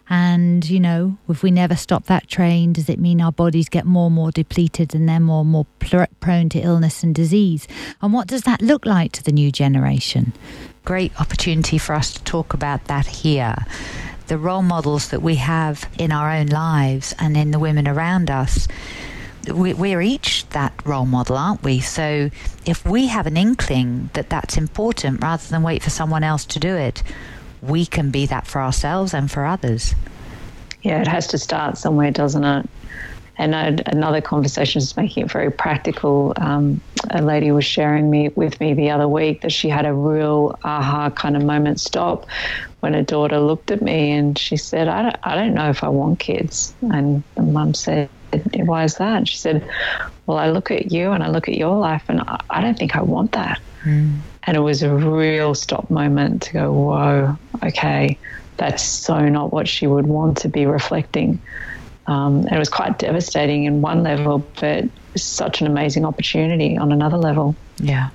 and, 0.08 0.68
you 0.68 0.78
know, 0.78 1.18
if 1.28 1.42
we 1.42 1.50
never 1.50 1.74
stop 1.74 2.06
that 2.06 2.28
train, 2.28 2.72
does 2.72 2.88
it 2.88 3.00
mean 3.00 3.20
our 3.20 3.32
bodies 3.32 3.68
get 3.68 3.84
more 3.84 4.06
and 4.06 4.14
more 4.14 4.30
depleted 4.30 4.94
and 4.94 5.08
they're 5.08 5.18
more 5.18 5.40
and 5.40 5.50
more 5.50 5.66
prone 6.20 6.48
to 6.50 6.60
illness 6.60 7.02
and 7.02 7.14
disease? 7.14 7.66
And 8.00 8.12
what 8.12 8.28
does 8.28 8.42
that 8.42 8.62
look 8.62 8.86
like 8.86 9.12
to 9.12 9.24
the 9.24 9.32
new 9.32 9.50
generation? 9.50 10.32
Great 10.84 11.18
opportunity 11.20 11.78
for 11.78 11.94
us 11.94 12.12
to 12.12 12.22
talk 12.22 12.54
about 12.54 12.84
that 12.84 13.06
here. 13.06 13.56
The 14.28 14.38
role 14.38 14.62
models 14.62 15.08
that 15.08 15.22
we 15.22 15.36
have 15.36 15.88
in 15.98 16.12
our 16.12 16.30
own 16.30 16.46
lives 16.46 17.14
and 17.18 17.36
in 17.36 17.50
the 17.50 17.58
women 17.58 17.88
around 17.88 18.30
us 18.30 18.68
we're 19.48 20.02
each 20.02 20.48
that 20.50 20.72
role 20.84 21.06
model, 21.06 21.36
aren't 21.36 21.62
we? 21.62 21.80
So 21.80 22.30
if 22.64 22.84
we 22.84 23.06
have 23.06 23.26
an 23.26 23.36
inkling 23.36 24.10
that 24.14 24.28
that's 24.28 24.56
important 24.56 25.22
rather 25.22 25.46
than 25.48 25.62
wait 25.62 25.82
for 25.82 25.90
someone 25.90 26.24
else 26.24 26.44
to 26.46 26.58
do 26.58 26.74
it, 26.74 27.02
we 27.62 27.86
can 27.86 28.10
be 28.10 28.26
that 28.26 28.46
for 28.46 28.60
ourselves 28.60 29.14
and 29.14 29.30
for 29.30 29.44
others. 29.44 29.94
Yeah, 30.82 31.00
it 31.00 31.08
has 31.08 31.26
to 31.28 31.38
start 31.38 31.78
somewhere, 31.78 32.10
doesn't 32.10 32.44
it? 32.44 32.68
and 33.38 33.82
another 33.86 34.20
conversation 34.20 34.78
is 34.80 34.96
making 34.96 35.24
it 35.24 35.30
very 35.30 35.50
practical. 35.50 36.32
Um, 36.36 36.80
a 37.10 37.20
lady 37.20 37.50
was 37.50 37.64
sharing 37.64 38.10
me 38.10 38.30
with 38.30 38.58
me 38.60 38.72
the 38.72 38.90
other 38.90 39.06
week 39.06 39.42
that 39.42 39.52
she 39.52 39.68
had 39.68 39.84
a 39.84 39.92
real 39.92 40.58
aha 40.64 41.10
kind 41.10 41.36
of 41.36 41.44
moment 41.44 41.80
stop 41.80 42.26
when 42.80 42.94
her 42.94 43.02
daughter 43.02 43.38
looked 43.38 43.70
at 43.70 43.82
me 43.82 44.12
and 44.12 44.38
she 44.38 44.56
said, 44.56 44.88
"I 44.88 45.02
don't, 45.02 45.16
I 45.22 45.34
don't 45.34 45.54
know 45.54 45.68
if 45.68 45.84
I 45.84 45.88
want 45.88 46.18
kids." 46.18 46.74
And 46.90 47.22
the 47.34 47.42
mum 47.42 47.74
said, 47.74 48.08
"Why 48.54 48.84
is 48.84 48.96
that?" 48.96 49.18
And 49.18 49.28
she 49.28 49.36
said, 49.36 49.68
"Well, 50.24 50.38
I 50.38 50.50
look 50.50 50.70
at 50.70 50.90
you 50.90 51.12
and 51.12 51.22
I 51.22 51.28
look 51.28 51.48
at 51.48 51.56
your 51.56 51.76
life, 51.76 52.04
and 52.08 52.20
I, 52.22 52.40
I 52.48 52.60
don't 52.62 52.78
think 52.78 52.96
I 52.96 53.02
want 53.02 53.32
that." 53.32 53.60
Mm. 53.84 54.18
And 54.46 54.56
it 54.56 54.60
was 54.60 54.82
a 54.82 54.94
real 54.94 55.54
stop 55.54 55.90
moment 55.90 56.42
to 56.42 56.52
go, 56.52 56.72
"Whoa, 56.72 57.36
okay." 57.64 58.18
That's 58.56 58.82
so 58.82 59.28
not 59.28 59.52
what 59.52 59.68
she 59.68 59.86
would 59.86 60.06
want 60.06 60.38
to 60.38 60.48
be 60.48 60.64
reflecting. 60.64 61.40
Um, 62.06 62.38
and 62.46 62.52
it 62.52 62.58
was 62.58 62.68
quite 62.68 62.98
devastating 62.98 63.64
in 63.64 63.82
one 63.82 64.02
level, 64.02 64.46
but 64.60 64.84
such 65.16 65.60
an 65.60 65.66
amazing 65.66 66.04
opportunity 66.04 66.76
on 66.78 66.92
another 66.92 67.16
level. 67.16 67.56
Yeah. 67.78 68.10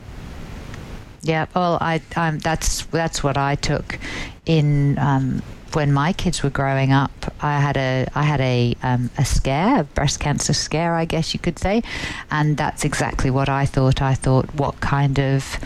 Yeah, 1.24 1.46
well, 1.54 1.78
I 1.82 2.02
um, 2.16 2.40
that's 2.40 2.86
that's 2.86 3.24
what 3.24 3.38
I 3.38 3.56
took 3.56 4.00
in 4.48 4.98
um, 4.98 5.44
when 5.74 5.94
my 5.94 6.14
kids 6.14 6.42
were 6.42 6.50
growing 6.50 6.92
up. 6.92 7.12
I 7.42 7.60
had 7.60 7.78
a 7.78 8.08
I 8.16 8.24
had 8.24 8.42
a 8.42 8.76
um, 8.82 9.12
a 9.20 9.26
scare, 9.26 9.82
a 9.82 9.84
breast 9.84 10.20
cancer 10.20 10.54
scare, 10.54 10.96
I 10.96 11.06
guess 11.06 11.34
you 11.36 11.40
could 11.40 11.60
say, 11.60 11.84
and 12.32 12.58
that's 12.58 12.84
exactly 12.84 13.30
what 13.30 13.50
I 13.50 13.68
thought. 13.68 14.02
I 14.02 14.16
thought, 14.16 14.48
what 14.56 14.80
kind 14.80 15.20
of 15.20 15.60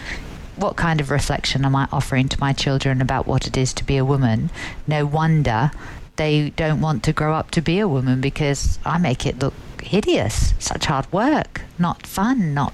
what 0.57 0.75
kind 0.75 1.01
of 1.01 1.11
reflection 1.11 1.65
am 1.65 1.75
I 1.75 1.87
offering 1.91 2.29
to 2.29 2.39
my 2.39 2.53
children 2.53 3.01
about 3.01 3.27
what 3.27 3.47
it 3.47 3.57
is 3.57 3.73
to 3.73 3.83
be 3.83 3.97
a 3.97 4.05
woman? 4.05 4.49
No 4.87 5.05
wonder 5.05 5.71
they 6.15 6.51
don't 6.51 6.81
want 6.81 7.03
to 7.03 7.13
grow 7.13 7.33
up 7.33 7.51
to 7.51 7.61
be 7.61 7.79
a 7.79 7.87
woman 7.87 8.21
because 8.21 8.79
I 8.85 8.97
make 8.97 9.25
it 9.25 9.39
look 9.39 9.53
hideous. 9.81 10.53
Such 10.59 10.85
hard 10.85 11.11
work, 11.11 11.61
not 11.77 12.05
fun, 12.07 12.53
not 12.53 12.73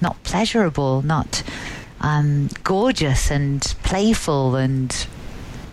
not 0.00 0.22
pleasurable, 0.24 1.02
not 1.02 1.42
um, 2.00 2.50
gorgeous 2.62 3.30
and 3.30 3.62
playful 3.82 4.56
and 4.56 5.06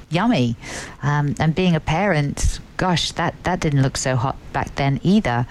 yummy. 0.10 0.56
Um, 1.02 1.36
and 1.39 1.54
being 1.54 1.76
a 1.76 1.80
parent, 1.80 2.60
gosh, 2.84 3.13
that, 3.13 3.34
that 3.45 3.61
didn't 3.61 3.81
look 3.81 3.95
so 3.95 4.17
hot 4.17 4.36
back 4.51 4.75
then 4.75 4.99
either. 5.03 5.47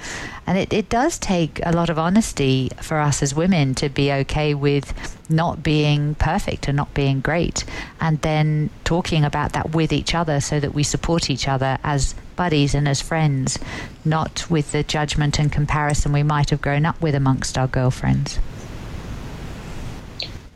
And 0.47 0.59
it, 0.59 0.71
it 0.71 0.91
does 0.91 1.19
take 1.19 1.61
a 1.65 1.73
lot 1.73 1.89
of 1.89 1.99
honesty 1.99 2.69
for 2.83 3.01
us 3.01 3.23
as 3.23 3.35
women 3.35 3.75
to 3.77 3.89
be 3.89 4.13
okay 4.13 4.53
with 4.53 4.93
not 5.31 5.63
being 5.63 6.15
perfect 6.17 6.69
and 6.69 6.77
not 6.77 6.93
being 6.93 7.23
great. 7.23 7.65
And 8.03 8.21
then 8.21 8.69
talking 8.85 9.25
about 9.25 9.55
that 9.55 9.75
with 9.75 9.95
each 9.95 10.15
other 10.15 10.43
so 10.43 10.61
that 10.61 10.75
we 10.75 10.83
support 10.83 11.31
each 11.31 11.49
other 11.49 11.79
as 11.83 12.15
buddies 12.37 12.75
and 12.75 12.87
as 12.87 13.01
friends, 13.01 13.59
not 14.05 14.51
with 14.51 14.73
the 14.73 14.83
judgment 14.83 15.39
and 15.39 15.51
comparison 15.51 16.13
we 16.13 16.23
might 16.23 16.51
have 16.51 16.61
grown 16.61 16.85
up 16.85 17.01
with 17.01 17.15
amongst 17.15 17.57
our 17.57 17.67
girlfriends. 17.67 18.41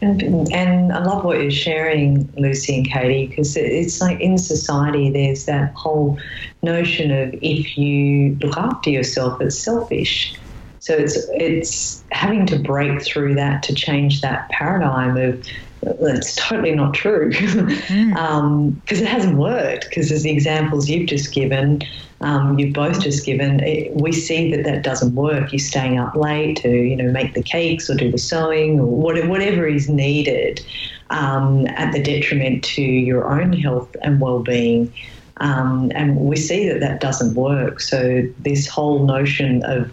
And, 0.03 0.23
and 0.53 0.93
I 0.93 1.03
love 1.03 1.25
what 1.25 1.41
you're 1.41 1.51
sharing, 1.51 2.31
Lucy 2.37 2.77
and 2.77 2.87
Katie, 2.91 3.29
because 3.29 3.57
it's 3.57 4.01
like 4.01 4.21
in 4.21 4.37
society, 4.37 5.11
there's 5.11 5.47
that 5.47 5.73
whole 5.75 6.19
notion 6.63 7.11
of 7.11 7.35
if 7.41 7.79
you 7.79 8.37
look 8.43 8.59
after 8.59 8.91
yourself, 8.91 9.41
it's 9.41 9.59
selfish. 9.59 10.35
So 10.81 10.95
it's 10.95 11.17
it's 11.31 12.05
having 12.13 12.47
to 12.47 12.59
break 12.59 13.03
through 13.03 13.35
that 13.37 13.63
to 13.65 13.75
change 13.75 14.21
that 14.21 14.49
paradigm 14.51 15.17
of 15.17 15.45
it's 15.87 16.35
totally 16.37 16.75
not 16.75 16.95
true 16.95 17.31
because 17.31 17.55
mm. 17.55 18.17
um, 18.17 18.81
it 18.89 19.07
hasn't 19.07 19.39
worked. 19.39 19.89
Because 19.89 20.11
as 20.11 20.23
the 20.23 20.31
examples 20.31 20.89
you've 20.89 21.09
just 21.09 21.33
given, 21.33 21.83
um, 22.21 22.59
you've 22.59 22.75
both 22.75 23.01
just 23.01 23.25
given, 23.25 23.61
it, 23.61 23.95
we 23.95 24.13
see 24.13 24.51
that 24.51 24.65
that 24.65 24.83
doesn't 24.83 25.15
work. 25.15 25.53
You're 25.53 25.59
staying 25.59 25.99
up 25.99 26.15
late 26.15 26.57
to 26.59 26.71
you 26.71 26.97
know 26.97 27.11
make 27.11 27.35
the 27.35 27.43
cakes 27.43 27.89
or 27.89 27.95
do 27.95 28.11
the 28.11 28.19
sewing 28.19 28.81
or 28.81 28.87
whatever 28.87 29.67
is 29.67 29.89
needed 29.89 30.65
um, 31.11 31.67
at 31.69 31.93
the 31.93 32.03
detriment 32.03 32.65
to 32.65 32.83
your 32.83 33.31
own 33.31 33.53
health 33.53 33.95
and 34.03 34.21
well-being. 34.21 34.93
Um, 35.39 35.93
and 35.95 36.17
we 36.17 36.37
see 36.37 36.69
that 36.69 36.81
that 36.81 37.01
doesn't 37.01 37.35
work. 37.35 37.81
So, 37.81 38.23
this 38.39 38.67
whole 38.67 39.05
notion 39.05 39.63
of 39.65 39.91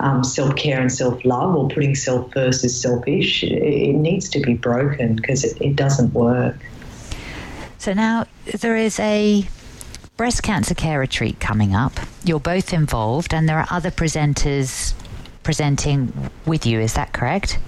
um, 0.00 0.22
self 0.22 0.54
care 0.56 0.80
and 0.80 0.92
self 0.92 1.24
love 1.24 1.54
or 1.56 1.68
putting 1.68 1.94
self 1.94 2.32
first 2.32 2.64
is 2.64 2.80
selfish, 2.80 3.42
it, 3.42 3.94
needs 3.94 4.28
to 4.30 4.40
be 4.40 4.54
broken 4.54 5.16
because 5.16 5.44
it, 5.44 5.60
it 5.60 5.76
doesn't 5.76 6.12
work. 6.14 6.56
So, 7.78 7.92
now 7.92 8.26
there 8.60 8.76
is 8.76 9.00
a 9.00 9.48
breast 10.16 10.44
cancer 10.44 10.74
care 10.74 11.00
retreat 11.00 11.40
coming 11.40 11.74
up. 11.74 11.98
You're 12.22 12.38
both 12.38 12.72
involved, 12.72 13.34
and 13.34 13.48
there 13.48 13.58
are 13.58 13.66
other 13.70 13.90
presenters 13.90 14.94
presenting 15.42 16.30
with 16.46 16.66
you. 16.66 16.78
Is 16.78 16.94
that 16.94 17.12
correct? 17.12 17.58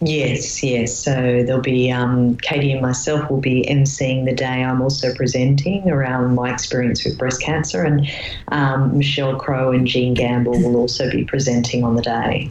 Yes, 0.00 0.62
yes. 0.62 0.98
So 1.02 1.12
there'll 1.12 1.62
be 1.62 1.90
um, 1.90 2.36
Katie 2.36 2.72
and 2.72 2.82
myself 2.82 3.30
will 3.30 3.40
be 3.40 3.64
emceeing 3.66 4.26
the 4.26 4.34
day. 4.34 4.62
I'm 4.62 4.82
also 4.82 5.14
presenting 5.14 5.88
around 5.88 6.34
my 6.34 6.52
experience 6.52 7.02
with 7.04 7.16
breast 7.16 7.40
cancer, 7.40 7.82
and 7.82 8.06
um, 8.48 8.98
Michelle 8.98 9.36
Crow 9.36 9.72
and 9.72 9.86
Jean 9.86 10.12
Gamble 10.12 10.60
will 10.60 10.76
also 10.76 11.10
be 11.10 11.24
presenting 11.24 11.82
on 11.82 11.96
the 11.96 12.02
day. 12.02 12.50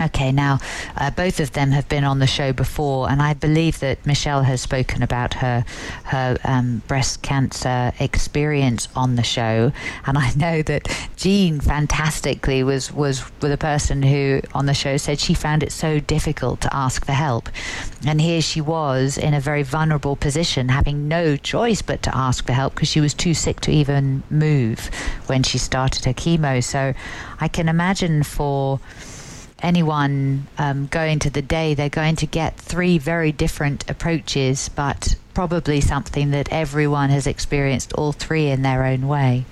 Okay, 0.00 0.32
now 0.32 0.58
uh, 0.96 1.10
both 1.10 1.40
of 1.40 1.52
them 1.52 1.72
have 1.72 1.86
been 1.88 2.04
on 2.04 2.20
the 2.20 2.26
show 2.26 2.54
before, 2.54 3.10
and 3.10 3.20
I 3.20 3.34
believe 3.34 3.80
that 3.80 4.06
Michelle 4.06 4.42
has 4.42 4.62
spoken 4.62 5.02
about 5.02 5.34
her 5.34 5.64
her 6.04 6.38
um, 6.44 6.82
breast 6.88 7.20
cancer 7.20 7.92
experience 8.00 8.88
on 8.96 9.16
the 9.16 9.22
show, 9.22 9.72
and 10.06 10.16
I 10.16 10.32
know 10.34 10.62
that 10.62 10.88
Jean 11.16 11.60
fantastically 11.60 12.62
was 12.62 12.90
was 12.92 13.22
the 13.40 13.58
person 13.58 14.02
who 14.02 14.40
on 14.54 14.64
the 14.64 14.74
show 14.74 14.96
said 14.96 15.20
she 15.20 15.34
found 15.34 15.62
it 15.62 15.70
so 15.70 16.00
difficult 16.00 16.62
to 16.62 16.74
ask 16.74 17.04
for 17.04 17.12
help, 17.12 17.50
and 18.06 18.22
here 18.22 18.40
she 18.40 18.62
was 18.62 19.18
in 19.18 19.34
a 19.34 19.40
very 19.40 19.62
vulnerable 19.62 20.16
position, 20.16 20.70
having 20.70 21.08
no 21.08 21.36
choice 21.36 21.82
but 21.82 22.02
to 22.04 22.16
ask 22.16 22.46
for 22.46 22.52
help 22.52 22.74
because 22.74 22.88
she 22.88 23.02
was 23.02 23.12
too 23.12 23.34
sick 23.34 23.60
to 23.60 23.70
even 23.70 24.22
move 24.30 24.90
when 25.26 25.42
she 25.42 25.58
started 25.58 26.06
her 26.06 26.14
chemo. 26.14 26.64
So 26.64 26.94
I 27.38 27.48
can 27.48 27.68
imagine 27.68 28.22
for 28.22 28.80
anyone 29.62 30.46
um, 30.58 30.86
going 30.86 31.18
to 31.20 31.30
the 31.30 31.42
day, 31.42 31.74
they're 31.74 31.88
going 31.88 32.16
to 32.16 32.26
get 32.26 32.56
three 32.56 32.98
very 32.98 33.32
different 33.32 33.88
approaches, 33.88 34.68
but 34.68 35.16
probably 35.34 35.80
something 35.80 36.30
that 36.32 36.48
everyone 36.50 37.10
has 37.10 37.26
experienced 37.26 37.92
all 37.94 38.12
three 38.12 38.48
in 38.48 38.62
their 38.62 38.84
own 38.84 39.08
way. 39.08 39.44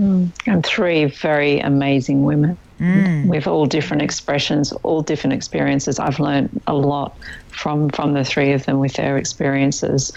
Mm. 0.00 0.30
And 0.46 0.64
three 0.64 1.04
very 1.04 1.60
amazing 1.60 2.24
women 2.24 2.56
mm. 2.80 3.26
with 3.26 3.46
all 3.46 3.66
different 3.66 4.02
expressions, 4.02 4.72
all 4.82 5.02
different 5.02 5.34
experiences. 5.34 5.98
I've 5.98 6.18
learned 6.18 6.60
a 6.66 6.74
lot 6.74 7.16
from 7.48 7.90
from 7.90 8.14
the 8.14 8.24
three 8.24 8.52
of 8.52 8.64
them 8.64 8.78
with 8.78 8.94
their 8.94 9.18
experiences, 9.18 10.12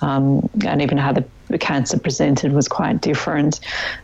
um, 0.00 0.48
and 0.64 0.80
even 0.80 0.98
how 0.98 1.12
the, 1.12 1.24
the, 1.48 1.58
cancer 1.58 1.98
presented 1.98 2.52
was 2.52 2.68
quite 2.68 3.00
different. 3.00 3.60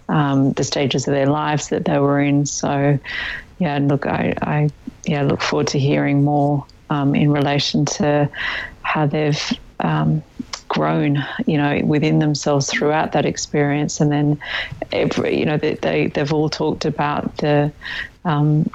Um, 0.08 0.52
the 0.52 0.64
stages 0.64 1.06
of 1.06 1.14
their 1.14 1.26
lives 1.26 1.68
that 1.68 1.84
they 1.84 1.98
were 1.98 2.20
in. 2.20 2.46
So, 2.46 2.98
yeah, 3.60 3.78
look, 3.78 4.06
I, 4.06 4.34
I 4.42 4.70
yeah 5.04 5.22
look 5.22 5.40
forward 5.40 5.68
to 5.68 5.78
hearing 5.78 6.24
more 6.24 6.66
um, 6.88 7.14
in 7.14 7.30
relation 7.30 7.84
to 7.84 8.28
how 8.82 9.06
they've 9.06 9.40
um, 9.78 10.22
grown, 10.68 11.24
you 11.46 11.56
know, 11.56 11.80
within 11.84 12.18
themselves 12.18 12.68
throughout 12.68 13.12
that 13.12 13.26
experience, 13.26 14.00
and 14.00 14.10
then 14.10 14.40
every, 14.92 15.38
you 15.38 15.44
know, 15.44 15.58
they, 15.58 15.74
they 15.74 16.08
they've 16.08 16.32
all 16.32 16.48
talked 16.48 16.84
about 16.84 17.36
the 17.36 17.70
um, 18.24 18.68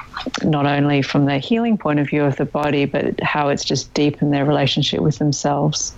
not 0.44 0.66
only 0.66 1.02
from 1.02 1.26
the 1.26 1.38
healing 1.38 1.78
point 1.78 2.00
of 2.00 2.08
view 2.08 2.24
of 2.24 2.36
the 2.38 2.46
body, 2.46 2.86
but 2.86 3.20
how 3.22 3.50
it's 3.50 3.66
just 3.66 3.94
deepened 3.94 4.34
their 4.34 4.46
relationship 4.46 5.02
with 5.02 5.18
themselves. 5.18 5.94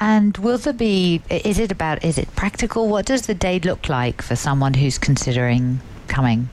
And 0.00 0.36
will 0.38 0.58
there 0.58 0.72
be, 0.72 1.22
is 1.28 1.58
it 1.58 1.72
about, 1.72 2.04
is 2.04 2.18
it 2.18 2.34
practical? 2.36 2.88
What 2.88 3.06
does 3.06 3.26
the 3.26 3.34
day 3.34 3.58
look 3.58 3.88
like 3.88 4.22
for 4.22 4.36
someone 4.36 4.74
who's 4.74 4.96
considering 4.96 5.80
coming? 6.06 6.48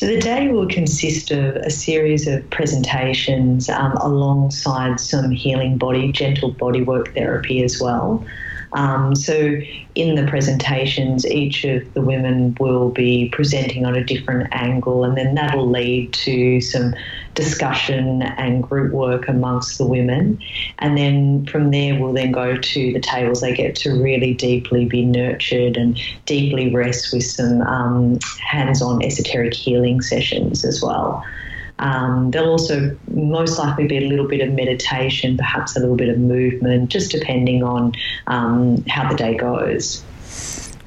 So 0.00 0.06
the 0.06 0.18
day 0.18 0.48
will 0.48 0.66
consist 0.66 1.30
of 1.30 1.56
a 1.56 1.68
series 1.68 2.26
of 2.26 2.48
presentations 2.48 3.68
um, 3.68 3.92
alongside 3.98 4.98
some 4.98 5.30
healing 5.30 5.76
body, 5.76 6.10
gentle 6.10 6.54
bodywork 6.54 7.12
therapy 7.12 7.62
as 7.62 7.78
well. 7.82 8.24
Um, 8.72 9.14
so, 9.14 9.58
in 9.94 10.14
the 10.14 10.26
presentations, 10.26 11.26
each 11.26 11.64
of 11.64 11.92
the 11.92 12.00
women 12.00 12.56
will 12.58 12.88
be 12.88 13.28
presenting 13.30 13.84
on 13.84 13.94
a 13.94 14.02
different 14.02 14.48
angle, 14.52 15.04
and 15.04 15.18
then 15.18 15.34
that'll 15.34 15.68
lead 15.68 16.14
to 16.14 16.62
some 16.62 16.94
discussion 17.34 18.22
and 18.22 18.62
group 18.62 18.92
work 18.92 19.28
amongst 19.28 19.78
the 19.78 19.86
women. 19.86 20.38
And 20.78 20.96
then 20.96 21.46
from 21.46 21.70
there, 21.70 21.98
we'll 21.98 22.12
then 22.12 22.32
go 22.32 22.56
to 22.56 22.92
the 22.92 23.00
tables. 23.00 23.40
They 23.40 23.54
get 23.54 23.74
to 23.76 23.90
really 23.90 24.34
deeply 24.34 24.84
be 24.84 25.04
nurtured 25.04 25.76
and 25.76 25.98
deeply 26.26 26.74
rest 26.74 27.12
with 27.12 27.24
some 27.24 27.62
um, 27.62 28.18
hands 28.40 28.82
on 28.82 29.02
esoteric 29.02 29.54
healing 29.54 30.00
sessions 30.00 30.64
as 30.64 30.82
well. 30.82 31.24
Um, 31.78 32.30
there'll 32.30 32.50
also 32.50 32.96
most 33.08 33.58
likely 33.58 33.86
be 33.86 33.96
a 33.96 34.06
little 34.06 34.28
bit 34.28 34.46
of 34.46 34.52
meditation, 34.52 35.36
perhaps 35.36 35.76
a 35.76 35.80
little 35.80 35.96
bit 35.96 36.10
of 36.10 36.18
movement, 36.18 36.90
just 36.90 37.10
depending 37.10 37.62
on 37.62 37.92
um, 38.26 38.84
how 38.86 39.08
the 39.08 39.16
day 39.16 39.34
goes. 39.34 40.04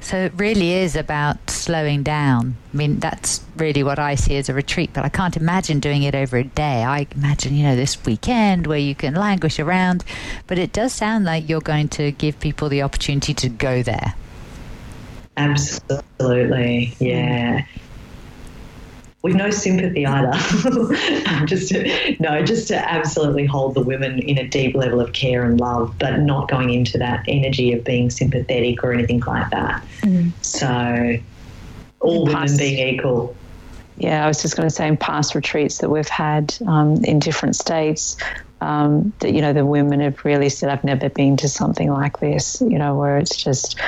So 0.04 0.18
it 0.18 0.32
really 0.36 0.72
is 0.72 0.96
about 0.96 1.48
slowing 1.48 2.02
down. 2.02 2.56
I 2.74 2.76
mean, 2.76 3.00
that's 3.00 3.40
really 3.56 3.82
what 3.82 3.98
I 3.98 4.16
see 4.16 4.36
as 4.36 4.50
a 4.50 4.54
retreat, 4.54 4.90
but 4.92 5.02
I 5.02 5.08
can't 5.08 5.34
imagine 5.34 5.80
doing 5.80 6.02
it 6.02 6.14
over 6.14 6.36
a 6.36 6.44
day. 6.44 6.84
I 6.84 7.06
imagine, 7.16 7.56
you 7.56 7.62
know, 7.62 7.74
this 7.74 8.04
weekend 8.04 8.66
where 8.66 8.78
you 8.78 8.94
can 8.94 9.14
languish 9.14 9.58
around, 9.58 10.04
but 10.46 10.58
it 10.58 10.74
does 10.74 10.92
sound 10.92 11.24
like 11.24 11.48
you're 11.48 11.62
going 11.62 11.88
to 11.88 12.12
give 12.12 12.38
people 12.38 12.68
the 12.68 12.82
opportunity 12.82 13.32
to 13.32 13.48
go 13.48 13.82
there. 13.82 14.14
Absolutely, 15.38 16.94
yeah 16.98 17.62
mm. 17.62 17.66
With 19.24 19.34
no 19.34 19.50
sympathy 19.50 20.04
either. 20.04 20.32
just 21.46 21.70
to, 21.70 22.16
no, 22.20 22.44
just 22.44 22.68
to 22.68 22.76
absolutely 22.76 23.46
hold 23.46 23.72
the 23.74 23.80
women 23.80 24.18
in 24.18 24.36
a 24.36 24.46
deep 24.46 24.76
level 24.76 25.00
of 25.00 25.14
care 25.14 25.44
and 25.44 25.58
love, 25.58 25.94
but 25.98 26.20
not 26.20 26.46
going 26.46 26.68
into 26.68 26.98
that 26.98 27.24
energy 27.26 27.72
of 27.72 27.82
being 27.84 28.10
sympathetic 28.10 28.84
or 28.84 28.92
anything 28.92 29.20
like 29.20 29.48
that. 29.50 29.82
Mm. 30.02 30.30
So, 30.42 31.16
all 32.00 32.26
women 32.26 32.54
being 32.58 32.94
equal. 32.94 33.34
Yeah, 33.96 34.24
I 34.24 34.28
was 34.28 34.42
just 34.42 34.56
going 34.56 34.68
to 34.68 34.74
say 34.74 34.86
in 34.86 34.98
past 34.98 35.34
retreats 35.34 35.78
that 35.78 35.88
we've 35.88 36.06
had 36.06 36.54
um, 36.66 37.02
in 37.04 37.18
different 37.18 37.56
states, 37.56 38.18
um, 38.64 39.12
that 39.20 39.32
you 39.32 39.42
know 39.42 39.52
the 39.52 39.66
women 39.66 40.00
have 40.00 40.24
really 40.24 40.48
said 40.48 40.70
I've 40.70 40.84
never 40.84 41.08
been 41.10 41.36
to 41.38 41.48
something 41.48 41.92
like 41.92 42.20
this 42.20 42.60
you 42.62 42.78
know 42.78 42.96
where 42.96 43.18
it's 43.18 43.36
just 43.36 43.78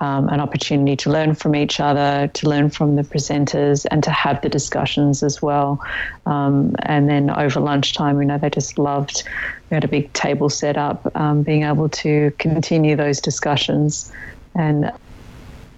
um, 0.00 0.28
an 0.28 0.40
opportunity 0.40 0.94
to 0.96 1.10
learn 1.10 1.34
from 1.34 1.56
each 1.56 1.80
other 1.80 2.28
to 2.34 2.48
learn 2.48 2.68
from 2.68 2.96
the 2.96 3.02
presenters 3.02 3.86
and 3.90 4.04
to 4.04 4.10
have 4.10 4.42
the 4.42 4.50
discussions 4.50 5.22
as 5.22 5.40
well 5.40 5.82
um, 6.26 6.76
and 6.82 7.08
then 7.08 7.30
over 7.30 7.60
lunchtime 7.60 8.20
you 8.20 8.26
know 8.26 8.36
they 8.36 8.50
just 8.50 8.78
loved 8.78 9.24
we 9.70 9.74
had 9.74 9.84
a 9.84 9.88
big 9.88 10.12
table 10.12 10.50
set 10.50 10.76
up 10.76 11.10
um, 11.16 11.42
being 11.42 11.62
able 11.62 11.88
to 11.88 12.30
continue 12.38 12.94
those 12.94 13.20
discussions 13.20 14.12
and 14.54 14.92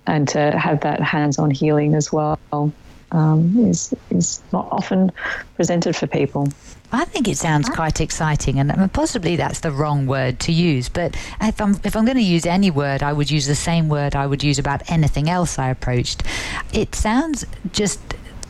and 0.09 0.27
to 0.27 0.59
have 0.59 0.81
that 0.81 1.01
hands-on 1.01 1.51
healing 1.51 1.95
as 1.95 2.13
well 2.13 2.39
um, 3.13 3.69
is 3.69 3.95
is 4.11 4.43
not 4.53 4.69
often 4.71 5.13
presented 5.55 5.97
for 5.97 6.07
people. 6.07 6.49
I 6.91 7.05
think 7.05 7.29
it 7.29 7.37
sounds 7.37 7.69
quite 7.69 8.01
exciting, 8.01 8.59
and 8.59 8.93
possibly 8.93 9.37
that's 9.37 9.61
the 9.61 9.71
wrong 9.71 10.07
word 10.07 10.41
to 10.41 10.53
use. 10.53 10.89
But 10.89 11.17
if 11.41 11.61
I'm 11.61 11.79
if 11.85 11.95
I'm 11.95 12.05
going 12.05 12.17
to 12.17 12.23
use 12.23 12.47
any 12.47 12.71
word, 12.71 13.03
I 13.03 13.13
would 13.13 13.31
use 13.31 13.47
the 13.47 13.55
same 13.55 13.89
word 13.89 14.17
I 14.17 14.27
would 14.27 14.43
use 14.43 14.59
about 14.59 14.91
anything 14.91 15.29
else 15.29 15.59
I 15.59 15.69
approached. 15.69 16.23
It 16.73 16.95
sounds 16.95 17.45
just 17.73 18.01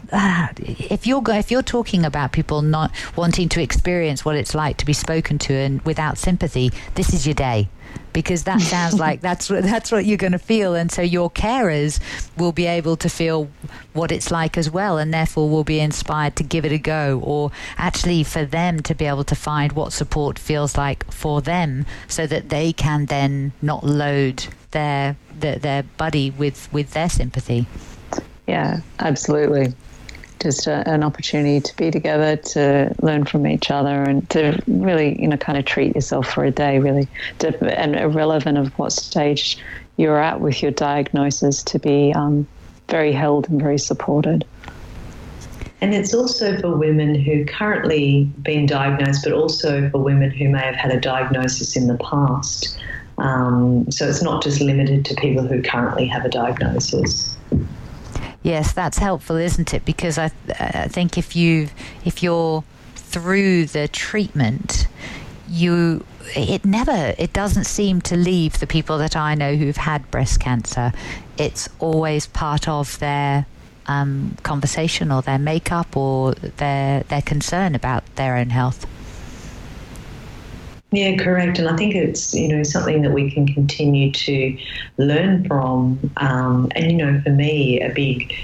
if 0.58 1.06
you're 1.06 1.22
if 1.28 1.50
you're 1.50 1.62
talking 1.62 2.04
about 2.04 2.32
people 2.32 2.62
not 2.62 2.90
wanting 3.14 3.48
to 3.50 3.62
experience 3.62 4.24
what 4.24 4.36
it's 4.36 4.54
like 4.54 4.78
to 4.78 4.86
be 4.86 4.94
spoken 4.94 5.38
to 5.38 5.52
and 5.52 5.82
without 5.82 6.16
sympathy, 6.16 6.72
this 6.94 7.12
is 7.12 7.26
your 7.26 7.34
day. 7.34 7.68
Because 8.14 8.44
that 8.44 8.60
sounds 8.62 8.94
like 8.98 9.20
that's 9.20 9.50
what 9.50 9.62
that's 9.64 9.92
what 9.92 10.06
you're 10.06 10.16
going 10.16 10.32
to 10.32 10.38
feel, 10.38 10.74
and 10.74 10.90
so 10.90 11.02
your 11.02 11.30
carers 11.30 12.00
will 12.38 12.52
be 12.52 12.64
able 12.66 12.96
to 12.96 13.08
feel 13.10 13.50
what 13.92 14.10
it's 14.10 14.30
like 14.30 14.56
as 14.56 14.70
well, 14.70 14.96
and 14.96 15.12
therefore 15.12 15.48
will 15.48 15.64
be 15.64 15.78
inspired 15.78 16.36
to 16.36 16.42
give 16.42 16.64
it 16.64 16.72
a 16.72 16.78
go, 16.78 17.20
or 17.22 17.50
actually 17.76 18.24
for 18.24 18.46
them 18.46 18.80
to 18.80 18.94
be 18.94 19.04
able 19.04 19.24
to 19.24 19.34
find 19.34 19.72
what 19.72 19.92
support 19.92 20.38
feels 20.38 20.76
like 20.76 21.10
for 21.12 21.42
them, 21.42 21.84
so 22.08 22.26
that 22.26 22.48
they 22.48 22.72
can 22.72 23.06
then 23.06 23.52
not 23.60 23.84
load 23.84 24.46
their 24.70 25.16
their, 25.38 25.56
their 25.56 25.82
buddy 25.82 26.30
with 26.30 26.70
with 26.72 26.92
their 26.92 27.10
sympathy. 27.10 27.66
Yeah, 28.46 28.80
absolutely 28.98 29.74
just 30.40 30.66
a, 30.66 30.88
an 30.88 31.02
opportunity 31.02 31.60
to 31.60 31.76
be 31.76 31.90
together, 31.90 32.36
to 32.36 32.94
learn 33.02 33.24
from 33.24 33.46
each 33.46 33.70
other, 33.70 34.02
and 34.02 34.28
to 34.30 34.60
really, 34.66 35.20
you 35.20 35.28
know, 35.28 35.36
kind 35.36 35.58
of 35.58 35.64
treat 35.64 35.94
yourself 35.94 36.32
for 36.32 36.44
a 36.44 36.50
day, 36.50 36.78
really, 36.78 37.08
to, 37.40 37.78
and 37.78 37.96
irrelevant 37.96 38.58
of 38.58 38.76
what 38.78 38.92
stage 38.92 39.58
you're 39.96 40.18
at 40.18 40.40
with 40.40 40.62
your 40.62 40.70
diagnosis, 40.70 41.62
to 41.64 41.78
be 41.78 42.12
um, 42.14 42.46
very 42.88 43.12
held 43.12 43.48
and 43.48 43.60
very 43.60 43.78
supported. 43.78 44.44
And 45.80 45.94
it's 45.94 46.12
also 46.12 46.58
for 46.60 46.76
women 46.76 47.14
who 47.14 47.44
currently 47.44 48.24
been 48.42 48.66
diagnosed, 48.66 49.22
but 49.24 49.32
also 49.32 49.88
for 49.90 49.98
women 49.98 50.30
who 50.30 50.48
may 50.48 50.60
have 50.60 50.74
had 50.74 50.90
a 50.90 51.00
diagnosis 51.00 51.76
in 51.76 51.86
the 51.86 51.96
past. 51.98 52.78
Um, 53.18 53.90
so 53.90 54.08
it's 54.08 54.22
not 54.22 54.42
just 54.42 54.60
limited 54.60 55.04
to 55.06 55.14
people 55.16 55.46
who 55.46 55.62
currently 55.62 56.06
have 56.06 56.24
a 56.24 56.28
diagnosis. 56.28 57.36
Yes, 58.48 58.72
that's 58.72 58.96
helpful, 58.96 59.36
isn't 59.36 59.74
it? 59.74 59.84
Because 59.84 60.16
I, 60.16 60.30
I 60.58 60.88
think 60.88 61.18
if 61.18 61.36
you 61.36 61.68
if 62.06 62.22
you're 62.22 62.64
through 62.94 63.66
the 63.66 63.88
treatment, 63.88 64.86
you 65.50 66.06
it 66.34 66.64
never 66.64 67.14
it 67.18 67.34
doesn't 67.34 67.64
seem 67.64 68.00
to 68.00 68.16
leave 68.16 68.58
the 68.58 68.66
people 68.66 68.96
that 68.96 69.16
I 69.16 69.34
know 69.34 69.54
who've 69.54 69.76
had 69.76 70.10
breast 70.10 70.40
cancer. 70.40 70.92
It's 71.36 71.68
always 71.78 72.26
part 72.26 72.66
of 72.68 72.98
their 73.00 73.44
um, 73.84 74.38
conversation 74.44 75.12
or 75.12 75.20
their 75.20 75.38
makeup 75.38 75.94
or 75.94 76.32
their 76.32 77.02
their 77.02 77.20
concern 77.20 77.74
about 77.74 78.02
their 78.16 78.38
own 78.38 78.48
health. 78.48 78.86
Yeah, 80.90 81.16
correct. 81.16 81.58
And 81.58 81.68
I 81.68 81.76
think 81.76 81.94
it's 81.94 82.32
you 82.34 82.48
know 82.48 82.62
something 82.62 83.02
that 83.02 83.12
we 83.12 83.30
can 83.30 83.46
continue 83.46 84.10
to 84.10 84.58
learn 84.96 85.46
from. 85.46 86.12
Um, 86.16 86.70
and 86.74 86.90
you 86.90 86.96
know, 86.96 87.20
for 87.22 87.30
me, 87.30 87.80
a 87.80 87.90
big 87.90 88.34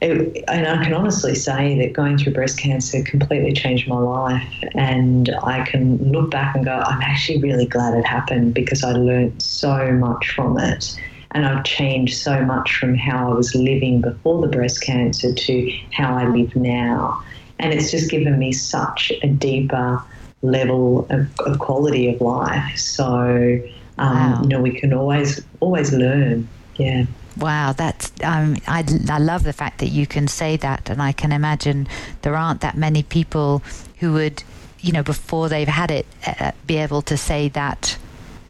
it, 0.00 0.44
and 0.48 0.66
I 0.66 0.82
can 0.82 0.94
honestly 0.94 1.34
say 1.34 1.78
that 1.78 1.92
going 1.92 2.18
through 2.18 2.32
breast 2.32 2.58
cancer 2.58 3.02
completely 3.02 3.52
changed 3.52 3.86
my 3.86 3.98
life. 3.98 4.64
And 4.74 5.30
I 5.44 5.64
can 5.64 5.98
look 6.10 6.30
back 6.30 6.54
and 6.56 6.64
go, 6.64 6.72
I'm 6.72 7.02
actually 7.02 7.40
really 7.40 7.66
glad 7.66 7.94
it 7.94 8.06
happened 8.06 8.54
because 8.54 8.82
I 8.82 8.92
learned 8.92 9.40
so 9.42 9.92
much 9.92 10.30
from 10.30 10.58
it. 10.58 10.98
And 11.32 11.46
I've 11.46 11.64
changed 11.64 12.16
so 12.16 12.44
much 12.44 12.76
from 12.76 12.96
how 12.96 13.30
I 13.30 13.34
was 13.34 13.54
living 13.54 14.00
before 14.00 14.40
the 14.40 14.48
breast 14.48 14.82
cancer 14.82 15.32
to 15.32 15.72
how 15.92 16.16
I 16.16 16.26
live 16.26 16.56
now. 16.56 17.22
And 17.60 17.72
it's 17.72 17.90
just 17.90 18.10
given 18.10 18.38
me 18.38 18.52
such 18.52 19.12
a 19.22 19.28
deeper 19.28 20.02
level 20.42 21.06
of, 21.10 21.28
of 21.40 21.58
quality 21.58 22.12
of 22.12 22.20
life. 22.20 22.78
So, 22.78 23.60
um, 23.98 24.16
wow. 24.16 24.40
you 24.42 24.48
know, 24.48 24.60
we 24.60 24.78
can 24.78 24.92
always 24.92 25.42
always 25.60 25.92
learn. 25.92 26.48
Yeah. 26.76 27.04
Wow, 27.36 27.72
that's 27.72 28.12
um, 28.24 28.56
I, 28.66 28.84
I 29.08 29.18
love 29.18 29.44
the 29.44 29.52
fact 29.52 29.78
that 29.78 29.88
you 29.88 30.06
can 30.06 30.28
say 30.28 30.56
that, 30.58 30.90
and 30.90 31.00
I 31.00 31.12
can 31.12 31.32
imagine 31.32 31.88
there 32.22 32.36
aren't 32.36 32.60
that 32.60 32.76
many 32.76 33.02
people 33.02 33.62
who 33.98 34.12
would, 34.14 34.42
you 34.80 34.92
know, 34.92 35.02
before 35.02 35.48
they've 35.48 35.68
had 35.68 35.90
it, 35.90 36.06
uh, 36.26 36.52
be 36.66 36.76
able 36.78 37.02
to 37.02 37.16
say 37.16 37.48
that 37.50 37.96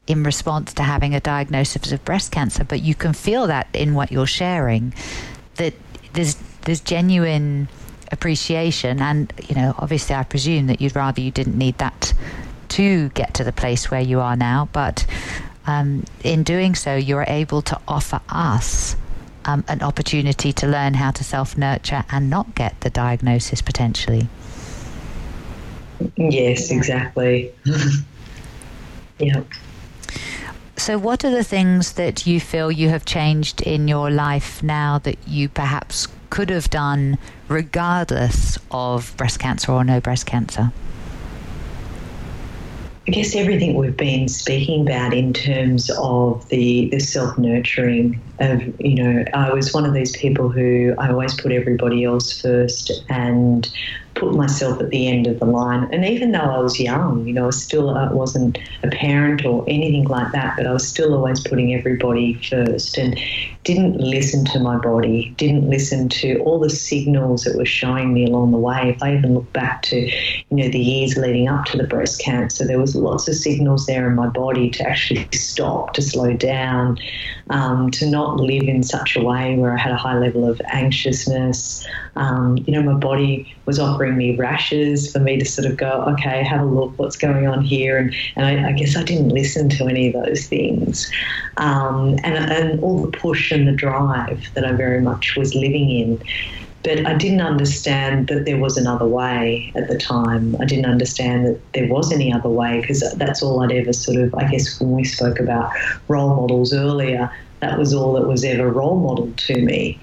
in 0.06 0.22
response 0.24 0.72
to 0.74 0.82
having 0.82 1.14
a 1.14 1.20
diagnosis 1.20 1.92
of 1.92 2.04
breast 2.04 2.32
cancer. 2.32 2.64
But 2.64 2.82
you 2.82 2.94
can 2.94 3.12
feel 3.12 3.46
that 3.48 3.68
in 3.74 3.94
what 3.94 4.10
you're 4.10 4.26
sharing, 4.26 4.94
that 5.56 5.74
there's 6.14 6.36
there's 6.62 6.80
genuine 6.80 7.68
appreciation. 8.12 9.00
And, 9.00 9.32
you 9.48 9.54
know, 9.54 9.74
obviously, 9.78 10.14
I 10.14 10.22
presume 10.22 10.66
that 10.66 10.80
you'd 10.80 10.96
rather 10.96 11.20
you 11.20 11.30
didn't 11.30 11.56
need 11.56 11.78
that 11.78 12.12
to 12.70 13.08
get 13.10 13.34
to 13.34 13.44
the 13.44 13.52
place 13.52 13.90
where 13.90 14.00
you 14.00 14.20
are 14.20 14.36
now. 14.36 14.68
But 14.72 15.06
um, 15.66 16.04
in 16.24 16.42
doing 16.42 16.74
so, 16.74 16.96
you're 16.96 17.24
able 17.26 17.62
to 17.62 17.80
offer 17.86 18.20
us 18.28 18.96
um, 19.44 19.64
an 19.68 19.82
opportunity 19.82 20.52
to 20.54 20.66
learn 20.66 20.94
how 20.94 21.10
to 21.12 21.24
self 21.24 21.56
nurture 21.56 22.04
and 22.10 22.30
not 22.30 22.54
get 22.54 22.80
the 22.80 22.90
diagnosis 22.90 23.62
potentially. 23.62 24.28
Yes, 26.16 26.70
exactly. 26.70 27.52
yeah. 29.18 29.42
So, 30.76 30.96
what 30.96 31.24
are 31.24 31.30
the 31.30 31.44
things 31.44 31.92
that 31.94 32.26
you 32.26 32.40
feel 32.40 32.72
you 32.72 32.88
have 32.88 33.04
changed 33.04 33.60
in 33.60 33.86
your 33.86 34.10
life 34.10 34.62
now 34.62 34.98
that 35.00 35.18
you 35.28 35.48
perhaps 35.48 36.08
could 36.30 36.50
have 36.50 36.70
done 36.70 37.18
regardless 37.48 38.58
of 38.70 39.14
breast 39.16 39.38
cancer 39.38 39.72
or 39.72 39.84
no 39.84 40.00
breast 40.00 40.26
cancer? 40.26 40.72
I 43.08 43.12
guess 43.12 43.34
everything 43.34 43.74
we've 43.74 43.96
been 43.96 44.28
speaking 44.28 44.82
about 44.82 45.12
in 45.12 45.32
terms 45.32 45.90
of 45.98 46.48
the, 46.48 46.90
the 46.90 47.00
self 47.00 47.36
nurturing 47.38 48.20
of, 48.38 48.62
you 48.80 49.02
know, 49.02 49.24
I 49.34 49.52
was 49.52 49.72
one 49.72 49.84
of 49.84 49.94
these 49.94 50.16
people 50.16 50.48
who 50.48 50.94
I 50.96 51.10
always 51.10 51.34
put 51.34 51.50
everybody 51.50 52.04
else 52.04 52.40
first 52.40 52.92
and 53.08 53.68
put 54.14 54.34
myself 54.34 54.80
at 54.80 54.90
the 54.90 55.08
end 55.08 55.26
of 55.26 55.38
the 55.38 55.46
line. 55.46 55.88
And 55.92 56.04
even 56.04 56.32
though 56.32 56.38
I 56.38 56.58
was 56.58 56.78
young, 56.78 57.26
you 57.26 57.32
know, 57.32 57.46
I 57.46 57.50
still 57.50 57.90
I 57.90 58.12
wasn't 58.12 58.58
a 58.82 58.88
parent 58.88 59.44
or 59.44 59.64
anything 59.68 60.04
like 60.04 60.32
that, 60.32 60.56
but 60.56 60.66
I 60.66 60.72
was 60.72 60.86
still 60.86 61.14
always 61.14 61.40
putting 61.40 61.74
everybody 61.74 62.34
first 62.34 62.98
and 62.98 63.18
didn't 63.64 63.98
listen 63.98 64.44
to 64.46 64.58
my 64.58 64.76
body, 64.78 65.34
didn't 65.36 65.68
listen 65.68 66.08
to 66.08 66.38
all 66.38 66.58
the 66.58 66.70
signals 66.70 67.44
that 67.44 67.56
were 67.56 67.66
showing 67.66 68.14
me 68.14 68.26
along 68.26 68.52
the 68.52 68.58
way. 68.58 68.90
If 68.90 69.02
I 69.02 69.16
even 69.16 69.34
look 69.34 69.52
back 69.52 69.82
to, 69.82 69.96
you 69.96 70.12
know, 70.50 70.68
the 70.68 70.78
years 70.78 71.16
leading 71.16 71.48
up 71.48 71.66
to 71.66 71.76
the 71.76 71.86
breast 71.86 72.20
cancer, 72.20 72.66
there 72.66 72.78
was 72.78 72.96
lots 72.96 73.28
of 73.28 73.34
signals 73.34 73.86
there 73.86 74.08
in 74.08 74.14
my 74.14 74.28
body 74.28 74.70
to 74.70 74.88
actually 74.88 75.28
stop, 75.32 75.92
to 75.94 76.02
slow 76.02 76.32
down, 76.32 76.98
um, 77.50 77.90
to 77.92 78.06
not 78.08 78.40
live 78.40 78.62
in 78.62 78.82
such 78.82 79.16
a 79.16 79.22
way 79.22 79.56
where 79.56 79.74
I 79.74 79.78
had 79.78 79.92
a 79.92 79.96
high 79.96 80.18
level 80.18 80.48
of 80.48 80.60
anxiousness. 80.72 81.86
Um, 82.16 82.56
you 82.66 82.72
know, 82.72 82.82
my 82.82 82.98
body 82.98 83.54
was 83.66 83.78
offering 83.78 84.09
me 84.10 84.36
rashes 84.36 85.12
for 85.12 85.18
me 85.18 85.38
to 85.38 85.44
sort 85.44 85.70
of 85.70 85.76
go, 85.76 86.04
okay, 86.08 86.42
have 86.42 86.60
a 86.60 86.64
look, 86.64 86.98
what's 86.98 87.16
going 87.16 87.46
on 87.46 87.62
here? 87.62 87.98
And, 87.98 88.14
and 88.36 88.46
I, 88.46 88.70
I 88.70 88.72
guess 88.72 88.96
I 88.96 89.02
didn't 89.02 89.28
listen 89.30 89.68
to 89.70 89.86
any 89.86 90.12
of 90.12 90.24
those 90.24 90.46
things. 90.46 91.10
Um, 91.56 92.18
and, 92.22 92.36
and 92.36 92.80
all 92.82 93.02
the 93.02 93.16
push 93.16 93.50
and 93.50 93.66
the 93.66 93.72
drive 93.72 94.44
that 94.54 94.64
I 94.64 94.72
very 94.72 95.00
much 95.00 95.36
was 95.36 95.54
living 95.54 95.90
in. 95.90 96.22
But 96.82 97.06
I 97.06 97.14
didn't 97.14 97.42
understand 97.42 98.28
that 98.28 98.46
there 98.46 98.56
was 98.56 98.78
another 98.78 99.06
way 99.06 99.70
at 99.76 99.88
the 99.88 99.98
time. 99.98 100.56
I 100.60 100.64
didn't 100.64 100.86
understand 100.86 101.46
that 101.46 101.60
there 101.74 101.86
was 101.88 102.10
any 102.10 102.32
other 102.32 102.48
way 102.48 102.80
because 102.80 103.04
that's 103.16 103.42
all 103.42 103.62
I'd 103.62 103.72
ever 103.72 103.92
sort 103.92 104.16
of, 104.16 104.34
I 104.34 104.50
guess, 104.50 104.80
when 104.80 104.92
we 104.92 105.04
spoke 105.04 105.38
about 105.38 105.70
role 106.08 106.34
models 106.36 106.72
earlier, 106.72 107.30
that 107.60 107.78
was 107.78 107.92
all 107.92 108.14
that 108.14 108.26
was 108.26 108.44
ever 108.44 108.70
role 108.70 108.98
modeled 108.98 109.36
to 109.36 109.60
me. 109.60 110.00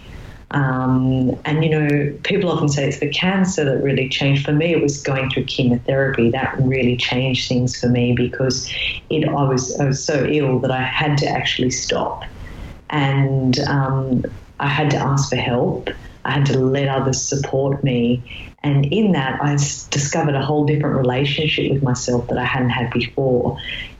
Um, 0.52 1.32
and 1.43 1.64
you 1.64 1.70
know, 1.70 2.18
people 2.24 2.50
often 2.50 2.70
say 2.70 2.88
it's 2.88 3.00
the 3.00 3.10
cancer 3.10 3.66
that 3.66 3.84
really 3.84 4.08
changed. 4.08 4.45
For 4.45 4.54
me, 4.54 4.72
it 4.74 4.82
was 4.82 5.02
going 5.04 5.30
through 5.30 5.45
chemotherapy 5.45 6.30
that 6.32 6.56
really 6.60 6.95
changed 6.95 7.50
things 7.50 7.78
for 7.78 7.89
me 7.89 8.14
because 8.14 8.70
it 9.10 9.28
I 9.28 9.43
was 9.43 9.78
I 9.80 9.86
was 9.86 10.04
so 10.04 10.26
ill 10.26 10.60
that 10.60 10.72
I 10.72 10.84
had 10.84 11.18
to 11.20 11.28
actually 11.28 11.72
stop, 11.72 12.24
and 12.89 13.60
um, 13.60 14.24
I 14.60 14.68
had 14.68 14.89
to 14.91 14.98
ask 14.98 15.30
for 15.30 15.36
help. 15.36 15.89
I 16.24 16.32
had 16.32 16.45
to 16.48 16.60
let 16.60 16.88
others 16.88 17.22
support 17.22 17.84
me. 17.84 18.30
And 18.64 18.86
in 18.88 19.14
that, 19.14 19.41
I 19.41 19.52
discovered 19.91 20.36
a 20.36 20.43
whole 20.43 20.66
different 20.66 20.98
relationship 20.98 21.72
with 21.72 21.84
myself 21.84 22.28
that 22.28 22.38
I 22.38 22.43
hadn't 22.43 22.72
had 22.72 22.91
before. 22.91 23.58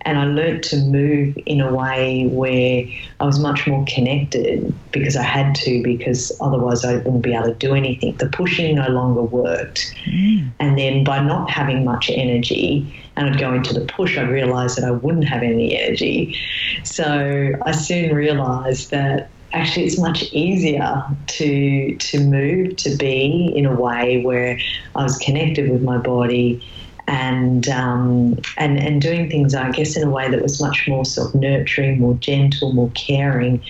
And 0.08 0.18
I 0.18 0.24
learned 0.24 0.64
to 0.64 0.78
move 0.78 1.38
in 1.45 1.60
a 1.60 1.76
way 1.76 2.28
where 2.28 2.86
I 3.20 3.26
was 3.26 3.39
much 3.39 3.68
more 3.68 3.84
connected 3.89 4.74
because 4.93 5.18
I 5.18 5.22
had 5.22 5.53
to, 5.55 5.84
because 5.84 6.32
otherwise 6.39 6.86
I 6.86 6.95
wouldn't 6.95 7.24
be 7.24 7.34
able 7.34 7.47
to 7.47 7.53
do 7.55 7.76
anything. 7.76 8.16
The 8.16 8.30
pushing 8.30 8.78
no 8.78 8.88
longer 8.88 9.22
worked. 9.22 9.93
Mm. 10.05 10.51
And 10.62 10.78
then 10.78 11.03
by 11.03 11.20
not 11.20 11.49
having 11.49 11.84
much 11.84 12.10
energy, 12.10 13.03
and 13.18 13.30
I'd 13.30 13.38
go 13.38 13.53
into 13.53 13.74
the 13.74 13.82
push, 13.82 14.18
I'd 14.18 14.30
realize 14.30 14.78
that 14.78 14.86
I 14.86 14.91
wouldn't 14.91 15.28
have 15.28 15.43
any 15.43 15.78
energy. 15.78 16.38
So 16.86 17.51
I 17.66 17.74
soon 17.74 18.16
realized 18.16 18.91
that 18.91 19.30
actually 19.51 19.88
it's 19.88 19.99
much 19.99 20.24
easier 20.32 21.03
to 21.26 21.95
to 21.97 22.20
move 22.22 22.78
to 22.78 22.95
be 22.95 23.51
in 23.53 23.66
a 23.66 23.76
way 23.76 24.22
where 24.24 24.58
I 24.95 25.03
was 25.03 25.18
connected 25.18 25.70
with 25.70 25.82
my 25.82 25.97
body 25.97 26.62
and 27.08 27.68
um, 27.70 28.36
and 28.58 28.78
and 28.78 29.01
doing 29.01 29.30
things 29.30 29.55
I 29.55 29.72
guess 29.72 29.95
in 29.95 30.08
a 30.08 30.10
way 30.10 30.30
that 30.30 30.41
was 30.41 30.62
much 30.62 30.88
more 30.88 31.05
sort 31.05 31.34
of 31.34 31.41
nurturing, 31.41 31.99
more 31.99 32.16
gentle, 32.16 32.74
more 32.74 32.91
caring, 32.91 33.64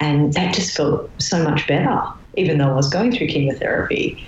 and 0.00 0.32
that 0.34 0.54
just 0.54 0.76
felt 0.76 1.10
so 1.20 1.42
much 1.42 1.66
better. 1.66 2.00
Even 2.36 2.58
though 2.58 2.70
I 2.70 2.74
was 2.74 2.90
going 2.90 3.12
through 3.12 3.28
chemotherapy, 3.28 4.24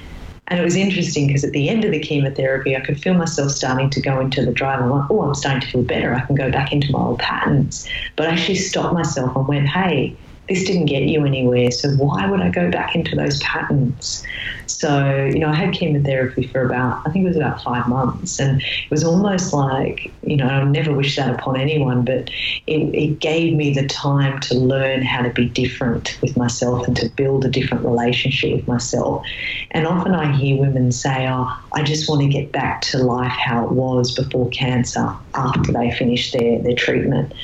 and 0.48 0.60
it 0.60 0.62
was 0.62 0.76
interesting 0.76 1.26
because 1.26 1.44
at 1.44 1.52
the 1.52 1.68
end 1.68 1.84
of 1.84 1.90
the 1.90 1.98
chemotherapy, 1.98 2.76
I 2.76 2.80
could 2.80 3.00
feel 3.00 3.14
myself 3.14 3.50
starting 3.50 3.90
to 3.90 4.00
go 4.00 4.20
into 4.20 4.44
the 4.44 4.52
drive. 4.52 4.80
I'm 4.80 4.90
like, 4.90 5.10
oh, 5.10 5.22
I'm 5.22 5.34
starting 5.34 5.60
to 5.62 5.66
feel 5.66 5.82
better. 5.82 6.14
I 6.14 6.20
can 6.20 6.36
go 6.36 6.50
back 6.50 6.72
into 6.72 6.90
my 6.92 7.00
old 7.00 7.18
patterns. 7.18 7.86
But 8.14 8.28
I 8.28 8.32
actually 8.32 8.54
stopped 8.54 8.94
myself 8.94 9.34
and 9.34 9.48
went, 9.48 9.66
hey, 9.66 10.16
this 10.48 10.64
didn't 10.64 10.86
get 10.86 11.02
you 11.02 11.24
anywhere. 11.24 11.70
So 11.70 11.90
why 11.90 12.28
would 12.30 12.40
I 12.40 12.50
go 12.50 12.70
back 12.70 12.94
into 12.94 13.16
those 13.16 13.40
patterns? 13.40 14.24
So, 14.66 15.30
you 15.32 15.38
know, 15.38 15.48
I 15.48 15.54
had 15.54 15.72
chemotherapy 15.72 16.46
for 16.48 16.64
about, 16.66 17.02
I 17.06 17.10
think 17.10 17.24
it 17.24 17.28
was 17.28 17.36
about 17.36 17.62
five 17.62 17.88
months. 17.88 18.38
And 18.38 18.60
it 18.60 18.90
was 18.90 19.04
almost 19.04 19.52
like, 19.52 20.12
you 20.22 20.36
know, 20.36 20.46
I 20.46 20.64
never 20.64 20.92
wish 20.92 21.16
that 21.16 21.34
upon 21.34 21.56
anyone, 21.56 22.04
but 22.04 22.30
it, 22.66 22.94
it 22.94 23.20
gave 23.20 23.54
me 23.54 23.72
the 23.72 23.86
time 23.86 24.40
to 24.40 24.54
learn 24.54 25.02
how 25.02 25.22
to 25.22 25.30
be 25.30 25.48
different 25.48 26.18
with 26.20 26.36
myself 26.36 26.86
and 26.86 26.96
to 26.96 27.08
build 27.10 27.44
a 27.44 27.50
different 27.50 27.84
relationship 27.84 28.54
with 28.54 28.68
myself. 28.68 29.24
And 29.72 29.86
often 29.86 30.14
I 30.14 30.36
hear 30.36 30.60
women 30.60 30.92
say, 30.92 31.28
oh, 31.28 31.48
I 31.72 31.82
just 31.82 32.08
want 32.08 32.22
to 32.22 32.28
get 32.28 32.52
back 32.52 32.82
to 32.82 32.98
life 32.98 33.32
how 33.32 33.64
it 33.64 33.72
was 33.72 34.14
before 34.14 34.48
cancer 34.50 35.12
after 35.34 35.72
they 35.72 35.90
finish 35.92 36.32
their, 36.32 36.62
their 36.62 36.74
treatment. 36.74 37.34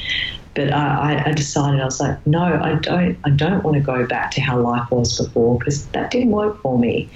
But 0.55 0.73
I, 0.73 1.23
I, 1.27 1.33
decided 1.33 1.81
I 1.81 1.85
was 1.85 1.99
like, 1.99 2.27
no, 2.27 2.43
I 2.43 2.75
don't. 2.75 3.19
I 3.25 3.31
don't 3.31 3.65
want 3.65 3.77
to 3.77 3.81
go 3.81 4.07
back 4.07 4.33
to 4.33 4.41
how 4.43 4.61
life 4.61 4.91
was 4.91 5.19
before 5.19 5.59
because 5.59 5.89
that 5.89 6.11
didn't 6.11 6.31
work 6.31 6.61
for 6.61 6.79
me. 6.79 7.11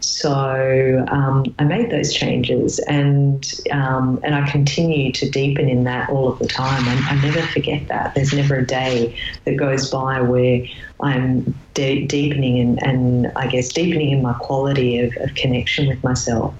So 0.00 1.04
um, 1.08 1.44
I 1.58 1.64
made 1.64 1.90
those 1.90 2.14
changes, 2.14 2.78
and 2.80 3.46
um, 3.70 4.18
and 4.24 4.34
I 4.34 4.50
continue 4.50 5.12
to 5.12 5.28
deepen 5.28 5.68
in 5.68 5.84
that 5.84 6.08
all 6.08 6.32
of 6.32 6.38
the 6.38 6.46
time. 6.46 6.82
I, 6.88 7.10
I, 7.10 7.20
never 7.20 7.42
forget 7.48 7.86
that. 7.88 8.14
There's 8.14 8.32
never 8.32 8.56
a 8.56 8.66
day 8.66 9.18
that 9.44 9.56
goes 9.56 9.90
by 9.90 10.22
where 10.22 10.64
I'm 11.00 11.54
de- 11.74 12.06
deepening 12.06 12.58
and, 12.60 12.82
and 12.82 13.32
I 13.36 13.46
guess 13.46 13.72
deepening 13.72 14.10
in 14.10 14.22
my 14.22 14.32
quality 14.34 15.00
of, 15.00 15.12
of 15.20 15.34
connection 15.34 15.86
with 15.86 16.02
myself. 16.02 16.54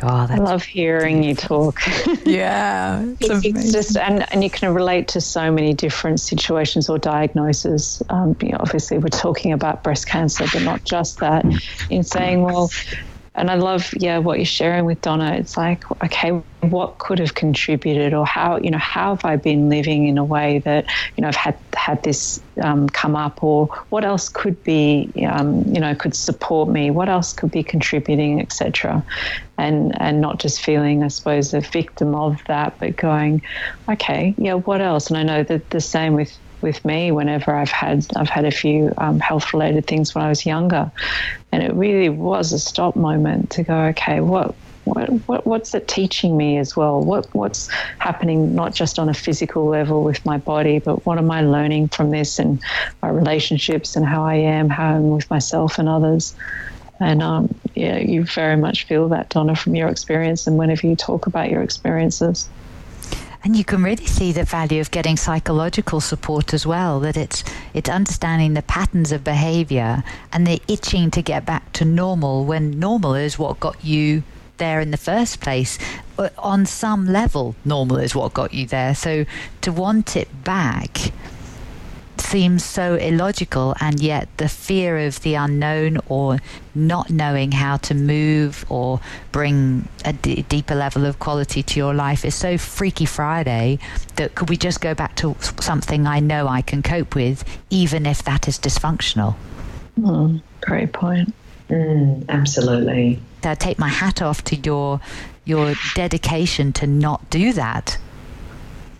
God, 0.00 0.30
I 0.30 0.36
love 0.36 0.62
hearing 0.62 1.22
you 1.22 1.34
talk. 1.34 1.80
yeah, 2.24 3.04
it's, 3.20 3.44
it's, 3.44 3.72
just 3.72 3.98
and 3.98 4.24
and 4.32 4.42
you 4.42 4.48
can 4.48 4.72
relate 4.72 5.08
to 5.08 5.20
so 5.20 5.52
many 5.52 5.74
different 5.74 6.20
situations 6.20 6.88
or 6.88 6.98
diagnoses. 6.98 8.02
Um, 8.08 8.34
you 8.40 8.48
know, 8.48 8.58
obviously, 8.60 8.96
we're 8.96 9.08
talking 9.08 9.52
about 9.52 9.84
breast 9.84 10.08
cancer, 10.08 10.46
but 10.50 10.62
not 10.62 10.84
just 10.84 11.20
that. 11.20 11.44
In 11.90 12.02
saying, 12.02 12.42
well, 12.42 12.70
and 13.34 13.50
I 13.50 13.54
love, 13.54 13.94
yeah, 13.96 14.18
what 14.18 14.38
you're 14.38 14.44
sharing 14.44 14.84
with 14.84 15.00
Donna. 15.02 15.34
It's 15.34 15.56
like, 15.56 15.84
okay, 16.02 16.30
what 16.62 16.98
could 16.98 17.20
have 17.20 17.34
contributed, 17.34 18.12
or 18.12 18.26
how, 18.26 18.56
you 18.58 18.70
know, 18.70 18.78
how 18.78 19.14
have 19.14 19.24
I 19.24 19.36
been 19.36 19.68
living 19.68 20.08
in 20.08 20.18
a 20.18 20.24
way 20.24 20.58
that, 20.64 20.86
you 21.16 21.22
know, 21.22 21.28
I've 21.28 21.36
had 21.36 21.58
had 21.74 22.02
this 22.02 22.40
um, 22.62 22.88
come 22.88 23.14
up, 23.14 23.42
or 23.42 23.68
what 23.90 24.04
else 24.04 24.28
could 24.28 24.62
be, 24.64 25.12
um, 25.30 25.62
you 25.72 25.80
know, 25.80 25.94
could 25.94 26.14
support 26.14 26.68
me? 26.68 26.90
What 26.90 27.08
else 27.08 27.32
could 27.32 27.52
be 27.52 27.62
contributing, 27.62 28.40
etc. 28.40 29.04
And 29.58 29.94
and 30.00 30.20
not 30.20 30.40
just 30.40 30.60
feeling, 30.60 31.04
I 31.04 31.08
suppose, 31.08 31.54
a 31.54 31.60
victim 31.60 32.14
of 32.16 32.42
that, 32.48 32.78
but 32.80 32.96
going, 32.96 33.42
okay, 33.88 34.34
yeah, 34.38 34.54
what 34.54 34.80
else? 34.80 35.08
And 35.08 35.16
I 35.16 35.22
know 35.22 35.44
that 35.44 35.70
the 35.70 35.80
same 35.80 36.14
with 36.14 36.36
with 36.62 36.84
me 36.84 37.12
whenever 37.12 37.54
I've 37.54 37.70
had 37.70 38.06
I've 38.16 38.28
had 38.28 38.44
a 38.44 38.50
few 38.50 38.92
um, 38.98 39.20
health 39.20 39.52
related 39.52 39.86
things 39.86 40.14
when 40.14 40.24
I 40.24 40.28
was 40.28 40.46
younger, 40.46 40.90
and 41.52 41.62
it 41.62 41.74
really 41.74 42.08
was 42.08 42.52
a 42.52 42.58
stop 42.58 42.96
moment 42.96 43.50
to 43.50 43.64
go, 43.64 43.76
okay, 43.86 44.20
what 44.20 44.56
what, 44.84 45.08
what, 45.26 45.46
what's 45.46 45.74
it 45.74 45.88
teaching 45.88 46.36
me 46.36 46.58
as 46.58 46.76
well? 46.76 47.00
What 47.00 47.26
what's 47.32 47.68
happening 47.98 48.54
not 48.54 48.74
just 48.74 48.98
on 48.98 49.08
a 49.08 49.14
physical 49.14 49.68
level 49.68 50.02
with 50.02 50.24
my 50.24 50.38
body, 50.38 50.78
but 50.78 51.06
what 51.06 51.18
am 51.18 51.30
I 51.30 51.42
learning 51.42 51.88
from 51.88 52.10
this 52.10 52.38
and 52.38 52.60
my 53.02 53.08
relationships 53.08 53.96
and 53.96 54.06
how 54.06 54.24
I 54.24 54.36
am, 54.36 54.68
how 54.68 54.96
I'm 54.96 55.10
with 55.10 55.28
myself 55.30 55.78
and 55.78 55.88
others. 55.88 56.34
And 57.00 57.22
um, 57.22 57.48
yeah, 57.74 57.98
you 57.98 58.24
very 58.24 58.56
much 58.56 58.86
feel 58.86 59.08
that, 59.08 59.30
Donna, 59.30 59.56
from 59.56 59.74
your 59.74 59.88
experience 59.88 60.46
and 60.46 60.56
whenever 60.58 60.86
you 60.86 60.96
talk 60.96 61.26
about 61.26 61.50
your 61.50 61.62
experiences. 61.62 62.50
And 63.42 63.56
you 63.56 63.64
can 63.64 63.82
really 63.82 64.06
see 64.06 64.32
the 64.32 64.44
value 64.44 64.80
of 64.80 64.90
getting 64.90 65.16
psychological 65.16 66.00
support 66.00 66.52
as 66.52 66.66
well. 66.66 67.00
That 67.00 67.16
it's 67.16 67.42
it's 67.72 67.88
understanding 67.88 68.54
the 68.54 68.62
patterns 68.62 69.12
of 69.12 69.24
behaviour 69.24 70.04
and 70.32 70.46
the 70.46 70.60
itching 70.68 71.10
to 71.12 71.22
get 71.22 71.46
back 71.46 71.72
to 71.74 71.84
normal 71.84 72.44
when 72.44 72.78
normal 72.78 73.14
is 73.14 73.38
what 73.38 73.58
got 73.58 73.82
you 73.82 74.22
there 74.58 74.80
in 74.80 74.90
the 74.90 74.98
first 74.98 75.40
place. 75.40 75.78
On 76.38 76.66
some 76.66 77.06
level, 77.06 77.54
normal 77.64 77.96
is 77.96 78.14
what 78.14 78.34
got 78.34 78.52
you 78.52 78.66
there. 78.66 78.94
So 78.94 79.24
to 79.62 79.72
want 79.72 80.16
it 80.16 80.28
back 80.44 81.12
seems 82.30 82.64
so 82.64 82.94
illogical, 82.94 83.74
and 83.80 83.98
yet 83.98 84.28
the 84.36 84.48
fear 84.48 84.98
of 84.98 85.20
the 85.22 85.34
unknown 85.34 85.98
or 86.08 86.38
not 86.76 87.10
knowing 87.10 87.50
how 87.50 87.76
to 87.76 87.92
move 87.92 88.64
or 88.68 89.00
bring 89.32 89.88
a 90.04 90.12
d- 90.12 90.42
deeper 90.48 90.76
level 90.76 91.04
of 91.06 91.18
quality 91.18 91.60
to 91.60 91.80
your 91.80 91.92
life 91.92 92.24
is 92.24 92.34
so 92.36 92.56
Freaky 92.56 93.04
Friday 93.04 93.80
that 94.14 94.36
could 94.36 94.48
we 94.48 94.56
just 94.56 94.80
go 94.80 94.94
back 94.94 95.16
to 95.16 95.34
something 95.60 96.06
I 96.06 96.20
know 96.20 96.46
I 96.46 96.62
can 96.62 96.84
cope 96.84 97.16
with, 97.16 97.44
even 97.68 98.06
if 98.06 98.22
that 98.22 98.46
is 98.46 98.60
dysfunctional? 98.60 99.34
Mm, 99.98 100.40
great 100.60 100.92
point. 100.92 101.34
Mm, 101.68 102.28
absolutely. 102.28 103.20
I 103.42 103.56
take 103.56 103.78
my 103.78 103.88
hat 103.88 104.22
off 104.22 104.44
to 104.44 104.56
your 104.56 105.00
your 105.44 105.74
dedication 105.96 106.72
to 106.74 106.86
not 106.86 107.28
do 107.28 107.52
that. 107.54 107.98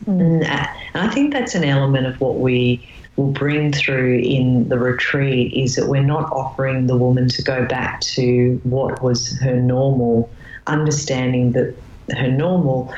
Mm, 0.06 0.68
I 0.94 1.08
think 1.08 1.32
that's 1.32 1.54
an 1.54 1.62
element 1.62 2.06
of 2.06 2.20
what 2.20 2.40
we 2.40 2.88
will 3.20 3.32
bring 3.32 3.72
through 3.72 4.18
in 4.18 4.68
the 4.68 4.78
retreat 4.78 5.52
is 5.52 5.76
that 5.76 5.88
we're 5.88 6.02
not 6.02 6.30
offering 6.32 6.86
the 6.86 6.96
woman 6.96 7.28
to 7.28 7.42
go 7.42 7.66
back 7.66 8.00
to 8.00 8.58
what 8.62 9.02
was 9.02 9.38
her 9.40 9.60
normal, 9.60 10.32
understanding 10.66 11.52
that 11.52 11.76
her 12.16 12.30
normal 12.30 12.92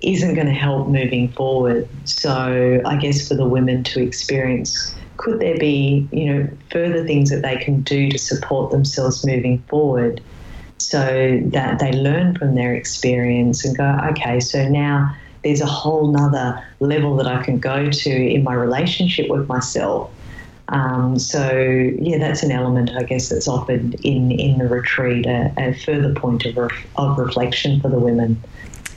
isn't 0.00 0.34
going 0.34 0.46
to 0.46 0.54
help 0.54 0.88
moving 0.88 1.30
forward. 1.32 1.88
So 2.04 2.80
I 2.86 2.96
guess 2.96 3.28
for 3.28 3.34
the 3.34 3.46
women 3.46 3.84
to 3.84 4.02
experience 4.02 4.94
could 5.18 5.40
there 5.40 5.58
be, 5.58 6.08
you 6.12 6.32
know, 6.32 6.48
further 6.70 7.04
things 7.04 7.28
that 7.30 7.42
they 7.42 7.56
can 7.56 7.82
do 7.82 8.08
to 8.08 8.18
support 8.18 8.70
themselves 8.70 9.26
moving 9.26 9.62
forward 9.68 10.22
so 10.78 11.40
that 11.46 11.80
they 11.80 11.92
learn 11.92 12.36
from 12.36 12.54
their 12.54 12.72
experience 12.72 13.64
and 13.64 13.76
go, 13.76 13.98
okay, 14.10 14.38
so 14.38 14.68
now 14.68 15.14
there's 15.48 15.62
a 15.62 15.66
whole 15.66 16.12
nother 16.12 16.62
level 16.80 17.16
that 17.16 17.26
I 17.26 17.42
can 17.42 17.58
go 17.58 17.90
to 17.90 18.10
in 18.10 18.44
my 18.44 18.52
relationship 18.52 19.30
with 19.30 19.48
myself. 19.48 20.10
Um, 20.68 21.18
so 21.18 21.50
yeah, 21.98 22.18
that's 22.18 22.42
an 22.42 22.52
element 22.52 22.90
I 22.90 23.02
guess 23.04 23.30
that's 23.30 23.48
offered 23.48 23.94
in 24.04 24.30
in 24.30 24.58
the 24.58 24.68
retreat, 24.68 25.24
a, 25.24 25.50
a 25.56 25.72
further 25.72 26.12
point 26.12 26.44
of 26.44 26.54
ref, 26.58 26.86
of 26.96 27.16
reflection 27.16 27.80
for 27.80 27.88
the 27.88 27.98
women 27.98 28.42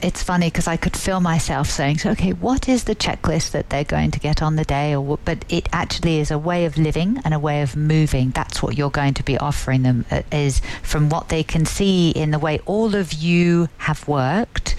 it's 0.02 0.22
funny 0.22 0.48
because 0.48 0.66
I 0.66 0.76
could 0.76 0.96
feel 0.96 1.20
myself 1.20 1.70
saying, 1.70 1.98
so, 1.98 2.10
okay, 2.10 2.32
what 2.32 2.68
is 2.68 2.84
the 2.84 2.94
checklist 2.94 3.52
that 3.52 3.70
they're 3.70 3.84
going 3.84 4.10
to 4.10 4.20
get 4.20 4.42
on 4.42 4.56
the 4.56 4.64
day? 4.64 4.94
Or 4.94 5.18
but 5.24 5.44
it 5.48 5.68
actually 5.72 6.18
is 6.18 6.30
a 6.30 6.38
way 6.38 6.64
of 6.64 6.76
living 6.76 7.20
and 7.24 7.32
a 7.32 7.38
way 7.38 7.62
of 7.62 7.76
moving. 7.76 8.30
That's 8.30 8.62
what 8.62 8.76
you're 8.76 8.90
going 8.90 9.14
to 9.14 9.22
be 9.22 9.38
offering 9.38 9.82
them 9.82 10.04
uh, 10.10 10.22
is 10.32 10.60
from 10.82 11.08
what 11.08 11.28
they 11.28 11.44
can 11.44 11.64
see 11.64 12.10
in 12.10 12.32
the 12.32 12.38
way 12.38 12.58
all 12.66 12.94
of 12.94 13.12
you 13.12 13.68
have 13.78 14.06
worked 14.08 14.74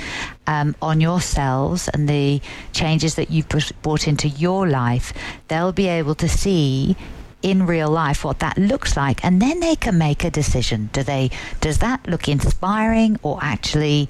um, 0.45 0.75
on 0.81 0.99
yourselves 0.99 1.87
and 1.87 2.09
the 2.09 2.41
changes 2.73 3.15
that 3.15 3.31
you've 3.31 3.47
brought 3.81 4.07
into 4.07 4.27
your 4.27 4.67
life. 4.67 5.13
They'll 5.47 5.71
be 5.71 5.87
able 5.87 6.15
to 6.15 6.27
see 6.27 6.97
in 7.41 7.65
real 7.65 7.89
life 7.89 8.23
what 8.23 8.39
that 8.39 8.57
looks 8.57 8.95
like 8.95 9.23
and 9.23 9.41
then 9.41 9.59
they 9.59 9.75
can 9.75 9.97
make 9.97 10.23
a 10.23 10.31
decision 10.31 10.89
do 10.93 11.03
they 11.03 11.29
does 11.59 11.79
that 11.79 12.07
look 12.07 12.29
inspiring 12.29 13.19
or 13.21 13.37
actually 13.41 14.07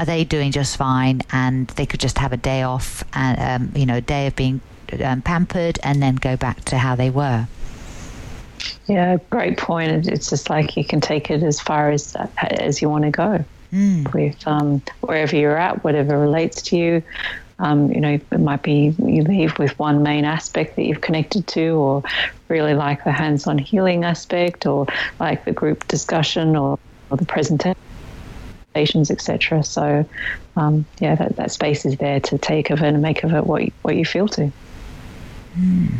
are 0.00 0.06
they 0.06 0.24
doing 0.24 0.50
just 0.50 0.78
fine? 0.78 1.20
And 1.30 1.68
they 1.68 1.84
could 1.86 2.00
just 2.00 2.18
have 2.18 2.32
a 2.32 2.36
day 2.36 2.62
off 2.62 3.04
and 3.12 3.38
um, 3.38 3.72
you 3.76 3.86
know 3.86 3.96
a 3.96 4.00
day 4.00 4.26
of 4.26 4.34
being 4.34 4.60
um, 5.04 5.20
pampered 5.22 5.78
and 5.84 6.02
then 6.02 6.16
go 6.16 6.36
back 6.36 6.64
to 6.66 6.78
how 6.78 6.96
they 6.96 7.10
were. 7.10 7.46
Yeah 8.86 9.18
great 9.28 9.58
point. 9.58 10.08
It's 10.08 10.30
just 10.30 10.50
like 10.50 10.76
you 10.76 10.84
can 10.84 11.00
take 11.00 11.30
it 11.30 11.42
as 11.42 11.60
far 11.60 11.90
as 11.90 12.16
as 12.38 12.82
you 12.82 12.88
want 12.88 13.04
to 13.04 13.10
go. 13.10 13.44
Mm. 13.72 14.12
with 14.12 14.48
um, 14.48 14.82
wherever 15.00 15.36
you're 15.36 15.56
at 15.56 15.84
whatever 15.84 16.18
relates 16.18 16.60
to 16.62 16.76
you. 16.76 17.02
Um, 17.60 17.92
you 17.92 18.00
know, 18.00 18.18
it 18.32 18.40
might 18.40 18.62
be 18.62 18.96
you 18.98 19.22
leave 19.22 19.56
with 19.60 19.78
one 19.78 20.02
main 20.02 20.24
aspect 20.24 20.74
that 20.74 20.82
you've 20.82 21.02
connected 21.02 21.46
to, 21.48 21.74
or 21.74 22.02
really 22.48 22.74
like 22.74 23.04
the 23.04 23.12
hands 23.12 23.46
on 23.46 23.58
healing 23.58 24.02
aspect, 24.02 24.66
or 24.66 24.88
like 25.20 25.44
the 25.44 25.52
group 25.52 25.86
discussion, 25.86 26.56
or, 26.56 26.80
or 27.10 27.16
the 27.16 27.26
presentation 27.26 27.76
stations, 28.70 29.10
etc. 29.10 29.62
So, 29.64 30.04
um, 30.56 30.84
yeah, 31.00 31.14
that, 31.16 31.36
that 31.36 31.50
space 31.50 31.84
is 31.84 31.96
there 31.96 32.20
to 32.20 32.38
take 32.38 32.70
of 32.70 32.82
it 32.82 32.88
and 32.88 33.02
make 33.02 33.24
of 33.24 33.32
it 33.34 33.46
what 33.46 33.64
you, 33.64 33.72
what 33.82 33.96
you 33.96 34.04
feel 34.04 34.28
to. 34.28 34.52
Mm. 35.58 35.94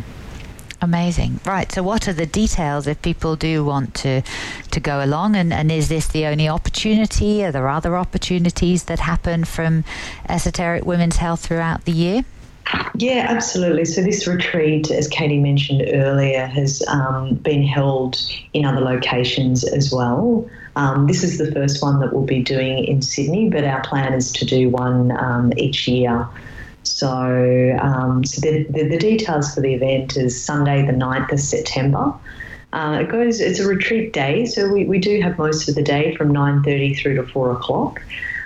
Amazing. 0.83 1.39
Right. 1.45 1.71
So, 1.71 1.83
what 1.83 2.07
are 2.07 2.13
the 2.13 2.25
details 2.25 2.87
if 2.87 2.99
people 3.03 3.35
do 3.35 3.63
want 3.63 3.93
to 3.95 4.23
to 4.71 4.79
go 4.79 5.03
along? 5.03 5.35
And, 5.35 5.53
and 5.53 5.71
is 5.71 5.89
this 5.89 6.07
the 6.07 6.25
only 6.25 6.49
opportunity? 6.49 7.45
Are 7.45 7.51
there 7.51 7.67
other 7.67 7.95
opportunities 7.95 8.85
that 8.85 8.99
happen 8.99 9.45
from 9.45 9.83
Esoteric 10.27 10.83
Women's 10.83 11.17
Health 11.17 11.45
throughout 11.45 11.85
the 11.85 11.91
year? 11.91 12.25
Yeah, 12.95 13.27
absolutely. 13.29 13.85
So 13.85 14.01
this 14.01 14.25
retreat, 14.25 14.89
as 14.89 15.07
Katie 15.07 15.39
mentioned 15.39 15.83
earlier, 15.93 16.47
has 16.47 16.81
um, 16.87 17.35
been 17.35 17.63
held 17.63 18.19
in 18.53 18.65
other 18.65 18.81
locations 18.81 19.63
as 19.63 19.91
well. 19.91 20.49
Um, 20.75 21.07
this 21.07 21.23
is 21.23 21.37
the 21.37 21.51
first 21.51 21.81
one 21.81 21.99
that 21.99 22.13
we'll 22.13 22.25
be 22.25 22.41
doing 22.41 22.85
in 22.85 23.01
Sydney, 23.01 23.49
but 23.49 23.63
our 23.63 23.81
plan 23.81 24.13
is 24.13 24.31
to 24.33 24.45
do 24.45 24.69
one 24.69 25.11
um, 25.17 25.51
each 25.57 25.87
year. 25.87 26.27
So, 26.83 27.77
um, 27.81 28.23
so 28.23 28.41
the, 28.41 28.63
the, 28.69 28.87
the, 28.87 28.97
details 28.97 29.53
for 29.53 29.61
the 29.61 29.73
event 29.73 30.17
is 30.17 30.41
Sunday, 30.43 30.85
the 30.85 30.93
9th 30.93 31.31
of 31.31 31.39
September. 31.39 32.13
Uh, 32.73 32.99
it 33.01 33.09
goes. 33.09 33.41
It's 33.41 33.59
a 33.59 33.67
retreat 33.67 34.13
day, 34.13 34.45
so 34.45 34.71
we, 34.71 34.85
we 34.85 34.97
do 34.97 35.21
have 35.21 35.37
most 35.37 35.67
of 35.67 35.75
the 35.75 35.83
day 35.83 36.15
from 36.15 36.31
9:30 36.31 36.97
through 36.97 37.15
to 37.15 37.23
4 37.23 37.51
o'clock 37.51 38.01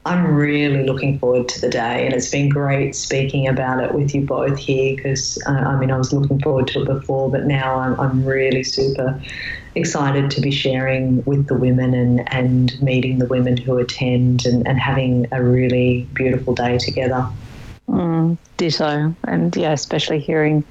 I'm 0.07 0.35
really 0.35 0.85
looking 0.85 1.19
forward 1.19 1.49
to 1.49 1.61
the 1.61 1.69
day, 1.69 2.07
and 2.07 2.15
it's 2.15 2.31
been 2.31 2.49
great 2.49 2.95
speaking 2.95 3.49
about 3.49 3.83
it 3.83 3.93
with 3.93 4.15
you 4.15 4.23
both 4.23 4.57
here 4.57 4.95
because 4.95 5.37
uh, 5.47 5.51
I 5.51 5.77
mean, 5.77 5.91
I 5.91 5.99
was 5.99 6.13
looking 6.13 6.41
forward 6.41 6.69
to 6.69 6.83
it 6.83 6.87
before, 6.87 7.29
but 7.31 7.45
now 7.45 7.75
I'm, 7.75 7.99
I'm 7.99 8.25
really 8.25 8.63
super 8.63 9.21
excited 9.75 10.31
to 10.31 10.41
be 10.41 10.53
sharing 10.53 11.23
with 11.25 11.49
the 11.49 11.55
women 11.55 11.93
and, 11.93 12.33
and 12.33 12.81
meeting 12.81 13.19
the 13.19 13.27
women 13.27 13.57
who 13.57 13.77
attend 13.79 14.47
and, 14.47 14.67
and 14.67 14.79
having 14.79 15.27
a 15.33 15.43
really 15.43 16.09
beautiful 16.15 16.55
day 16.55 16.79
together. 16.79 17.29
Mm, 17.89 18.39
ditto. 18.57 19.15
And 19.25 19.55
yeah, 19.57 19.73
especially 19.73 20.21
hearing 20.21 20.65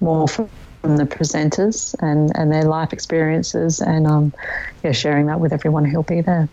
more 0.00 0.28
from 0.28 0.48
the 0.82 1.04
presenters 1.04 1.94
and, 2.00 2.30
and 2.36 2.52
their 2.52 2.64
life 2.64 2.92
experiences 2.92 3.80
and 3.80 4.06
um, 4.06 4.32
yeah, 4.84 4.92
sharing 4.92 5.26
that 5.26 5.40
with 5.40 5.52
everyone 5.52 5.84
who'll 5.84 6.02
be 6.02 6.20
there. 6.20 6.48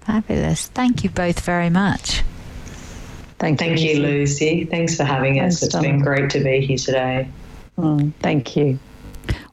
Fabulous. 0.00 0.66
Thank 0.68 1.04
you 1.04 1.10
both 1.10 1.40
very 1.40 1.70
much. 1.70 2.22
Thank, 3.38 3.58
thank 3.58 3.80
you, 3.80 4.00
Lucy. 4.00 4.64
Thanks 4.64 4.96
for 4.96 5.04
having 5.04 5.40
us. 5.40 5.60
Thanks, 5.60 5.74
it's 5.74 5.82
been 5.82 6.00
great 6.00 6.30
to 6.30 6.42
be 6.42 6.64
here 6.64 6.78
today. 6.78 7.28
Mm, 7.78 8.12
thank 8.20 8.56
you. 8.56 8.78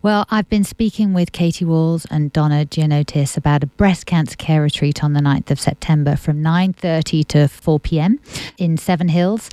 Well, 0.04 0.26
I've 0.30 0.50
been 0.50 0.66
speaking 0.66 1.14
with 1.14 1.32
Katie 1.32 1.64
Walls 1.64 2.06
and 2.12 2.34
Donna 2.34 2.66
Gianotis 2.66 3.38
about 3.38 3.64
a 3.64 3.68
breast 3.68 4.06
cancer 4.06 4.36
care 4.36 4.62
retreat 4.62 5.02
on 5.02 5.14
the 5.14 5.22
9th 5.22 5.50
of 5.50 5.62
September 5.62 6.18
from 6.18 6.44
9.30 6.44 7.26
to 7.30 7.48
4 7.48 7.80
p.m. 7.80 8.20
in 8.58 8.76
Seven 8.76 9.08
Hills. 9.08 9.50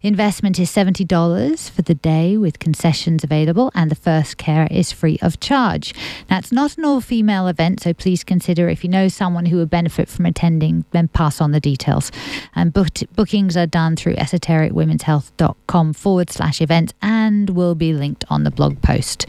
Investment 0.00 0.58
is 0.58 0.70
$70 0.70 1.70
for 1.70 1.82
the 1.82 1.94
day 1.94 2.38
with 2.38 2.58
concessions 2.58 3.22
available 3.24 3.70
and 3.74 3.90
the 3.90 3.94
first 3.94 4.38
care 4.38 4.66
is 4.70 4.90
free 4.90 5.18
of 5.20 5.38
charge. 5.38 5.92
Now, 6.30 6.38
it's 6.38 6.50
not 6.50 6.78
an 6.78 6.86
all-female 6.86 7.46
event, 7.48 7.82
so 7.82 7.92
please 7.92 8.24
consider 8.24 8.70
if 8.70 8.82
you 8.82 8.88
know 8.88 9.08
someone 9.08 9.44
who 9.44 9.58
would 9.58 9.68
benefit 9.68 10.08
from 10.08 10.24
attending, 10.24 10.86
then 10.92 11.08
pass 11.08 11.42
on 11.42 11.50
the 11.50 11.60
details. 11.60 12.10
And 12.54 12.72
book- 12.72 13.06
bookings 13.14 13.54
are 13.54 13.66
done 13.66 13.96
through 13.96 14.14
esotericwomenshealth.com 14.14 15.92
forward 15.92 16.30
slash 16.30 16.62
events 16.62 16.94
and 17.02 17.50
will 17.50 17.74
be 17.74 17.92
linked 17.92 18.24
on 18.30 18.44
the 18.44 18.50
blog 18.50 18.80
post 18.80 19.26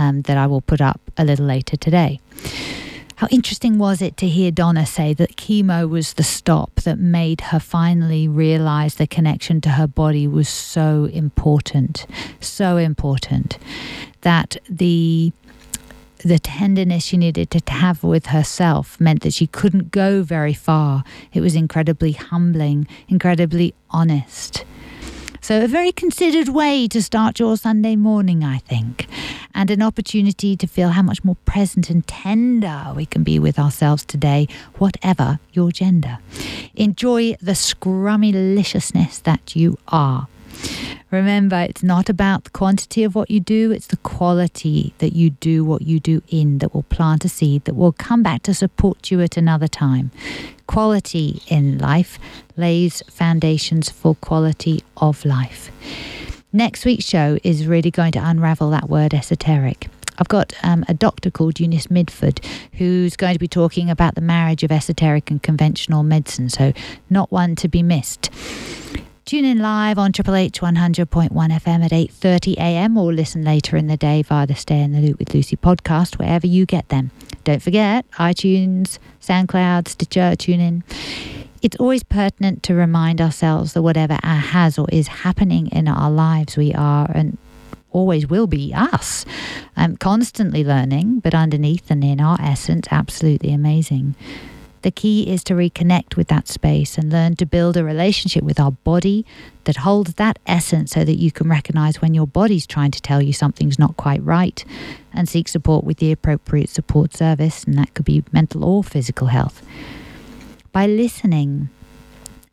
um, 0.00 0.22
that 0.22 0.38
I 0.38 0.46
will 0.46 0.62
put 0.62 0.80
up 0.80 1.00
a 1.18 1.24
little 1.24 1.44
later 1.44 1.76
today. 1.76 2.20
How 3.16 3.28
interesting 3.30 3.76
was 3.76 4.00
it 4.00 4.16
to 4.16 4.26
hear 4.26 4.50
Donna 4.50 4.86
say 4.86 5.12
that 5.12 5.36
chemo 5.36 5.86
was 5.86 6.14
the 6.14 6.22
stop 6.22 6.76
that 6.86 6.98
made 6.98 7.42
her 7.52 7.60
finally 7.60 8.26
realize 8.26 8.94
the 8.94 9.06
connection 9.06 9.60
to 9.60 9.68
her 9.70 9.86
body 9.86 10.26
was 10.26 10.48
so 10.48 11.04
important, 11.04 12.06
so 12.40 12.78
important 12.78 13.58
that 14.22 14.56
the 14.68 15.32
the 16.22 16.38
tenderness 16.38 17.04
she 17.04 17.16
needed 17.16 17.50
to 17.50 17.72
have 17.72 18.04
with 18.04 18.26
herself 18.26 19.00
meant 19.00 19.22
that 19.22 19.32
she 19.32 19.46
couldn't 19.46 19.90
go 19.90 20.22
very 20.22 20.52
far. 20.52 21.02
It 21.32 21.40
was 21.40 21.54
incredibly 21.54 22.12
humbling, 22.12 22.86
incredibly 23.08 23.72
honest. 23.88 24.66
So, 25.42 25.64
a 25.64 25.66
very 25.66 25.90
considered 25.90 26.48
way 26.48 26.86
to 26.88 27.02
start 27.02 27.38
your 27.38 27.56
Sunday 27.56 27.96
morning, 27.96 28.44
I 28.44 28.58
think, 28.58 29.06
and 29.54 29.70
an 29.70 29.80
opportunity 29.82 30.54
to 30.54 30.66
feel 30.66 30.90
how 30.90 31.02
much 31.02 31.24
more 31.24 31.36
present 31.46 31.88
and 31.88 32.06
tender 32.06 32.92
we 32.94 33.06
can 33.06 33.22
be 33.22 33.38
with 33.38 33.58
ourselves 33.58 34.04
today, 34.04 34.48
whatever 34.74 35.38
your 35.52 35.72
gender. 35.72 36.18
Enjoy 36.74 37.34
the 37.40 37.52
scrummy 37.52 38.32
deliciousness 38.32 39.18
that 39.20 39.56
you 39.56 39.78
are. 39.88 40.28
Remember, 41.10 41.56
it's 41.56 41.82
not 41.82 42.08
about 42.08 42.44
the 42.44 42.50
quantity 42.50 43.02
of 43.02 43.16
what 43.16 43.30
you 43.30 43.40
do, 43.40 43.72
it's 43.72 43.88
the 43.88 43.96
quality 43.96 44.94
that 44.98 45.12
you 45.12 45.30
do 45.30 45.64
what 45.64 45.82
you 45.82 45.98
do 45.98 46.22
in 46.28 46.58
that 46.58 46.72
will 46.72 46.84
plant 46.84 47.24
a 47.24 47.28
seed 47.28 47.64
that 47.64 47.74
will 47.74 47.92
come 47.92 48.22
back 48.22 48.42
to 48.44 48.54
support 48.54 49.10
you 49.10 49.20
at 49.20 49.36
another 49.36 49.66
time. 49.66 50.12
Quality 50.68 51.42
in 51.48 51.78
life 51.78 52.18
lays 52.56 53.02
foundations 53.08 53.90
for 53.90 54.14
quality 54.14 54.84
of 54.98 55.24
life. 55.24 55.72
Next 56.52 56.84
week's 56.84 57.04
show 57.04 57.38
is 57.42 57.66
really 57.66 57.90
going 57.90 58.12
to 58.12 58.24
unravel 58.24 58.70
that 58.70 58.88
word 58.88 59.12
esoteric. 59.12 59.88
I've 60.18 60.28
got 60.28 60.52
um, 60.62 60.84
a 60.86 60.94
doctor 60.94 61.30
called 61.30 61.58
Eunice 61.58 61.90
Minford 61.90 62.44
who's 62.74 63.16
going 63.16 63.32
to 63.32 63.38
be 63.38 63.48
talking 63.48 63.88
about 63.88 64.14
the 64.14 64.20
marriage 64.20 64.62
of 64.62 64.70
esoteric 64.70 65.30
and 65.30 65.42
conventional 65.42 66.02
medicine, 66.02 66.50
so 66.50 66.72
not 67.08 67.32
one 67.32 67.56
to 67.56 67.68
be 67.68 67.82
missed. 67.82 68.30
Tune 69.30 69.44
in 69.44 69.60
live 69.60 69.96
on 69.96 70.10
Triple 70.10 70.34
H 70.34 70.60
100.1 70.60 71.30
FM 71.30 71.84
at 71.84 71.92
8:30 71.92 72.54
a.m. 72.54 72.98
or 72.98 73.12
listen 73.12 73.44
later 73.44 73.76
in 73.76 73.86
the 73.86 73.96
day 73.96 74.22
via 74.22 74.44
the 74.44 74.56
Stay 74.56 74.82
in 74.82 74.90
the 74.90 74.98
Loop 74.98 75.20
with 75.20 75.32
Lucy 75.32 75.54
podcast 75.54 76.18
wherever 76.18 76.48
you 76.48 76.66
get 76.66 76.88
them. 76.88 77.12
Don't 77.44 77.62
forget 77.62 78.04
iTunes, 78.18 78.98
SoundCloud, 79.20 79.86
Stitcher, 79.86 80.34
TuneIn. 80.34 80.82
It's 81.62 81.76
always 81.76 82.02
pertinent 82.02 82.64
to 82.64 82.74
remind 82.74 83.20
ourselves 83.20 83.74
that 83.74 83.82
whatever 83.82 84.18
has 84.24 84.80
or 84.80 84.88
is 84.90 85.06
happening 85.06 85.68
in 85.68 85.86
our 85.86 86.10
lives, 86.10 86.56
we 86.56 86.74
are 86.74 87.08
and 87.14 87.38
always 87.92 88.26
will 88.26 88.48
be 88.48 88.74
us. 88.74 89.24
Um, 89.76 89.96
constantly 89.96 90.64
learning, 90.64 91.20
but 91.20 91.36
underneath 91.36 91.88
and 91.88 92.02
in 92.02 92.20
our 92.20 92.36
essence, 92.40 92.88
absolutely 92.90 93.52
amazing. 93.52 94.16
The 94.82 94.90
key 94.90 95.30
is 95.30 95.44
to 95.44 95.54
reconnect 95.54 96.16
with 96.16 96.28
that 96.28 96.48
space 96.48 96.96
and 96.96 97.12
learn 97.12 97.36
to 97.36 97.46
build 97.46 97.76
a 97.76 97.84
relationship 97.84 98.42
with 98.42 98.58
our 98.58 98.72
body 98.72 99.26
that 99.64 99.76
holds 99.78 100.14
that 100.14 100.38
essence 100.46 100.92
so 100.92 101.04
that 101.04 101.18
you 101.18 101.30
can 101.30 101.48
recognize 101.48 102.00
when 102.00 102.14
your 102.14 102.26
body's 102.26 102.66
trying 102.66 102.90
to 102.92 103.02
tell 103.02 103.20
you 103.20 103.32
something's 103.32 103.78
not 103.78 103.96
quite 103.96 104.22
right 104.22 104.64
and 105.12 105.28
seek 105.28 105.48
support 105.48 105.84
with 105.84 105.98
the 105.98 106.12
appropriate 106.12 106.70
support 106.70 107.14
service, 107.14 107.64
and 107.64 107.76
that 107.76 107.92
could 107.94 108.06
be 108.06 108.24
mental 108.32 108.64
or 108.64 108.82
physical 108.82 109.26
health. 109.26 109.62
By 110.72 110.86
listening, 110.86 111.68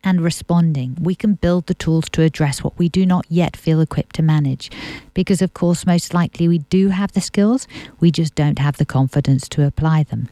and 0.04 0.20
responding, 0.20 0.96
we 1.00 1.14
can 1.14 1.34
build 1.34 1.66
the 1.66 1.74
tools 1.74 2.08
to 2.10 2.22
address 2.22 2.62
what 2.62 2.78
we 2.78 2.88
do 2.88 3.04
not 3.04 3.26
yet 3.28 3.56
feel 3.56 3.80
equipped 3.80 4.16
to 4.16 4.22
manage. 4.22 4.70
Because, 5.12 5.42
of 5.42 5.54
course, 5.54 5.84
most 5.86 6.14
likely 6.14 6.46
we 6.46 6.58
do 6.58 6.88
have 6.88 7.12
the 7.12 7.20
skills, 7.20 7.66
we 7.98 8.10
just 8.10 8.34
don't 8.34 8.58
have 8.58 8.76
the 8.76 8.86
confidence 8.86 9.48
to 9.50 9.66
apply 9.66 10.04
them. 10.04 10.28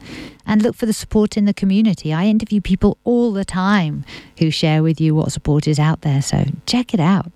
And 0.47 0.63
look 0.63 0.77
for 0.77 0.87
the 0.87 0.93
support 0.93 1.37
in 1.37 1.45
the 1.45 1.55
community. 1.55 2.13
I 2.13 2.27
interview 2.27 2.61
people 2.61 2.99
all 3.05 3.33
the 3.33 3.45
time 3.45 4.05
who 4.39 4.51
share 4.51 4.83
with 4.83 5.01
you 5.01 5.15
what 5.15 5.33
support 5.33 5.67
is 5.67 5.79
out 5.79 6.03
there, 6.03 6.23
so 6.23 6.45
check 6.67 6.95
it 6.95 7.01
out. 7.01 7.33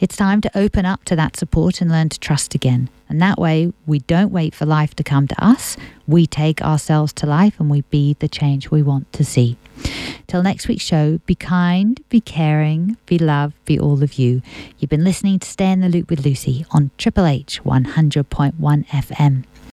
It's 0.00 0.16
time 0.16 0.40
to 0.40 0.58
open 0.58 0.84
up 0.84 1.04
to 1.04 1.16
that 1.16 1.36
support 1.36 1.80
and 1.80 1.90
learn 1.90 2.08
to 2.08 2.18
trust 2.18 2.54
again. 2.54 2.88
And 3.12 3.20
that 3.20 3.38
way, 3.38 3.70
we 3.84 3.98
don't 3.98 4.32
wait 4.32 4.54
for 4.54 4.64
life 4.64 4.94
to 4.94 5.04
come 5.04 5.28
to 5.28 5.44
us. 5.44 5.76
We 6.06 6.26
take 6.26 6.62
ourselves 6.62 7.12
to 7.12 7.26
life 7.26 7.60
and 7.60 7.68
we 7.68 7.82
be 7.82 8.16
the 8.18 8.26
change 8.26 8.70
we 8.70 8.80
want 8.80 9.12
to 9.12 9.22
see. 9.22 9.58
Till 10.28 10.42
next 10.42 10.66
week's 10.66 10.82
show, 10.82 11.18
be 11.26 11.34
kind, 11.34 12.00
be 12.08 12.22
caring, 12.22 12.96
be 13.04 13.18
love, 13.18 13.52
be 13.66 13.78
all 13.78 14.02
of 14.02 14.14
you. 14.14 14.40
You've 14.78 14.88
been 14.88 15.04
listening 15.04 15.40
to 15.40 15.46
Stay 15.46 15.70
in 15.70 15.82
the 15.82 15.90
Loop 15.90 16.08
with 16.08 16.24
Lucy 16.24 16.64
on 16.70 16.90
Triple 16.96 17.26
H 17.26 17.62
100.1 17.64 18.86
FM. 18.86 19.44